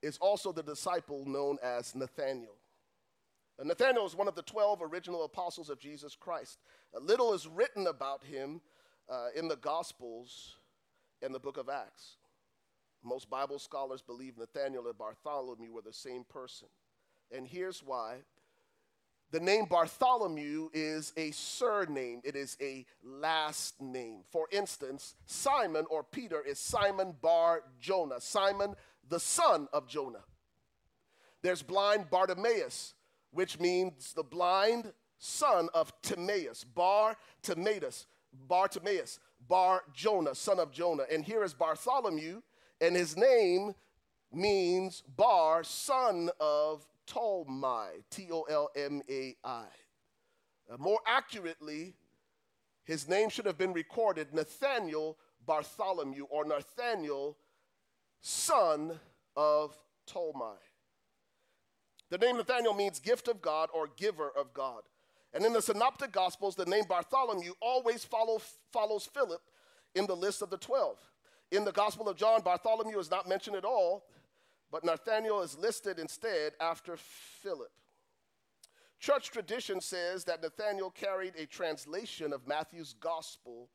is 0.00 0.16
also 0.16 0.50
the 0.50 0.62
disciple 0.62 1.26
known 1.26 1.58
as 1.62 1.94
Nathaniel. 1.94 2.56
And 3.58 3.68
Nathaniel 3.68 4.06
is 4.06 4.16
one 4.16 4.26
of 4.26 4.34
the 4.34 4.40
12 4.40 4.80
original 4.90 5.24
apostles 5.24 5.68
of 5.68 5.78
Jesus 5.78 6.16
Christ. 6.16 6.58
A 6.96 7.00
little 7.00 7.34
is 7.34 7.46
written 7.46 7.86
about 7.86 8.24
him 8.24 8.62
uh, 9.10 9.26
in 9.36 9.46
the 9.46 9.56
Gospels 9.56 10.54
and 11.20 11.34
the 11.34 11.38
book 11.38 11.58
of 11.58 11.68
Acts. 11.68 12.16
Most 13.02 13.28
Bible 13.28 13.58
scholars 13.58 14.00
believe 14.00 14.38
Nathaniel 14.38 14.86
and 14.86 14.96
Bartholomew 14.96 15.70
were 15.70 15.82
the 15.82 15.92
same 15.92 16.24
person. 16.24 16.68
And 17.34 17.46
here's 17.46 17.82
why. 17.82 18.18
The 19.30 19.40
name 19.40 19.64
Bartholomew 19.64 20.68
is 20.72 21.12
a 21.16 21.32
surname, 21.32 22.20
it 22.22 22.36
is 22.36 22.56
a 22.60 22.86
last 23.02 23.80
name. 23.82 24.20
For 24.30 24.46
instance, 24.52 25.16
Simon 25.26 25.86
or 25.90 26.04
Peter 26.04 26.40
is 26.40 26.60
Simon 26.60 27.14
Bar 27.20 27.62
Jonah, 27.80 28.20
Simon 28.20 28.76
the 29.08 29.18
son 29.18 29.66
of 29.72 29.88
Jonah. 29.88 30.22
There's 31.42 31.62
blind 31.62 32.10
Bartimaeus, 32.10 32.94
which 33.32 33.58
means 33.58 34.12
the 34.12 34.22
blind 34.22 34.92
son 35.18 35.68
of 35.74 35.92
Timaeus, 36.00 36.62
Bar 36.62 37.16
Timaeus, 37.42 38.06
Bartimaeus, 38.32 39.18
Bar 39.48 39.82
Jonah, 39.92 40.34
son 40.34 40.58
of 40.58 40.70
Jonah. 40.70 41.04
And 41.10 41.24
here 41.24 41.42
is 41.42 41.54
Bartholomew, 41.54 42.40
and 42.80 42.94
his 42.94 43.16
name 43.16 43.74
means 44.32 45.02
Bar, 45.16 45.64
son 45.64 46.30
of 46.38 46.86
Tolmai, 47.06 48.02
T 48.10 48.28
O 48.30 48.42
L 48.42 48.70
M 48.76 49.02
A 49.08 49.36
I. 49.44 49.66
Uh, 50.70 50.76
more 50.78 51.00
accurately, 51.06 51.94
his 52.84 53.08
name 53.08 53.28
should 53.28 53.46
have 53.46 53.58
been 53.58 53.72
recorded 53.72 54.32
Nathaniel 54.32 55.18
Bartholomew 55.46 56.24
or 56.24 56.44
Nathaniel, 56.44 57.36
son 58.20 58.98
of 59.36 59.76
Tolmai. 60.06 60.56
The 62.10 62.18
name 62.18 62.36
Nathaniel 62.36 62.74
means 62.74 62.98
gift 62.98 63.28
of 63.28 63.42
God 63.42 63.68
or 63.74 63.88
giver 63.96 64.30
of 64.38 64.54
God. 64.54 64.82
And 65.32 65.44
in 65.44 65.52
the 65.52 65.62
Synoptic 65.62 66.12
Gospels, 66.12 66.54
the 66.54 66.66
name 66.66 66.84
Bartholomew 66.88 67.52
always 67.60 68.04
follow, 68.04 68.40
follows 68.72 69.08
Philip 69.12 69.42
in 69.94 70.06
the 70.06 70.14
list 70.14 70.42
of 70.42 70.50
the 70.50 70.56
12. 70.56 70.96
In 71.50 71.64
the 71.64 71.72
Gospel 71.72 72.08
of 72.08 72.16
John, 72.16 72.42
Bartholomew 72.42 72.98
is 72.98 73.10
not 73.10 73.28
mentioned 73.28 73.56
at 73.56 73.64
all, 73.64 74.04
but 74.74 74.82
Nathaniel 74.82 75.40
is 75.40 75.56
listed 75.56 76.00
instead 76.00 76.54
after 76.60 76.96
Philip. 76.96 77.70
Church 78.98 79.30
tradition 79.30 79.80
says 79.80 80.24
that 80.24 80.42
Nathaniel 80.42 80.90
carried 80.90 81.34
a 81.38 81.46
translation 81.46 82.32
of 82.32 82.48
Matthew's 82.48 82.92
Gospel 82.94 83.68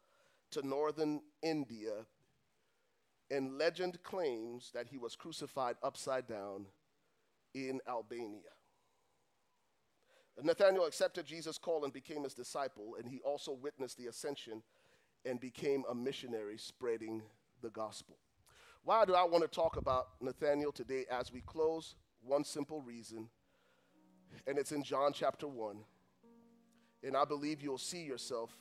to 0.52 0.62
northern 0.62 1.22
India, 1.42 2.06
and 3.32 3.58
legend 3.58 4.04
claims 4.04 4.72
that 4.74 4.88
he 4.88 4.98
was 4.98 5.16
crucified 5.16 5.78
upside 5.84 6.28
down 6.28 6.66
in 7.54 7.80
Albania. 7.88 8.52
Nathanael 10.44 10.84
accepted 10.84 11.26
Jesus' 11.26 11.58
call 11.58 11.86
and 11.86 11.94
became 11.94 12.26
his 12.26 12.34
disciple, 12.34 12.98
and 13.00 13.08
he 13.08 13.22
also 13.22 13.54
witnessed 13.54 13.98
the 13.98 14.08
ascension 14.08 14.62
and 15.24 15.40
became 15.40 15.86
a 15.90 15.96
missionary 15.96 16.58
spreading 16.58 17.22
the 17.62 17.70
gospel. 17.70 18.18
Why 18.84 19.06
do 19.06 19.14
I 19.14 19.24
want 19.24 19.44
to 19.44 19.48
talk 19.48 19.78
about 19.78 20.08
Nathanael 20.22 20.72
today 20.72 21.06
as 21.12 21.32
we 21.32 21.42
close? 21.42 21.96
One 22.22 22.44
simple 22.44 22.82
reason, 22.82 23.30
and 24.46 24.58
it's 24.58 24.72
in 24.72 24.84
John 24.84 25.14
chapter 25.14 25.48
1. 25.48 25.78
And 27.04 27.16
I 27.16 27.24
believe 27.24 27.62
you'll 27.62 27.78
see 27.78 28.04
yourself 28.04 28.52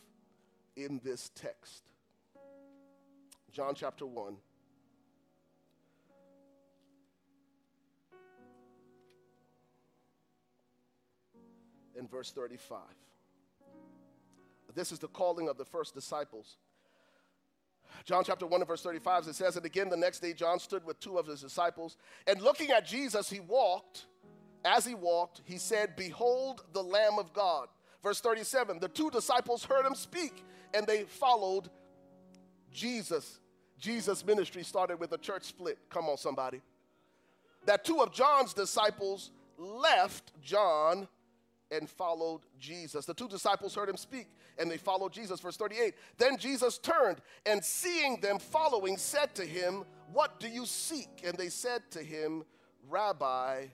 in 0.77 1.01
this 1.03 1.31
text. 1.35 1.91
John 3.53 3.75
chapter 3.75 4.07
1. 4.07 4.37
In 11.99 12.07
verse 12.07 12.31
35. 12.31 12.79
This 14.75 14.93
is 14.93 15.01
the 15.01 15.09
calling 15.09 15.49
of 15.49 15.57
the 15.57 15.65
first 15.65 15.95
disciples. 15.95 16.59
John 18.05 18.25
chapter 18.25 18.47
1 18.47 18.61
and 18.61 18.69
verse 18.69 18.83
35, 18.83 19.29
it 19.29 19.35
says, 19.35 19.57
And 19.57 19.67
again 19.67 19.89
the 19.89 19.97
next 19.97 20.21
day 20.21 20.33
John 20.33 20.59
stood 20.59 20.85
with 20.85 20.99
two 21.01 21.19
of 21.19 21.27
his 21.27 21.41
disciples, 21.41 21.97
and 22.27 22.41
looking 22.41 22.71
at 22.71 22.87
Jesus, 22.87 23.31
he 23.31 23.41
walked. 23.41 24.07
As 24.65 24.85
he 24.85 24.95
walked, 24.95 25.43
he 25.45 25.57
said, 25.57 25.95
Behold 25.97 26.65
the 26.73 26.83
Lamb 26.83 27.19
of 27.19 27.33
God. 27.33 27.69
Verse 28.03 28.21
37, 28.21 28.81
the 28.81 28.89
two 28.89 29.11
disciples 29.11 29.65
heard 29.65 29.87
him 29.87 29.95
speak, 29.95 30.45
and 30.75 30.87
they 30.87 31.05
followed 31.05 31.71
Jesus. 32.73 33.41
Jesus' 33.79 34.25
ministry 34.25 34.63
started 34.65 34.99
with 34.99 35.13
a 35.13 35.19
church 35.19 35.45
split. 35.45 35.79
Come 35.89 36.07
on, 36.07 36.17
somebody. 36.17 36.61
That 37.67 37.85
two 37.85 38.01
of 38.01 38.13
John's 38.13 38.53
disciples 38.53 39.31
left 39.57 40.33
John 40.43 41.09
and 41.71 41.89
followed 41.89 42.41
Jesus. 42.59 43.07
The 43.07 43.15
two 43.15 43.29
disciples 43.29 43.75
heard 43.75 43.89
him 43.89 43.97
speak 43.97 44.29
and 44.59 44.71
they 44.71 44.77
followed 44.77 45.13
Jesus. 45.13 45.41
Verse 45.41 45.57
38. 45.57 45.95
Then 46.17 46.37
Jesus 46.39 46.79
turned 46.79 47.21
and 47.47 47.63
seeing 47.63 48.21
them 48.21 48.39
following, 48.39 48.97
said 48.97 49.35
to 49.37 49.45
him, 49.45 49.85
What 50.13 50.41
do 50.41 50.49
you 50.49 50.67
seek? 50.67 51.23
And 51.25 51.37
they 51.37 51.49
said 51.49 51.83
to 51.91 52.03
him, 52.03 52.45
Rabbi, 52.89 53.67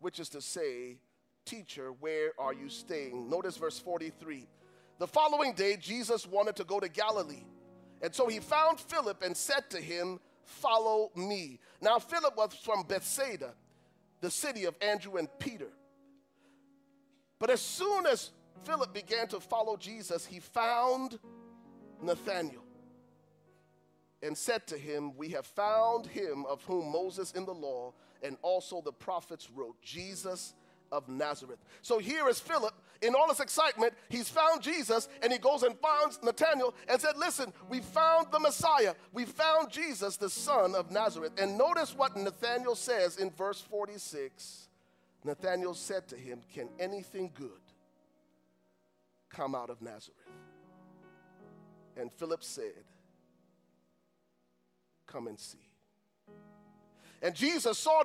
which 0.00 0.20
is 0.20 0.28
to 0.30 0.40
say, 0.40 0.98
Teacher, 1.44 1.92
where 2.00 2.32
are 2.38 2.54
you 2.54 2.68
staying? 2.68 3.28
Notice 3.28 3.56
verse 3.56 3.78
43. 3.78 4.46
The 4.98 5.06
following 5.06 5.54
day, 5.54 5.76
Jesus 5.76 6.26
wanted 6.26 6.56
to 6.56 6.64
go 6.64 6.78
to 6.78 6.88
Galilee. 6.88 7.44
And 8.02 8.14
so 8.14 8.28
he 8.28 8.38
found 8.38 8.78
Philip 8.78 9.22
and 9.22 9.36
said 9.36 9.68
to 9.70 9.78
him, 9.80 10.20
Follow 10.44 11.10
me. 11.14 11.60
Now, 11.80 11.98
Philip 11.98 12.36
was 12.36 12.54
from 12.54 12.82
Bethsaida, 12.82 13.54
the 14.20 14.30
city 14.30 14.64
of 14.64 14.74
Andrew 14.80 15.16
and 15.16 15.28
Peter. 15.38 15.68
But 17.40 17.50
as 17.50 17.60
soon 17.60 18.06
as 18.06 18.30
Philip 18.64 18.94
began 18.94 19.26
to 19.28 19.40
follow 19.40 19.76
Jesus, 19.76 20.26
he 20.26 20.38
found 20.38 21.18
Nathanael 22.00 22.64
and 24.22 24.36
said 24.36 24.66
to 24.68 24.76
him, 24.76 25.16
We 25.16 25.30
have 25.30 25.46
found 25.46 26.06
him 26.06 26.44
of 26.46 26.62
whom 26.64 26.92
Moses 26.92 27.32
in 27.32 27.46
the 27.46 27.54
law 27.54 27.94
and 28.22 28.36
also 28.42 28.82
the 28.82 28.92
prophets 28.92 29.50
wrote, 29.50 29.80
Jesus 29.82 30.54
of 30.92 31.08
Nazareth. 31.08 31.58
So 31.82 31.98
here 31.98 32.28
is 32.28 32.38
Philip. 32.38 32.74
In 33.00 33.14
all 33.14 33.30
his 33.30 33.40
excitement, 33.40 33.94
he's 34.10 34.28
found 34.28 34.60
Jesus 34.60 35.08
and 35.22 35.32
he 35.32 35.38
goes 35.38 35.62
and 35.62 35.74
finds 35.78 36.22
Nathanael 36.22 36.74
and 36.86 37.00
said, 37.00 37.16
Listen, 37.16 37.52
we 37.70 37.80
found 37.80 38.26
the 38.30 38.40
Messiah. 38.40 38.94
We 39.12 39.24
found 39.24 39.70
Jesus, 39.70 40.18
the 40.18 40.28
son 40.28 40.74
of 40.74 40.90
Nazareth. 40.90 41.32
And 41.38 41.56
notice 41.56 41.96
what 41.96 42.14
Nathanael 42.16 42.74
says 42.74 43.16
in 43.16 43.30
verse 43.30 43.62
46. 43.62 44.68
Nathanael 45.24 45.74
said 45.74 46.08
to 46.08 46.16
him, 46.16 46.40
Can 46.52 46.68
anything 46.78 47.30
good 47.34 47.50
come 49.28 49.54
out 49.54 49.70
of 49.70 49.82
Nazareth? 49.82 50.16
And 51.96 52.10
Philip 52.12 52.42
said, 52.42 52.84
Come 55.06 55.26
and 55.26 55.38
see. 55.38 55.58
And 57.22 57.34
Jesus 57.34 57.78
saw 57.78 58.02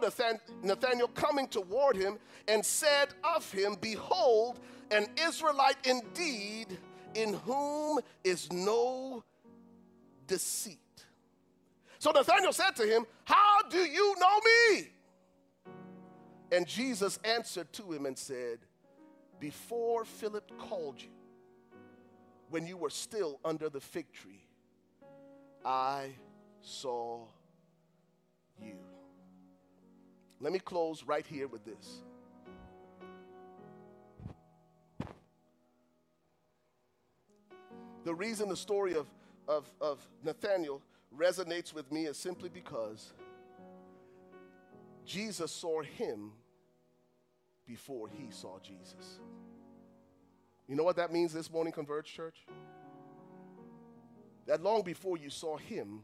Nathanael 0.62 1.08
coming 1.10 1.48
toward 1.48 1.96
him 1.96 2.18
and 2.48 2.66
said 2.66 3.10
of 3.36 3.50
him, 3.52 3.78
Behold, 3.80 4.60
an 4.92 5.08
Israelite 5.18 5.78
indeed, 5.86 6.78
in 7.14 7.34
whom 7.34 8.00
is 8.24 8.52
no 8.52 9.24
deceit. 10.28 10.80
So 12.00 12.12
Nathanael 12.12 12.52
said 12.52 12.76
to 12.76 12.86
him, 12.86 13.06
How 13.24 13.62
do 13.70 13.78
you 13.78 14.16
know 14.20 14.40
me? 14.74 14.90
And 16.52 16.68
Jesus 16.68 17.20
answered 17.24 17.72
to 17.74 17.92
him 17.92 18.06
and 18.06 18.18
said, 18.18 18.60
Before 19.40 20.06
Philip 20.06 20.52
called 20.58 21.02
you, 21.02 21.10
when 22.50 22.68
you 22.68 22.78
were 22.78 22.90
still 22.90 23.40
under 23.44 23.70
the 23.70 23.82
fig 23.82 24.12
tree, 24.14 24.48
I 25.64 26.12
saw 26.62 27.26
you. 28.62 28.76
Let 30.40 30.54
me 30.54 30.60
close 30.60 31.04
right 31.04 31.26
here 31.26 31.48
with 31.48 31.66
this. 31.66 32.04
The 38.04 38.14
reason 38.14 38.50
the 38.50 38.56
story 38.56 38.94
of, 38.94 39.08
of, 39.48 39.72
of 39.82 40.08
Nathaniel 40.24 40.82
resonates 41.18 41.74
with 41.74 41.92
me 41.92 42.06
is 42.06 42.18
simply 42.18 42.50
because 42.50 43.14
Jesus 45.06 45.52
saw 45.52 45.82
him 45.82 46.32
before 47.66 48.08
he 48.10 48.32
saw 48.32 48.60
Jesus. 48.60 49.20
You 50.68 50.76
know 50.76 50.84
what 50.84 50.96
that 50.96 51.12
means 51.12 51.32
this 51.34 51.52
morning, 51.52 51.72
Converge 51.72 52.12
Church? 52.12 52.46
That 54.48 54.62
long 54.62 54.82
before 54.82 55.18
you 55.18 55.30
saw 55.30 55.58
him, 55.58 56.02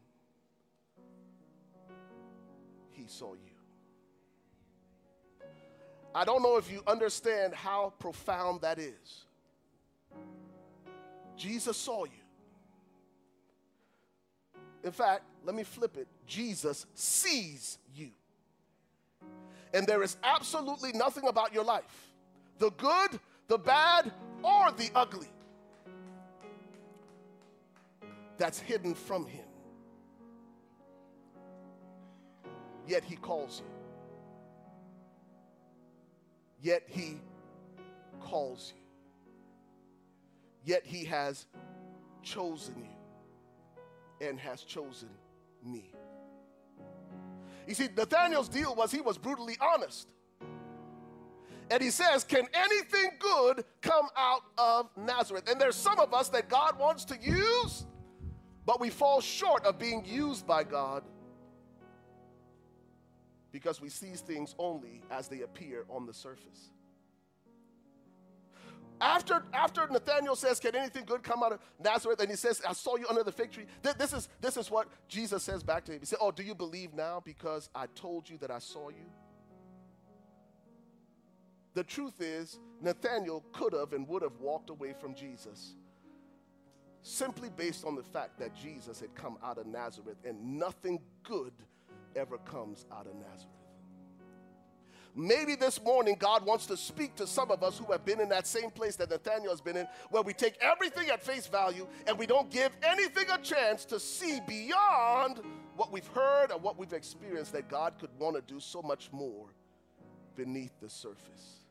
he 2.91 3.05
saw 3.07 3.33
you. 3.33 3.51
I 6.13 6.25
don't 6.25 6.43
know 6.43 6.57
if 6.57 6.69
you 6.69 6.83
understand 6.85 7.53
how 7.53 7.93
profound 7.99 8.61
that 8.61 8.77
is. 8.79 9.25
Jesus 11.37 11.77
saw 11.77 12.03
you. 12.03 12.11
In 14.83 14.91
fact, 14.91 15.23
let 15.43 15.55
me 15.55 15.63
flip 15.63 15.97
it 15.97 16.07
Jesus 16.27 16.85
sees 16.93 17.77
you. 17.95 18.09
And 19.73 19.87
there 19.87 20.03
is 20.03 20.17
absolutely 20.23 20.91
nothing 20.91 21.27
about 21.27 21.53
your 21.53 21.63
life, 21.63 22.11
the 22.59 22.71
good, 22.71 23.19
the 23.47 23.57
bad, 23.57 24.11
or 24.43 24.71
the 24.71 24.89
ugly, 24.95 25.27
that's 28.37 28.59
hidden 28.59 28.95
from 28.95 29.25
Him. 29.25 29.45
Yet 32.87 33.03
He 33.03 33.15
calls 33.15 33.61
you. 33.61 33.71
Yet 36.61 36.83
He 36.87 37.19
calls 38.19 38.73
you. 38.75 38.81
Yet 40.65 40.85
He 40.85 41.05
has 41.05 41.45
chosen 42.23 42.75
you 42.77 44.27
and 44.27 44.39
has 44.39 44.63
chosen 44.63 45.09
me. 45.63 45.91
You 47.67 47.73
see, 47.73 47.89
Nathaniel's 47.95 48.49
deal 48.49 48.75
was 48.75 48.91
he 48.91 49.01
was 49.01 49.17
brutally 49.17 49.55
honest. 49.61 50.07
And 51.69 51.81
he 51.81 51.89
says, 51.89 52.23
Can 52.25 52.47
anything 52.53 53.11
good 53.19 53.63
come 53.81 54.07
out 54.17 54.41
of 54.57 54.89
Nazareth? 54.97 55.49
And 55.49 55.59
there's 55.59 55.75
some 55.75 55.99
of 55.99 56.13
us 56.13 56.27
that 56.29 56.49
God 56.49 56.77
wants 56.77 57.05
to 57.05 57.17
use, 57.21 57.85
but 58.65 58.81
we 58.81 58.89
fall 58.89 59.21
short 59.21 59.65
of 59.65 59.79
being 59.79 60.03
used 60.05 60.45
by 60.45 60.63
God 60.63 61.03
because 63.51 63.81
we 63.81 63.89
see 63.89 64.13
things 64.13 64.55
only 64.57 65.01
as 65.09 65.27
they 65.27 65.41
appear 65.41 65.85
on 65.89 66.05
the 66.05 66.13
surface. 66.13 66.71
After, 69.01 69.43
after 69.51 69.87
Nathaniel 69.87 70.35
says, 70.35 70.59
Can 70.59 70.75
anything 70.75 71.05
good 71.05 71.23
come 71.23 71.41
out 71.41 71.53
of 71.53 71.59
Nazareth? 71.79 72.19
And 72.19 72.29
he 72.29 72.35
says, 72.35 72.61
I 72.67 72.73
saw 72.73 72.97
you 72.97 73.07
under 73.09 73.23
the 73.23 73.31
fig 73.31 73.51
tree. 73.51 73.65
This 73.81 74.13
is, 74.13 74.29
this 74.39 74.57
is 74.57 74.69
what 74.69 74.87
Jesus 75.07 75.41
says 75.41 75.63
back 75.63 75.85
to 75.85 75.93
him. 75.93 75.99
He 75.99 76.05
said, 76.05 76.19
Oh, 76.21 76.31
do 76.31 76.43
you 76.43 76.53
believe 76.53 76.93
now 76.93 77.19
because 77.25 77.69
I 77.73 77.87
told 77.95 78.29
you 78.29 78.37
that 78.37 78.51
I 78.51 78.59
saw 78.59 78.89
you? 78.89 79.09
The 81.73 81.83
truth 81.83 82.21
is, 82.21 82.59
Nathaniel 82.79 83.43
could 83.53 83.73
have 83.73 83.93
and 83.93 84.07
would 84.07 84.21
have 84.21 84.39
walked 84.39 84.69
away 84.69 84.93
from 84.99 85.15
Jesus 85.15 85.75
simply 87.01 87.49
based 87.49 87.83
on 87.83 87.95
the 87.95 88.03
fact 88.03 88.37
that 88.37 88.55
Jesus 88.55 88.99
had 88.99 89.15
come 89.15 89.37
out 89.43 89.57
of 89.57 89.65
Nazareth 89.65 90.17
and 90.23 90.59
nothing 90.59 90.99
good 91.23 91.53
ever 92.15 92.37
comes 92.39 92.85
out 92.91 93.07
of 93.07 93.15
Nazareth. 93.15 93.60
Maybe 95.15 95.55
this 95.55 95.81
morning 95.83 96.15
God 96.17 96.45
wants 96.45 96.65
to 96.67 96.77
speak 96.77 97.15
to 97.15 97.27
some 97.27 97.51
of 97.51 97.63
us 97.63 97.77
who 97.77 97.91
have 97.91 98.05
been 98.05 98.21
in 98.21 98.29
that 98.29 98.47
same 98.47 98.71
place 98.71 98.95
that 98.97 99.09
Nathaniel 99.09 99.51
has 99.51 99.61
been 99.61 99.75
in, 99.75 99.87
where 100.09 100.23
we 100.23 100.33
take 100.33 100.57
everything 100.61 101.09
at 101.09 101.21
face 101.21 101.47
value 101.47 101.85
and 102.07 102.17
we 102.17 102.25
don't 102.25 102.49
give 102.49 102.71
anything 102.81 103.25
a 103.31 103.37
chance 103.37 103.83
to 103.85 103.99
see 103.99 104.39
beyond 104.47 105.41
what 105.75 105.91
we've 105.91 106.07
heard 106.07 106.51
or 106.51 106.59
what 106.59 106.77
we've 106.77 106.93
experienced, 106.93 107.51
that 107.53 107.69
God 107.69 107.93
could 107.99 108.09
want 108.19 108.35
to 108.35 108.53
do 108.53 108.59
so 108.59 108.81
much 108.81 109.09
more 109.11 109.47
beneath 110.35 110.79
the 110.81 110.89
surface. 110.89 111.65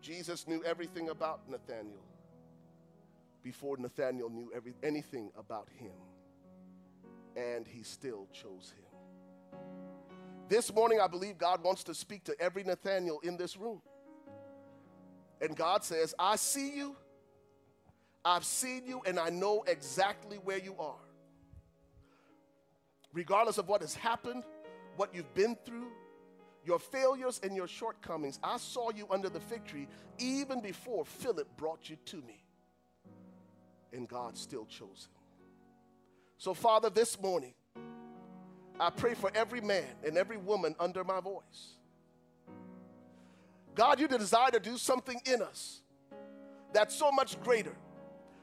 Jesus 0.00 0.46
knew 0.46 0.62
everything 0.62 1.08
about 1.08 1.48
Nathaniel 1.50 2.04
before 3.42 3.76
Nathaniel 3.76 4.30
knew 4.30 4.52
every, 4.54 4.74
anything 4.82 5.30
about 5.36 5.68
him, 5.78 5.92
and 7.36 7.66
he 7.66 7.82
still 7.82 8.28
chose 8.32 8.72
him. 8.76 9.58
This 10.48 10.72
morning, 10.72 11.00
I 11.00 11.08
believe 11.08 11.38
God 11.38 11.62
wants 11.64 11.82
to 11.84 11.94
speak 11.94 12.24
to 12.24 12.40
every 12.40 12.62
Nathaniel 12.62 13.18
in 13.20 13.36
this 13.36 13.56
room. 13.56 13.82
And 15.40 15.56
God 15.56 15.84
says, 15.84 16.14
I 16.18 16.36
see 16.36 16.76
you, 16.76 16.96
I've 18.24 18.44
seen 18.44 18.82
you 18.86 19.02
and 19.06 19.18
I 19.18 19.28
know 19.30 19.64
exactly 19.66 20.38
where 20.38 20.58
you 20.58 20.76
are. 20.78 20.98
Regardless 23.12 23.58
of 23.58 23.68
what 23.68 23.80
has 23.80 23.94
happened, 23.94 24.44
what 24.96 25.14
you've 25.14 25.32
been 25.34 25.56
through, 25.64 25.88
your 26.64 26.78
failures 26.78 27.40
and 27.42 27.54
your 27.56 27.68
shortcomings, 27.68 28.38
I 28.42 28.56
saw 28.58 28.90
you 28.90 29.06
under 29.10 29.28
the 29.28 29.40
fig 29.40 29.64
tree 29.64 29.88
even 30.18 30.60
before 30.60 31.04
Philip 31.04 31.48
brought 31.56 31.90
you 31.90 31.96
to 32.06 32.16
me. 32.16 32.44
And 33.92 34.08
God 34.08 34.36
still 34.36 34.66
chose 34.66 35.08
him. 35.08 35.22
So, 36.38 36.54
Father, 36.54 36.90
this 36.90 37.20
morning, 37.20 37.54
I 38.78 38.90
pray 38.90 39.14
for 39.14 39.30
every 39.34 39.60
man 39.60 39.86
and 40.04 40.18
every 40.18 40.36
woman 40.36 40.74
under 40.78 41.02
my 41.04 41.20
voice. 41.20 41.76
God, 43.74 44.00
you 44.00 44.08
desire 44.08 44.50
to 44.50 44.60
do 44.60 44.76
something 44.76 45.20
in 45.24 45.42
us 45.42 45.80
that's 46.72 46.94
so 46.94 47.10
much 47.10 47.40
greater, 47.42 47.76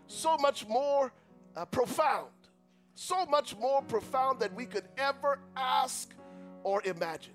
so 0.07 0.37
much 0.37 0.67
more 0.67 1.11
uh, 1.55 1.65
profound, 1.65 2.29
so 2.95 3.25
much 3.25 3.55
more 3.57 3.81
profound 3.81 4.39
than 4.39 4.55
we 4.55 4.65
could 4.65 4.85
ever 4.97 5.39
ask 5.55 6.13
or 6.63 6.81
imagine. 6.83 7.33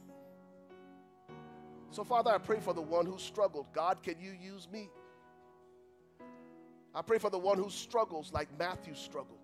So, 1.91 2.05
Father, 2.05 2.31
I 2.31 2.39
pray 2.39 2.61
for 2.61 2.75
the 2.75 2.83
one 2.83 3.07
who 3.07 3.19
struggled. 3.19 3.67
God, 3.73 4.03
can 4.03 4.17
you 4.21 4.33
use 4.33 4.69
me? 4.71 4.91
I 6.95 7.03
pray 7.03 7.19
for 7.19 7.31
the 7.31 7.39
one 7.39 7.59
who 7.59 7.71
struggles 7.71 8.33
like 8.33 8.49
Matthew 8.59 8.95
struggled. 8.95 9.39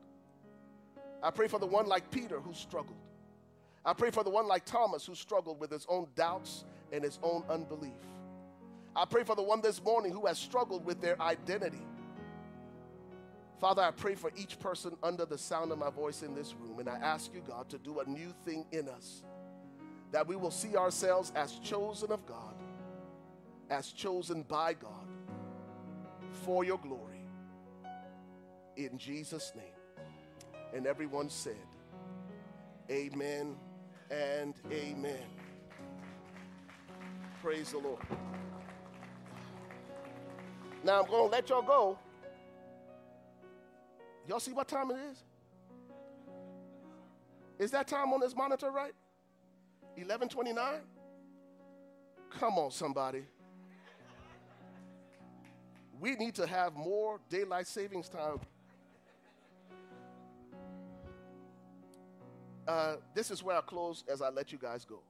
I 1.22 1.30
pray 1.30 1.48
for 1.48 1.58
the 1.58 1.66
one 1.66 1.86
like 1.86 2.10
Peter 2.10 2.40
who 2.40 2.52
struggled. 2.52 2.98
I 3.84 3.92
pray 3.92 4.10
for 4.10 4.24
the 4.24 4.30
one 4.30 4.46
like 4.46 4.64
Thomas 4.64 5.04
who 5.04 5.14
struggled 5.14 5.60
with 5.60 5.70
his 5.70 5.86
own 5.88 6.06
doubts 6.16 6.64
and 6.90 7.04
his 7.04 7.18
own 7.22 7.44
unbelief. 7.50 7.92
I 8.96 9.04
pray 9.04 9.24
for 9.24 9.36
the 9.36 9.42
one 9.42 9.60
this 9.60 9.82
morning 9.82 10.12
who 10.12 10.26
has 10.26 10.38
struggled 10.38 10.86
with 10.86 11.00
their 11.00 11.20
identity. 11.20 11.82
Father, 13.60 13.82
I 13.82 13.90
pray 13.90 14.14
for 14.14 14.30
each 14.36 14.58
person 14.58 14.96
under 15.02 15.26
the 15.26 15.36
sound 15.36 15.72
of 15.72 15.78
my 15.78 15.90
voice 15.90 16.22
in 16.22 16.34
this 16.34 16.54
room, 16.54 16.78
and 16.78 16.88
I 16.88 16.96
ask 16.96 17.32
you, 17.34 17.42
God, 17.46 17.68
to 17.70 17.78
do 17.78 18.00
a 18.00 18.08
new 18.08 18.32
thing 18.44 18.64
in 18.72 18.88
us. 18.88 19.22
That 20.12 20.26
we 20.26 20.36
will 20.36 20.50
see 20.50 20.76
ourselves 20.76 21.32
as 21.34 21.58
chosen 21.58 22.12
of 22.12 22.24
God, 22.24 22.54
as 23.70 23.90
chosen 23.90 24.42
by 24.42 24.74
God, 24.74 25.08
for 26.44 26.64
your 26.64 26.78
glory. 26.78 27.26
In 28.76 28.96
Jesus' 28.96 29.52
name. 29.56 29.64
And 30.72 30.86
everyone 30.86 31.28
said, 31.28 31.56
Amen 32.90 33.56
and 34.10 34.54
amen. 34.70 35.24
Praise 37.42 37.72
the 37.72 37.78
Lord. 37.78 38.00
Now 40.82 41.02
I'm 41.02 41.08
going 41.08 41.30
to 41.30 41.30
let 41.30 41.48
y'all 41.48 41.62
go. 41.62 41.98
Y'all 44.28 44.40
see 44.40 44.52
what 44.52 44.68
time 44.68 44.90
it 44.90 44.98
is? 45.12 45.24
Is 47.58 47.70
that 47.70 47.86
time 47.86 48.12
on 48.12 48.20
this 48.20 48.34
monitor 48.34 48.70
right? 48.70 48.92
11:29? 49.98 50.80
Come 52.30 52.58
on 52.58 52.70
somebody. 52.70 53.24
We 56.00 56.16
need 56.16 56.34
to 56.34 56.46
have 56.46 56.74
more 56.74 57.20
daylight 57.28 57.66
savings 57.66 58.08
time. 58.08 58.40
Uh, 62.66 62.96
this 63.14 63.30
is 63.30 63.42
where 63.42 63.56
I 63.56 63.60
close 63.60 64.04
as 64.10 64.22
I 64.22 64.30
let 64.30 64.52
you 64.52 64.58
guys 64.58 64.84
go. 64.84 65.00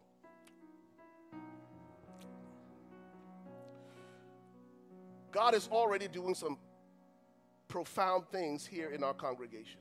God 5.31 5.55
is 5.55 5.69
already 5.71 6.09
doing 6.09 6.35
some 6.35 6.59
profound 7.69 8.29
things 8.31 8.65
here 8.65 8.91
in 8.91 9.03
our 9.03 9.15
congregation. 9.15 9.81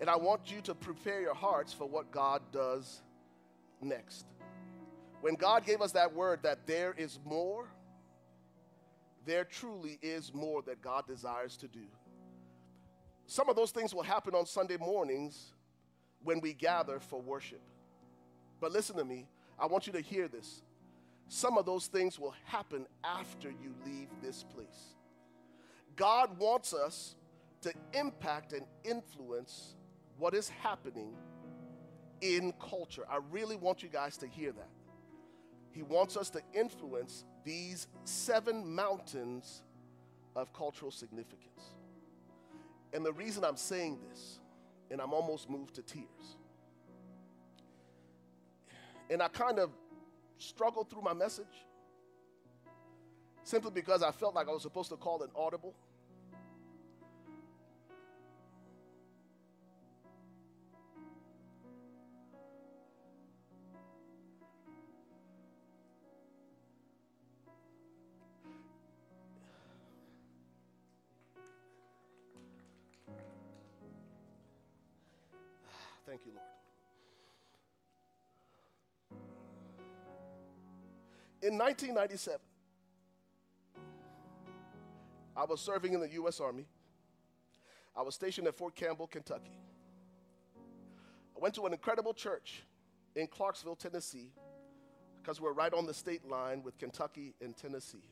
And 0.00 0.10
I 0.10 0.16
want 0.16 0.50
you 0.50 0.60
to 0.62 0.74
prepare 0.74 1.20
your 1.20 1.34
hearts 1.34 1.72
for 1.72 1.88
what 1.88 2.10
God 2.10 2.42
does 2.52 3.02
next. 3.80 4.26
When 5.20 5.34
God 5.34 5.64
gave 5.64 5.80
us 5.80 5.92
that 5.92 6.12
word 6.12 6.40
that 6.42 6.66
there 6.66 6.94
is 6.98 7.18
more, 7.24 7.68
there 9.24 9.44
truly 9.44 9.98
is 10.02 10.32
more 10.34 10.62
that 10.62 10.82
God 10.82 11.06
desires 11.06 11.56
to 11.58 11.68
do. 11.68 11.86
Some 13.26 13.48
of 13.48 13.56
those 13.56 13.70
things 13.70 13.94
will 13.94 14.02
happen 14.02 14.34
on 14.34 14.46
Sunday 14.46 14.76
mornings 14.76 15.52
when 16.26 16.40
we 16.40 16.52
gather 16.52 16.98
for 16.98 17.20
worship. 17.20 17.60
But 18.60 18.72
listen 18.72 18.96
to 18.96 19.04
me, 19.04 19.28
I 19.58 19.66
want 19.66 19.86
you 19.86 19.92
to 19.92 20.00
hear 20.00 20.26
this. 20.26 20.62
Some 21.28 21.56
of 21.56 21.66
those 21.66 21.86
things 21.86 22.18
will 22.18 22.34
happen 22.44 22.86
after 23.04 23.48
you 23.48 23.74
leave 23.86 24.08
this 24.22 24.42
place. 24.42 24.96
God 25.94 26.36
wants 26.38 26.74
us 26.74 27.14
to 27.62 27.72
impact 27.94 28.52
and 28.52 28.66
influence 28.84 29.76
what 30.18 30.34
is 30.34 30.48
happening 30.48 31.12
in 32.20 32.52
culture. 32.60 33.04
I 33.08 33.20
really 33.30 33.56
want 33.56 33.82
you 33.82 33.88
guys 33.88 34.16
to 34.18 34.26
hear 34.26 34.50
that. 34.52 34.68
He 35.70 35.82
wants 35.82 36.16
us 36.16 36.28
to 36.30 36.40
influence 36.52 37.24
these 37.44 37.86
seven 38.04 38.74
mountains 38.74 39.62
of 40.34 40.52
cultural 40.52 40.90
significance. 40.90 41.74
And 42.92 43.04
the 43.04 43.12
reason 43.12 43.44
I'm 43.44 43.56
saying 43.56 43.98
this, 44.10 44.40
and 44.90 45.00
I'm 45.00 45.12
almost 45.12 45.48
moved 45.50 45.74
to 45.76 45.82
tears, 45.82 46.36
and 49.10 49.22
I 49.22 49.28
kind 49.28 49.58
of 49.58 49.70
struggled 50.38 50.90
through 50.90 51.02
my 51.02 51.14
message 51.14 51.66
simply 53.42 53.70
because 53.70 54.02
I 54.02 54.10
felt 54.10 54.34
like 54.34 54.48
I 54.48 54.52
was 54.52 54.62
supposed 54.62 54.90
to 54.90 54.96
call 54.96 55.22
an 55.22 55.30
audible. 55.36 55.74
In 81.46 81.56
1997, 81.58 82.40
I 85.36 85.44
was 85.44 85.60
serving 85.60 85.94
in 85.94 86.00
the 86.00 86.08
U.S. 86.14 86.40
Army. 86.40 86.66
I 87.96 88.02
was 88.02 88.16
stationed 88.16 88.48
at 88.48 88.56
Fort 88.56 88.74
Campbell, 88.74 89.06
Kentucky. 89.06 89.56
I 90.56 91.38
went 91.38 91.54
to 91.54 91.64
an 91.66 91.72
incredible 91.72 92.14
church 92.14 92.64
in 93.14 93.28
Clarksville, 93.28 93.76
Tennessee, 93.76 94.32
because 95.22 95.40
we're 95.40 95.52
right 95.52 95.72
on 95.72 95.86
the 95.86 95.94
state 95.94 96.26
line 96.26 96.64
with 96.64 96.78
Kentucky 96.78 97.36
and 97.40 97.56
Tennessee. 97.56 98.10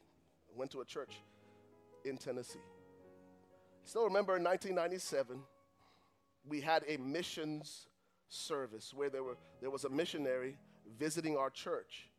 I 0.48 0.56
went 0.56 0.70
to 0.70 0.80
a 0.82 0.84
church 0.84 1.16
in 2.04 2.16
Tennessee. 2.16 2.60
I 2.62 3.88
still 3.88 4.04
remember 4.04 4.36
in 4.36 4.44
1997, 4.44 5.40
we 6.46 6.60
had 6.60 6.84
a 6.86 6.98
missions 6.98 7.88
service 8.28 8.94
where 8.94 9.10
there, 9.10 9.24
were, 9.24 9.38
there 9.60 9.70
was 9.70 9.82
a 9.82 9.90
missionary 9.90 10.56
visiting 10.96 11.36
our 11.36 11.50
church 11.50 12.10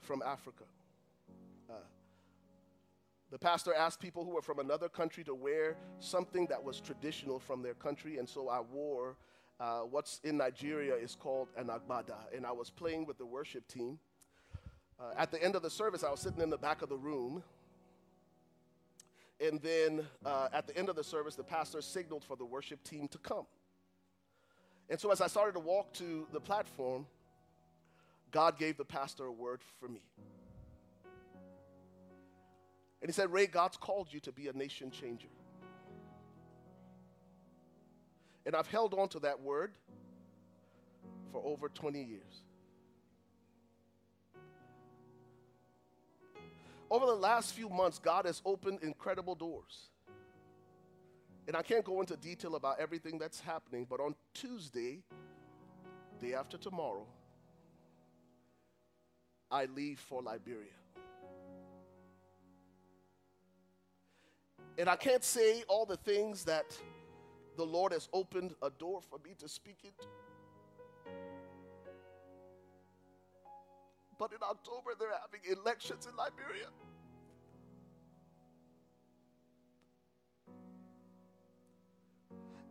from 0.00 0.22
Africa. 0.22 0.64
Uh, 1.68 1.74
the 3.30 3.38
pastor 3.38 3.74
asked 3.74 4.00
people 4.00 4.24
who 4.24 4.30
were 4.30 4.42
from 4.42 4.58
another 4.58 4.88
country 4.88 5.24
to 5.24 5.34
wear 5.34 5.76
something 5.98 6.46
that 6.46 6.62
was 6.62 6.80
traditional 6.80 7.38
from 7.38 7.62
their 7.62 7.74
country, 7.74 8.18
and 8.18 8.28
so 8.28 8.48
I 8.48 8.60
wore 8.60 9.16
uh, 9.58 9.80
what's 9.80 10.20
in 10.22 10.36
Nigeria 10.36 10.94
is 10.94 11.14
called 11.14 11.48
an 11.56 11.68
agbada, 11.68 12.16
and 12.34 12.44
I 12.44 12.52
was 12.52 12.70
playing 12.70 13.06
with 13.06 13.18
the 13.18 13.26
worship 13.26 13.66
team. 13.66 13.98
Uh, 15.00 15.12
at 15.16 15.30
the 15.30 15.42
end 15.42 15.56
of 15.56 15.62
the 15.62 15.70
service, 15.70 16.04
I 16.04 16.10
was 16.10 16.20
sitting 16.20 16.40
in 16.40 16.50
the 16.50 16.58
back 16.58 16.82
of 16.82 16.88
the 16.88 16.96
room, 16.96 17.42
and 19.40 19.60
then 19.60 20.06
uh, 20.24 20.48
at 20.52 20.66
the 20.66 20.76
end 20.76 20.88
of 20.88 20.96
the 20.96 21.04
service, 21.04 21.34
the 21.34 21.42
pastor 21.42 21.80
signaled 21.80 22.24
for 22.24 22.36
the 22.36 22.44
worship 22.44 22.82
team 22.84 23.08
to 23.08 23.18
come. 23.18 23.46
And 24.88 25.00
so 25.00 25.10
as 25.10 25.20
I 25.20 25.26
started 25.26 25.52
to 25.52 25.60
walk 25.60 25.92
to 25.94 26.26
the 26.32 26.40
platform, 26.40 27.06
God 28.36 28.58
gave 28.58 28.76
the 28.76 28.84
pastor 28.84 29.24
a 29.24 29.32
word 29.32 29.62
for 29.80 29.88
me. 29.88 30.02
And 33.00 33.08
he 33.08 33.12
said, 33.14 33.32
Ray, 33.32 33.46
God's 33.46 33.78
called 33.78 34.08
you 34.12 34.20
to 34.20 34.30
be 34.30 34.48
a 34.48 34.52
nation 34.52 34.90
changer. 34.90 35.30
And 38.44 38.54
I've 38.54 38.66
held 38.66 38.92
on 38.92 39.08
to 39.08 39.20
that 39.20 39.40
word 39.40 39.72
for 41.32 41.40
over 41.46 41.70
20 41.70 42.02
years. 42.02 42.42
Over 46.90 47.06
the 47.06 47.14
last 47.14 47.54
few 47.54 47.70
months, 47.70 47.98
God 47.98 48.26
has 48.26 48.42
opened 48.44 48.80
incredible 48.82 49.34
doors. 49.34 49.88
And 51.48 51.56
I 51.56 51.62
can't 51.62 51.86
go 51.86 52.02
into 52.02 52.18
detail 52.18 52.54
about 52.54 52.80
everything 52.80 53.16
that's 53.16 53.40
happening, 53.40 53.86
but 53.88 53.98
on 53.98 54.14
Tuesday, 54.34 54.98
day 56.20 56.34
after 56.34 56.58
tomorrow, 56.58 57.06
I 59.50 59.66
leave 59.66 60.00
for 60.00 60.22
Liberia. 60.22 60.70
And 64.78 64.88
I 64.88 64.96
can't 64.96 65.24
say 65.24 65.62
all 65.68 65.86
the 65.86 65.96
things 65.96 66.44
that 66.44 66.76
the 67.56 67.64
Lord 67.64 67.92
has 67.92 68.08
opened 68.12 68.54
a 68.62 68.70
door 68.70 69.00
for 69.00 69.18
me 69.24 69.34
to 69.38 69.48
speak 69.48 69.78
into. 69.84 70.08
But 74.18 74.32
in 74.32 74.38
October, 74.42 74.90
they're 74.98 75.08
having 75.10 75.58
elections 75.58 76.06
in 76.06 76.16
Liberia. 76.16 76.66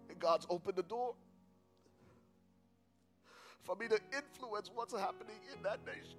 And 0.10 0.19
God's 0.19 0.45
opened 0.49 0.77
the 0.77 0.84
door 0.84 1.15
for 3.64 3.76
me 3.76 3.88
to 3.88 3.99
influence 4.15 4.69
what's 4.73 4.93
happening 4.93 5.38
in 5.56 5.64
that 5.64 5.80
nation. 5.85 6.18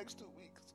Next 0.00 0.18
two 0.18 0.30
weeks, 0.34 0.72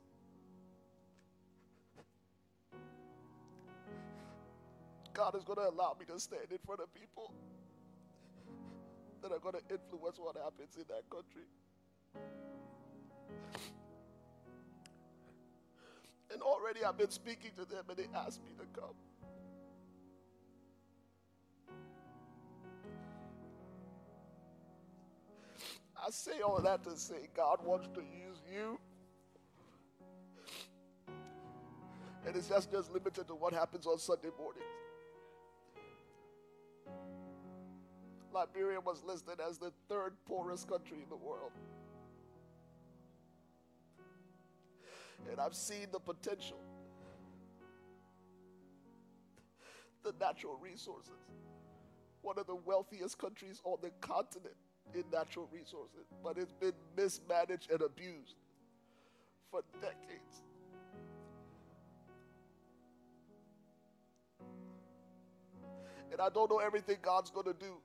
God 5.12 5.34
is 5.34 5.42
going 5.42 5.56
to 5.56 5.68
allow 5.68 5.96
me 5.98 6.06
to 6.06 6.20
stand 6.20 6.52
in 6.52 6.58
front 6.64 6.80
of 6.80 6.94
people 6.94 7.32
that 9.22 9.32
are 9.32 9.40
going 9.40 9.56
to 9.56 9.74
influence 9.74 10.20
what 10.20 10.36
happens 10.36 10.76
in 10.76 10.84
that 10.86 11.10
country. 11.10 11.42
And 16.32 16.40
already 16.40 16.84
I've 16.84 16.96
been 16.96 17.10
speaking 17.10 17.50
to 17.56 17.64
them 17.64 17.82
and 17.88 17.98
they 17.98 18.06
asked 18.14 18.44
me 18.44 18.52
to 18.58 18.80
come. 18.80 18.94
I 25.96 26.10
say 26.10 26.42
all 26.42 26.60
that 26.60 26.84
to 26.84 26.96
say 26.96 27.26
God 27.34 27.58
wants 27.64 27.88
to 27.88 28.00
use 28.00 28.38
you. 28.54 28.78
And 32.26 32.34
it's 32.34 32.48
just, 32.48 32.72
just 32.72 32.92
limited 32.92 33.28
to 33.28 33.34
what 33.34 33.52
happens 33.52 33.86
on 33.86 33.98
Sunday 33.98 34.30
mornings. 34.36 34.64
Liberia 38.32 38.80
was 38.80 39.02
listed 39.04 39.40
as 39.40 39.58
the 39.58 39.72
third 39.88 40.12
poorest 40.26 40.68
country 40.68 40.98
in 41.02 41.08
the 41.08 41.16
world. 41.16 41.52
And 45.30 45.40
I've 45.40 45.54
seen 45.54 45.86
the 45.92 46.00
potential, 46.00 46.58
the 50.04 50.12
natural 50.20 50.58
resources. 50.60 51.12
One 52.22 52.38
of 52.38 52.46
the 52.46 52.56
wealthiest 52.56 53.18
countries 53.18 53.60
on 53.64 53.78
the 53.82 53.90
continent 54.00 54.56
in 54.94 55.04
natural 55.12 55.48
resources, 55.52 56.06
but 56.22 56.36
it's 56.38 56.52
been 56.52 56.74
mismanaged 56.96 57.70
and 57.70 57.82
abused 57.82 58.36
for 59.50 59.62
decades. 59.80 60.42
And 66.12 66.20
I 66.20 66.28
don't 66.28 66.50
know 66.50 66.58
everything 66.58 66.96
God's 67.02 67.30
going 67.30 67.46
to 67.46 67.54
do. 67.54 67.76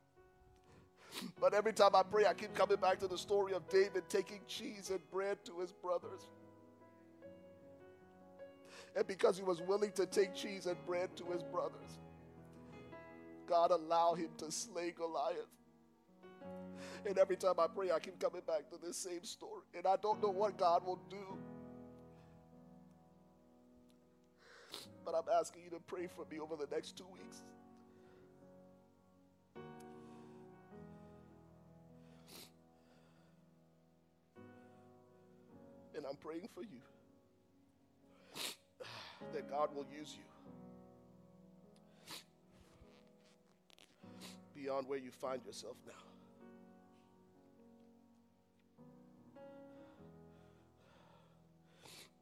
But 1.40 1.54
every 1.54 1.74
time 1.74 1.96
I 1.96 2.04
pray, 2.04 2.26
I 2.26 2.34
keep 2.34 2.54
coming 2.54 2.78
back 2.78 3.00
to 3.00 3.08
the 3.08 3.18
story 3.18 3.54
of 3.54 3.68
David 3.70 4.04
taking 4.10 4.42
cheese 4.48 4.90
and 4.90 5.00
bread 5.12 5.44
to 5.46 5.60
his 5.60 5.72
brothers. 5.72 6.22
And 8.96 9.08
because 9.08 9.38
he 9.38 9.44
was 9.44 9.62
willing 9.62 9.92
to 9.94 10.06
take 10.06 10.34
cheese 10.36 10.66
and 10.66 10.78
bread 10.86 11.16
to 11.18 11.26
his 11.26 11.44
brothers, 11.44 12.00
God 13.48 13.72
allowed 13.72 14.16
him 14.16 14.30
to 14.38 14.52
slay 14.52 14.92
Goliath. 14.92 15.48
And 17.06 17.18
every 17.18 17.36
time 17.36 17.56
I 17.60 17.68
pray, 17.68 17.92
I 17.92 18.00
keep 18.00 18.20
coming 18.20 18.42
back 18.46 18.70
to 18.70 18.78
this 18.82 18.98
same 18.98 19.24
story. 19.24 19.64
And 19.76 19.86
I 19.86 19.96
don't 20.02 20.22
know 20.22 20.30
what 20.30 20.58
God 20.58 20.86
will 20.86 21.00
do. 21.10 21.38
But 25.04 25.16
I'm 25.16 25.40
asking 25.40 25.64
you 25.64 25.70
to 25.72 25.80
pray 25.88 26.08
for 26.08 26.26
me 26.32 26.40
over 26.40 26.56
the 26.56 26.68
next 26.74 26.98
two 26.98 27.08
weeks. 27.12 27.44
And 36.02 36.10
I'm 36.10 36.16
praying 36.16 36.50
for 36.56 36.64
you 36.64 36.82
that 39.36 39.48
God 39.48 39.70
will 39.76 39.86
use 39.96 40.16
you 40.18 40.24
beyond 44.56 44.88
where 44.88 44.98
you 44.98 45.12
find 45.12 45.46
yourself 45.46 45.76
now. 45.86 45.94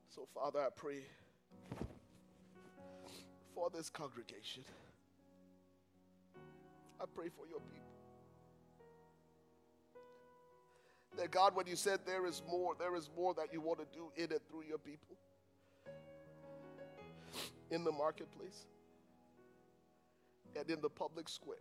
So, 0.10 0.28
Father, 0.36 0.60
I 0.60 0.68
pray 0.76 1.04
for 3.56 3.70
this 3.74 3.90
congregation. 3.90 4.66
I 7.00 7.06
pray 7.16 7.30
for 7.30 7.48
your 7.48 7.62
people. 7.62 7.89
That 11.18 11.32
God, 11.32 11.56
when 11.56 11.68
you 11.68 11.76
said 11.76 12.00
there 12.06 12.26
is 12.26 12.42
more, 12.50 12.76
there 12.78 12.96
is 12.96 13.10
more 13.16 13.34
that 13.34 13.52
you 13.52 13.62
want 13.62 13.80
to 13.80 13.86
do 13.94 14.12
in 14.16 14.32
and 14.32 14.40
through 14.50 14.64
your 14.68 14.78
people. 14.78 15.18
In 17.72 17.84
the 17.84 17.92
marketplace 17.92 18.66
and 20.56 20.70
in 20.70 20.82
the 20.82 20.90
public 20.90 21.30
square. 21.30 21.58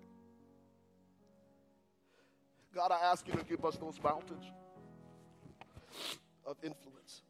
God, 2.75 2.93
I 2.93 3.01
ask 3.05 3.27
you 3.27 3.35
to 3.35 3.45
give 3.45 3.65
us 3.65 3.77
those 3.77 4.01
mountains 4.03 4.45
of 6.47 6.57
influence. 6.63 7.23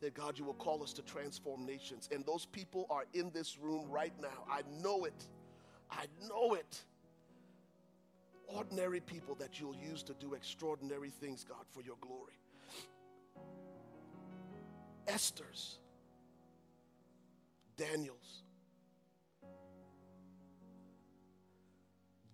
That 0.00 0.14
God, 0.14 0.38
you 0.38 0.44
will 0.44 0.54
call 0.54 0.82
us 0.82 0.92
to 0.94 1.02
transform 1.02 1.64
nations. 1.64 2.08
And 2.12 2.26
those 2.26 2.44
people 2.46 2.86
are 2.90 3.04
in 3.14 3.30
this 3.30 3.58
room 3.58 3.88
right 3.88 4.12
now. 4.20 4.44
I 4.50 4.62
know 4.82 5.04
it. 5.04 5.26
I 5.90 6.06
know 6.28 6.54
it 6.54 6.82
ordinary 8.48 9.00
people 9.00 9.34
that 9.36 9.60
you'll 9.60 9.76
use 9.76 10.02
to 10.04 10.14
do 10.14 10.34
extraordinary 10.34 11.10
things, 11.10 11.44
God, 11.44 11.64
for 11.72 11.82
your 11.82 11.96
glory. 12.00 12.38
Esther's, 15.06 15.78
Daniel's, 17.76 18.42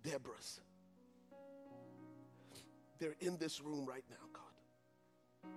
Deborah's. 0.03 0.61
They're 2.99 3.15
in 3.21 3.37
this 3.37 3.61
room 3.61 3.85
right 3.85 4.03
now, 4.09 4.15
God. 4.33 5.51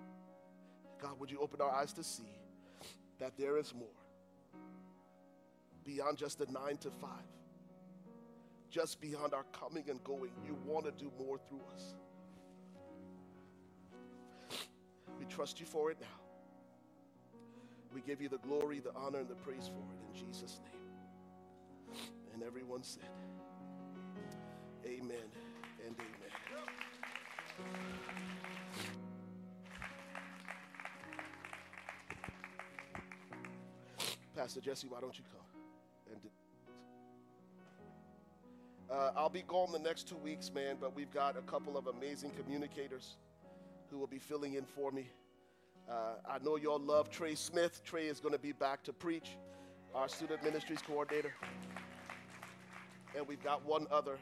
God, 1.00 1.18
would 1.18 1.30
you 1.30 1.40
open 1.40 1.60
our 1.60 1.70
eyes 1.70 1.92
to 1.94 2.04
see 2.04 2.38
that 3.18 3.36
there 3.36 3.58
is 3.58 3.74
more 3.74 3.88
beyond 5.84 6.16
just 6.16 6.38
the 6.38 6.46
nine 6.46 6.76
to 6.78 6.90
five? 6.90 7.10
Just 8.72 9.00
beyond 9.02 9.34
our 9.34 9.44
coming 9.52 9.84
and 9.90 10.02
going. 10.02 10.30
You 10.46 10.56
want 10.64 10.86
to 10.86 10.92
do 10.92 11.12
more 11.18 11.38
through 11.46 11.60
us. 11.74 11.94
We 15.20 15.26
trust 15.26 15.60
you 15.60 15.66
for 15.66 15.90
it 15.90 15.98
now. 16.00 16.06
We 17.94 18.00
give 18.00 18.22
you 18.22 18.30
the 18.30 18.38
glory, 18.38 18.80
the 18.80 18.94
honor, 18.96 19.18
and 19.18 19.28
the 19.28 19.34
praise 19.34 19.68
for 19.68 19.82
it 19.92 20.00
in 20.08 20.26
Jesus' 20.26 20.58
name. 20.64 21.98
And 22.32 22.42
everyone 22.42 22.82
said, 22.82 23.04
Amen 24.86 25.28
and 25.86 25.94
amen. 25.94 26.32
Pastor 34.34 34.62
Jesse, 34.62 34.88
why 34.88 35.00
don't 35.00 35.16
you 35.16 35.24
come? 35.30 35.44
And 36.10 36.41
uh, 38.92 39.10
I'll 39.16 39.30
be 39.30 39.42
gone 39.42 39.72
the 39.72 39.78
next 39.78 40.08
two 40.08 40.16
weeks, 40.16 40.52
man, 40.52 40.76
but 40.78 40.94
we've 40.94 41.10
got 41.10 41.36
a 41.36 41.42
couple 41.42 41.78
of 41.78 41.86
amazing 41.86 42.30
communicators 42.30 43.16
who 43.90 43.98
will 43.98 44.06
be 44.06 44.18
filling 44.18 44.54
in 44.54 44.64
for 44.64 44.90
me. 44.90 45.08
Uh, 45.90 46.14
I 46.28 46.38
know 46.44 46.56
y'all 46.56 46.78
love 46.78 47.08
Trey 47.08 47.34
Smith. 47.34 47.82
Trey 47.84 48.06
is 48.06 48.20
going 48.20 48.34
to 48.34 48.38
be 48.38 48.52
back 48.52 48.82
to 48.84 48.92
preach, 48.92 49.38
our 49.94 50.08
student 50.08 50.44
ministries 50.44 50.80
coordinator. 50.82 51.32
And 53.16 53.26
we've 53.26 53.42
got 53.42 53.64
one 53.64 53.86
other. 53.90 54.18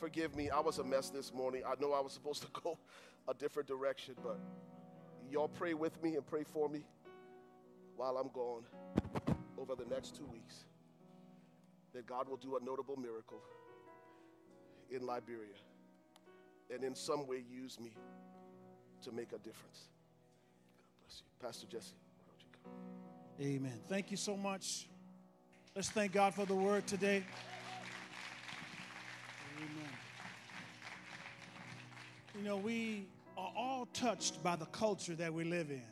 Forgive 0.00 0.34
me, 0.34 0.48
I 0.48 0.60
was 0.60 0.78
a 0.78 0.84
mess 0.84 1.10
this 1.10 1.34
morning. 1.34 1.62
I 1.66 1.74
know 1.80 1.92
I 1.92 2.00
was 2.00 2.12
supposed 2.12 2.42
to 2.42 2.60
go 2.62 2.78
a 3.28 3.34
different 3.34 3.68
direction, 3.68 4.14
but 4.22 4.38
y'all 5.30 5.48
pray 5.48 5.74
with 5.74 6.02
me 6.02 6.16
and 6.16 6.26
pray 6.26 6.44
for 6.54 6.70
me 6.70 6.86
while 7.96 8.16
I'm 8.16 8.28
gone 8.28 8.62
over 9.58 9.74
the 9.74 9.84
next 9.94 10.16
two 10.16 10.26
weeks 10.26 10.64
that 11.92 12.06
God 12.06 12.28
will 12.28 12.36
do 12.36 12.56
a 12.56 12.64
notable 12.64 12.96
miracle 12.96 13.42
in 14.90 15.06
Liberia 15.06 15.56
and 16.72 16.84
in 16.84 16.94
some 16.94 17.26
way 17.26 17.42
use 17.50 17.78
me 17.80 17.92
to 19.02 19.12
make 19.12 19.32
a 19.32 19.38
difference. 19.38 19.88
God 20.78 21.00
bless 21.00 21.22
you. 21.22 21.46
Pastor 21.46 21.66
Jesse? 21.66 21.94
Amen. 23.40 23.80
Thank 23.88 24.10
you 24.10 24.16
so 24.16 24.36
much. 24.36 24.88
Let's 25.74 25.90
thank 25.90 26.12
God 26.12 26.34
for 26.34 26.44
the 26.44 26.54
word 26.54 26.86
today. 26.86 27.24
Amen. 29.56 29.92
You 32.36 32.42
know, 32.44 32.56
we 32.56 33.06
are 33.36 33.52
all 33.56 33.86
touched 33.92 34.42
by 34.42 34.56
the 34.56 34.66
culture 34.66 35.14
that 35.14 35.32
we 35.32 35.44
live 35.44 35.70
in. 35.70 35.82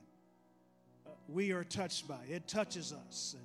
Uh, 1.07 1.11
we 1.29 1.53
are 1.53 1.65
touched 1.65 2.09
by 2.09 2.19
it. 2.29 2.35
It 2.35 2.49
touches 2.49 2.93
us. 2.93 3.37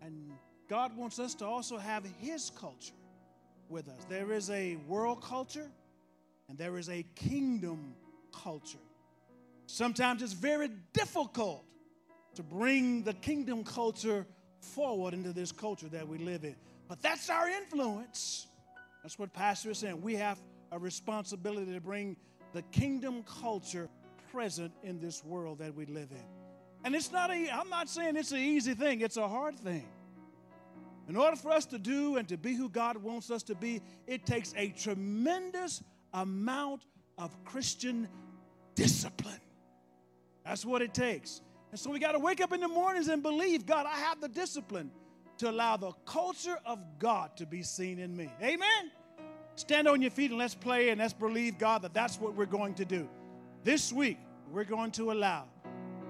And, 0.00 0.08
and 0.08 0.32
God 0.68 0.96
wants 0.96 1.18
us 1.18 1.34
to 1.36 1.46
also 1.46 1.76
have 1.76 2.04
His 2.20 2.50
culture 2.50 2.94
with 3.72 3.88
us. 3.88 4.04
There 4.08 4.32
is 4.32 4.50
a 4.50 4.76
world 4.86 5.22
culture 5.22 5.68
and 6.48 6.58
there 6.58 6.76
is 6.76 6.88
a 6.90 7.04
kingdom 7.16 7.94
culture. 8.32 8.78
Sometimes 9.66 10.22
it's 10.22 10.34
very 10.34 10.68
difficult 10.92 11.64
to 12.34 12.42
bring 12.42 13.02
the 13.02 13.14
kingdom 13.14 13.64
culture 13.64 14.26
forward 14.60 15.14
into 15.14 15.32
this 15.32 15.50
culture 15.50 15.88
that 15.88 16.06
we 16.06 16.18
live 16.18 16.44
in. 16.44 16.54
But 16.88 17.00
that's 17.02 17.30
our 17.30 17.48
influence. 17.48 18.46
That's 19.02 19.18
what 19.18 19.32
Pastor 19.32 19.70
is 19.70 19.78
saying. 19.78 20.00
We 20.02 20.14
have 20.16 20.38
a 20.70 20.78
responsibility 20.78 21.72
to 21.72 21.80
bring 21.80 22.16
the 22.52 22.62
kingdom 22.62 23.24
culture 23.40 23.88
present 24.30 24.72
in 24.82 25.00
this 25.00 25.24
world 25.24 25.58
that 25.58 25.74
we 25.74 25.86
live 25.86 26.10
in. 26.10 26.24
And 26.84 26.94
it's 26.94 27.12
not 27.12 27.30
a, 27.30 27.50
I'm 27.50 27.68
not 27.68 27.88
saying 27.88 28.16
it's 28.16 28.32
an 28.32 28.38
easy 28.38 28.74
thing, 28.74 29.00
it's 29.00 29.16
a 29.16 29.28
hard 29.28 29.58
thing. 29.58 29.88
In 31.12 31.18
order 31.18 31.36
for 31.36 31.50
us 31.50 31.66
to 31.66 31.78
do 31.78 32.16
and 32.16 32.26
to 32.28 32.38
be 32.38 32.54
who 32.54 32.70
God 32.70 32.96
wants 32.96 33.30
us 33.30 33.42
to 33.42 33.54
be, 33.54 33.82
it 34.06 34.24
takes 34.24 34.54
a 34.56 34.68
tremendous 34.68 35.82
amount 36.14 36.86
of 37.18 37.36
Christian 37.44 38.08
discipline. 38.74 39.42
That's 40.42 40.64
what 40.64 40.80
it 40.80 40.94
takes. 40.94 41.42
And 41.70 41.78
so 41.78 41.90
we 41.90 41.98
got 41.98 42.12
to 42.12 42.18
wake 42.18 42.40
up 42.40 42.54
in 42.54 42.60
the 42.60 42.68
mornings 42.68 43.08
and 43.08 43.22
believe, 43.22 43.66
God, 43.66 43.84
I 43.84 43.98
have 43.98 44.22
the 44.22 44.28
discipline 44.28 44.90
to 45.36 45.50
allow 45.50 45.76
the 45.76 45.92
culture 46.06 46.56
of 46.64 46.78
God 46.98 47.36
to 47.36 47.44
be 47.44 47.62
seen 47.62 47.98
in 47.98 48.16
me. 48.16 48.30
Amen. 48.42 48.90
Stand 49.56 49.88
on 49.88 50.00
your 50.00 50.10
feet 50.10 50.30
and 50.30 50.38
let's 50.38 50.54
pray 50.54 50.88
and 50.88 50.98
let's 50.98 51.12
believe, 51.12 51.58
God, 51.58 51.82
that 51.82 51.92
that's 51.92 52.18
what 52.18 52.34
we're 52.34 52.46
going 52.46 52.72
to 52.76 52.86
do. 52.86 53.06
This 53.64 53.92
week, 53.92 54.16
we're 54.50 54.64
going 54.64 54.92
to 54.92 55.12
allow 55.12 55.44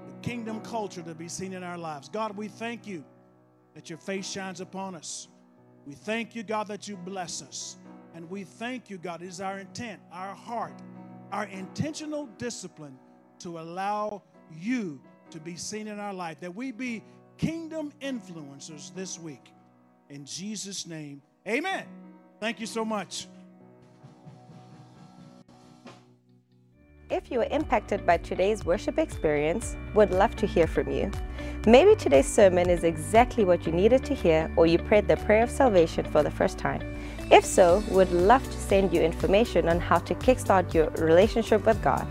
the 0.06 0.14
kingdom 0.22 0.60
culture 0.60 1.02
to 1.02 1.12
be 1.12 1.26
seen 1.26 1.54
in 1.54 1.64
our 1.64 1.76
lives. 1.76 2.08
God, 2.08 2.36
we 2.36 2.46
thank 2.46 2.86
you 2.86 3.04
that 3.74 3.88
your 3.88 3.98
face 3.98 4.28
shines 4.28 4.60
upon 4.60 4.94
us. 4.94 5.28
We 5.86 5.94
thank 5.94 6.34
you, 6.34 6.42
God, 6.42 6.68
that 6.68 6.86
you 6.88 6.96
bless 6.96 7.42
us. 7.42 7.76
And 8.14 8.28
we 8.28 8.44
thank 8.44 8.90
you, 8.90 8.98
God, 8.98 9.22
it 9.22 9.28
is 9.28 9.40
our 9.40 9.58
intent, 9.58 10.00
our 10.12 10.34
heart, 10.34 10.80
our 11.32 11.44
intentional 11.46 12.26
discipline 12.38 12.98
to 13.40 13.58
allow 13.58 14.22
you 14.52 15.00
to 15.30 15.40
be 15.40 15.56
seen 15.56 15.88
in 15.88 15.98
our 15.98 16.12
life, 16.12 16.40
that 16.40 16.54
we 16.54 16.72
be 16.72 17.02
kingdom 17.38 17.92
influencers 18.00 18.94
this 18.94 19.18
week. 19.18 19.52
In 20.10 20.26
Jesus' 20.26 20.86
name, 20.86 21.22
amen. 21.48 21.86
Thank 22.38 22.60
you 22.60 22.66
so 22.66 22.84
much. 22.84 23.26
If 27.12 27.30
you 27.30 27.40
were 27.40 27.48
impacted 27.50 28.06
by 28.06 28.16
today's 28.16 28.64
worship 28.64 28.98
experience, 28.98 29.76
would 29.92 30.12
love 30.12 30.34
to 30.36 30.46
hear 30.46 30.66
from 30.66 30.90
you. 30.90 31.10
Maybe 31.66 31.94
today's 31.94 32.26
sermon 32.26 32.70
is 32.70 32.84
exactly 32.84 33.44
what 33.44 33.66
you 33.66 33.72
needed 33.72 34.02
to 34.06 34.14
hear, 34.14 34.50
or 34.56 34.64
you 34.64 34.78
prayed 34.78 35.08
the 35.08 35.18
prayer 35.18 35.42
of 35.42 35.50
salvation 35.50 36.06
for 36.06 36.22
the 36.22 36.30
first 36.30 36.56
time. 36.56 36.80
If 37.30 37.44
so, 37.44 37.84
would 37.90 38.10
love 38.12 38.42
to 38.42 38.56
send 38.56 38.94
you 38.94 39.02
information 39.02 39.68
on 39.68 39.78
how 39.78 39.98
to 39.98 40.14
kickstart 40.14 40.72
your 40.72 40.88
relationship 40.92 41.66
with 41.66 41.82
God. 41.82 42.06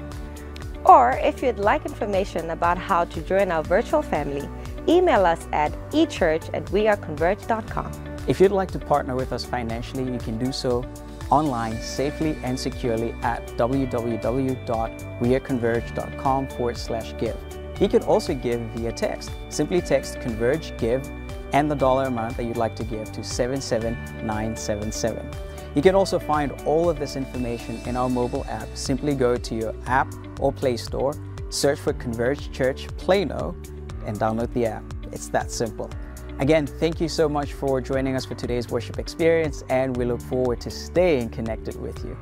Or 0.85 1.13
if 1.23 1.41
you'd 1.41 1.57
like 1.57 1.83
information 1.83 2.51
about 2.51 2.77
how 2.77 3.05
to 3.05 3.21
join 3.21 3.51
our 3.51 3.63
virtual 3.63 4.03
family, 4.03 4.47
email 4.87 5.25
us 5.25 5.47
at 5.51 5.71
echurch 5.89 6.47
at 6.53 6.65
weareconverge.com. 6.65 7.91
If 8.27 8.39
you'd 8.39 8.51
like 8.51 8.69
to 8.69 8.79
partner 8.79 9.15
with 9.15 9.33
us 9.33 9.45
financially, 9.45 10.03
you 10.03 10.19
can 10.19 10.37
do 10.37 10.51
so 10.51 10.85
online 11.31 11.81
safely 11.81 12.37
and 12.43 12.59
securely 12.59 13.15
at 13.23 13.47
www.weareconverge.com 13.57 16.47
forward 16.49 16.77
slash 16.77 17.17
give. 17.17 17.35
You 17.79 17.89
can 17.89 18.03
also 18.03 18.35
give 18.35 18.61
via 18.75 18.91
text. 18.91 19.31
Simply 19.49 19.81
text 19.81 20.21
Converge 20.21 20.77
Give 20.77 21.01
and 21.53 21.71
the 21.71 21.75
dollar 21.75 22.05
amount 22.05 22.37
that 22.37 22.43
you'd 22.43 22.57
like 22.57 22.75
to 22.75 22.83
give 22.83 23.11
to 23.13 23.23
77977. 23.23 25.31
You 25.73 25.81
can 25.81 25.95
also 25.95 26.19
find 26.19 26.51
all 26.65 26.89
of 26.89 26.99
this 26.99 27.15
information 27.15 27.79
in 27.85 27.95
our 27.95 28.09
mobile 28.09 28.45
app. 28.47 28.67
Simply 28.75 29.15
go 29.15 29.37
to 29.37 29.55
your 29.55 29.73
app 29.87 30.13
or 30.39 30.51
Play 30.51 30.75
Store, 30.77 31.13
search 31.49 31.79
for 31.79 31.93
Converge 31.93 32.51
Church 32.51 32.87
Plano, 32.97 33.55
and 34.05 34.19
download 34.19 34.53
the 34.53 34.65
app. 34.65 34.83
It's 35.11 35.29
that 35.29 35.49
simple. 35.49 35.89
Again, 36.39 36.65
thank 36.65 36.99
you 36.99 37.07
so 37.07 37.29
much 37.29 37.53
for 37.53 37.81
joining 37.81 38.15
us 38.15 38.25
for 38.25 38.35
today's 38.35 38.69
worship 38.69 38.97
experience, 38.97 39.63
and 39.69 39.95
we 39.95 40.05
look 40.05 40.21
forward 40.21 40.59
to 40.61 40.71
staying 40.71 41.29
connected 41.29 41.79
with 41.79 42.03
you. 42.03 42.17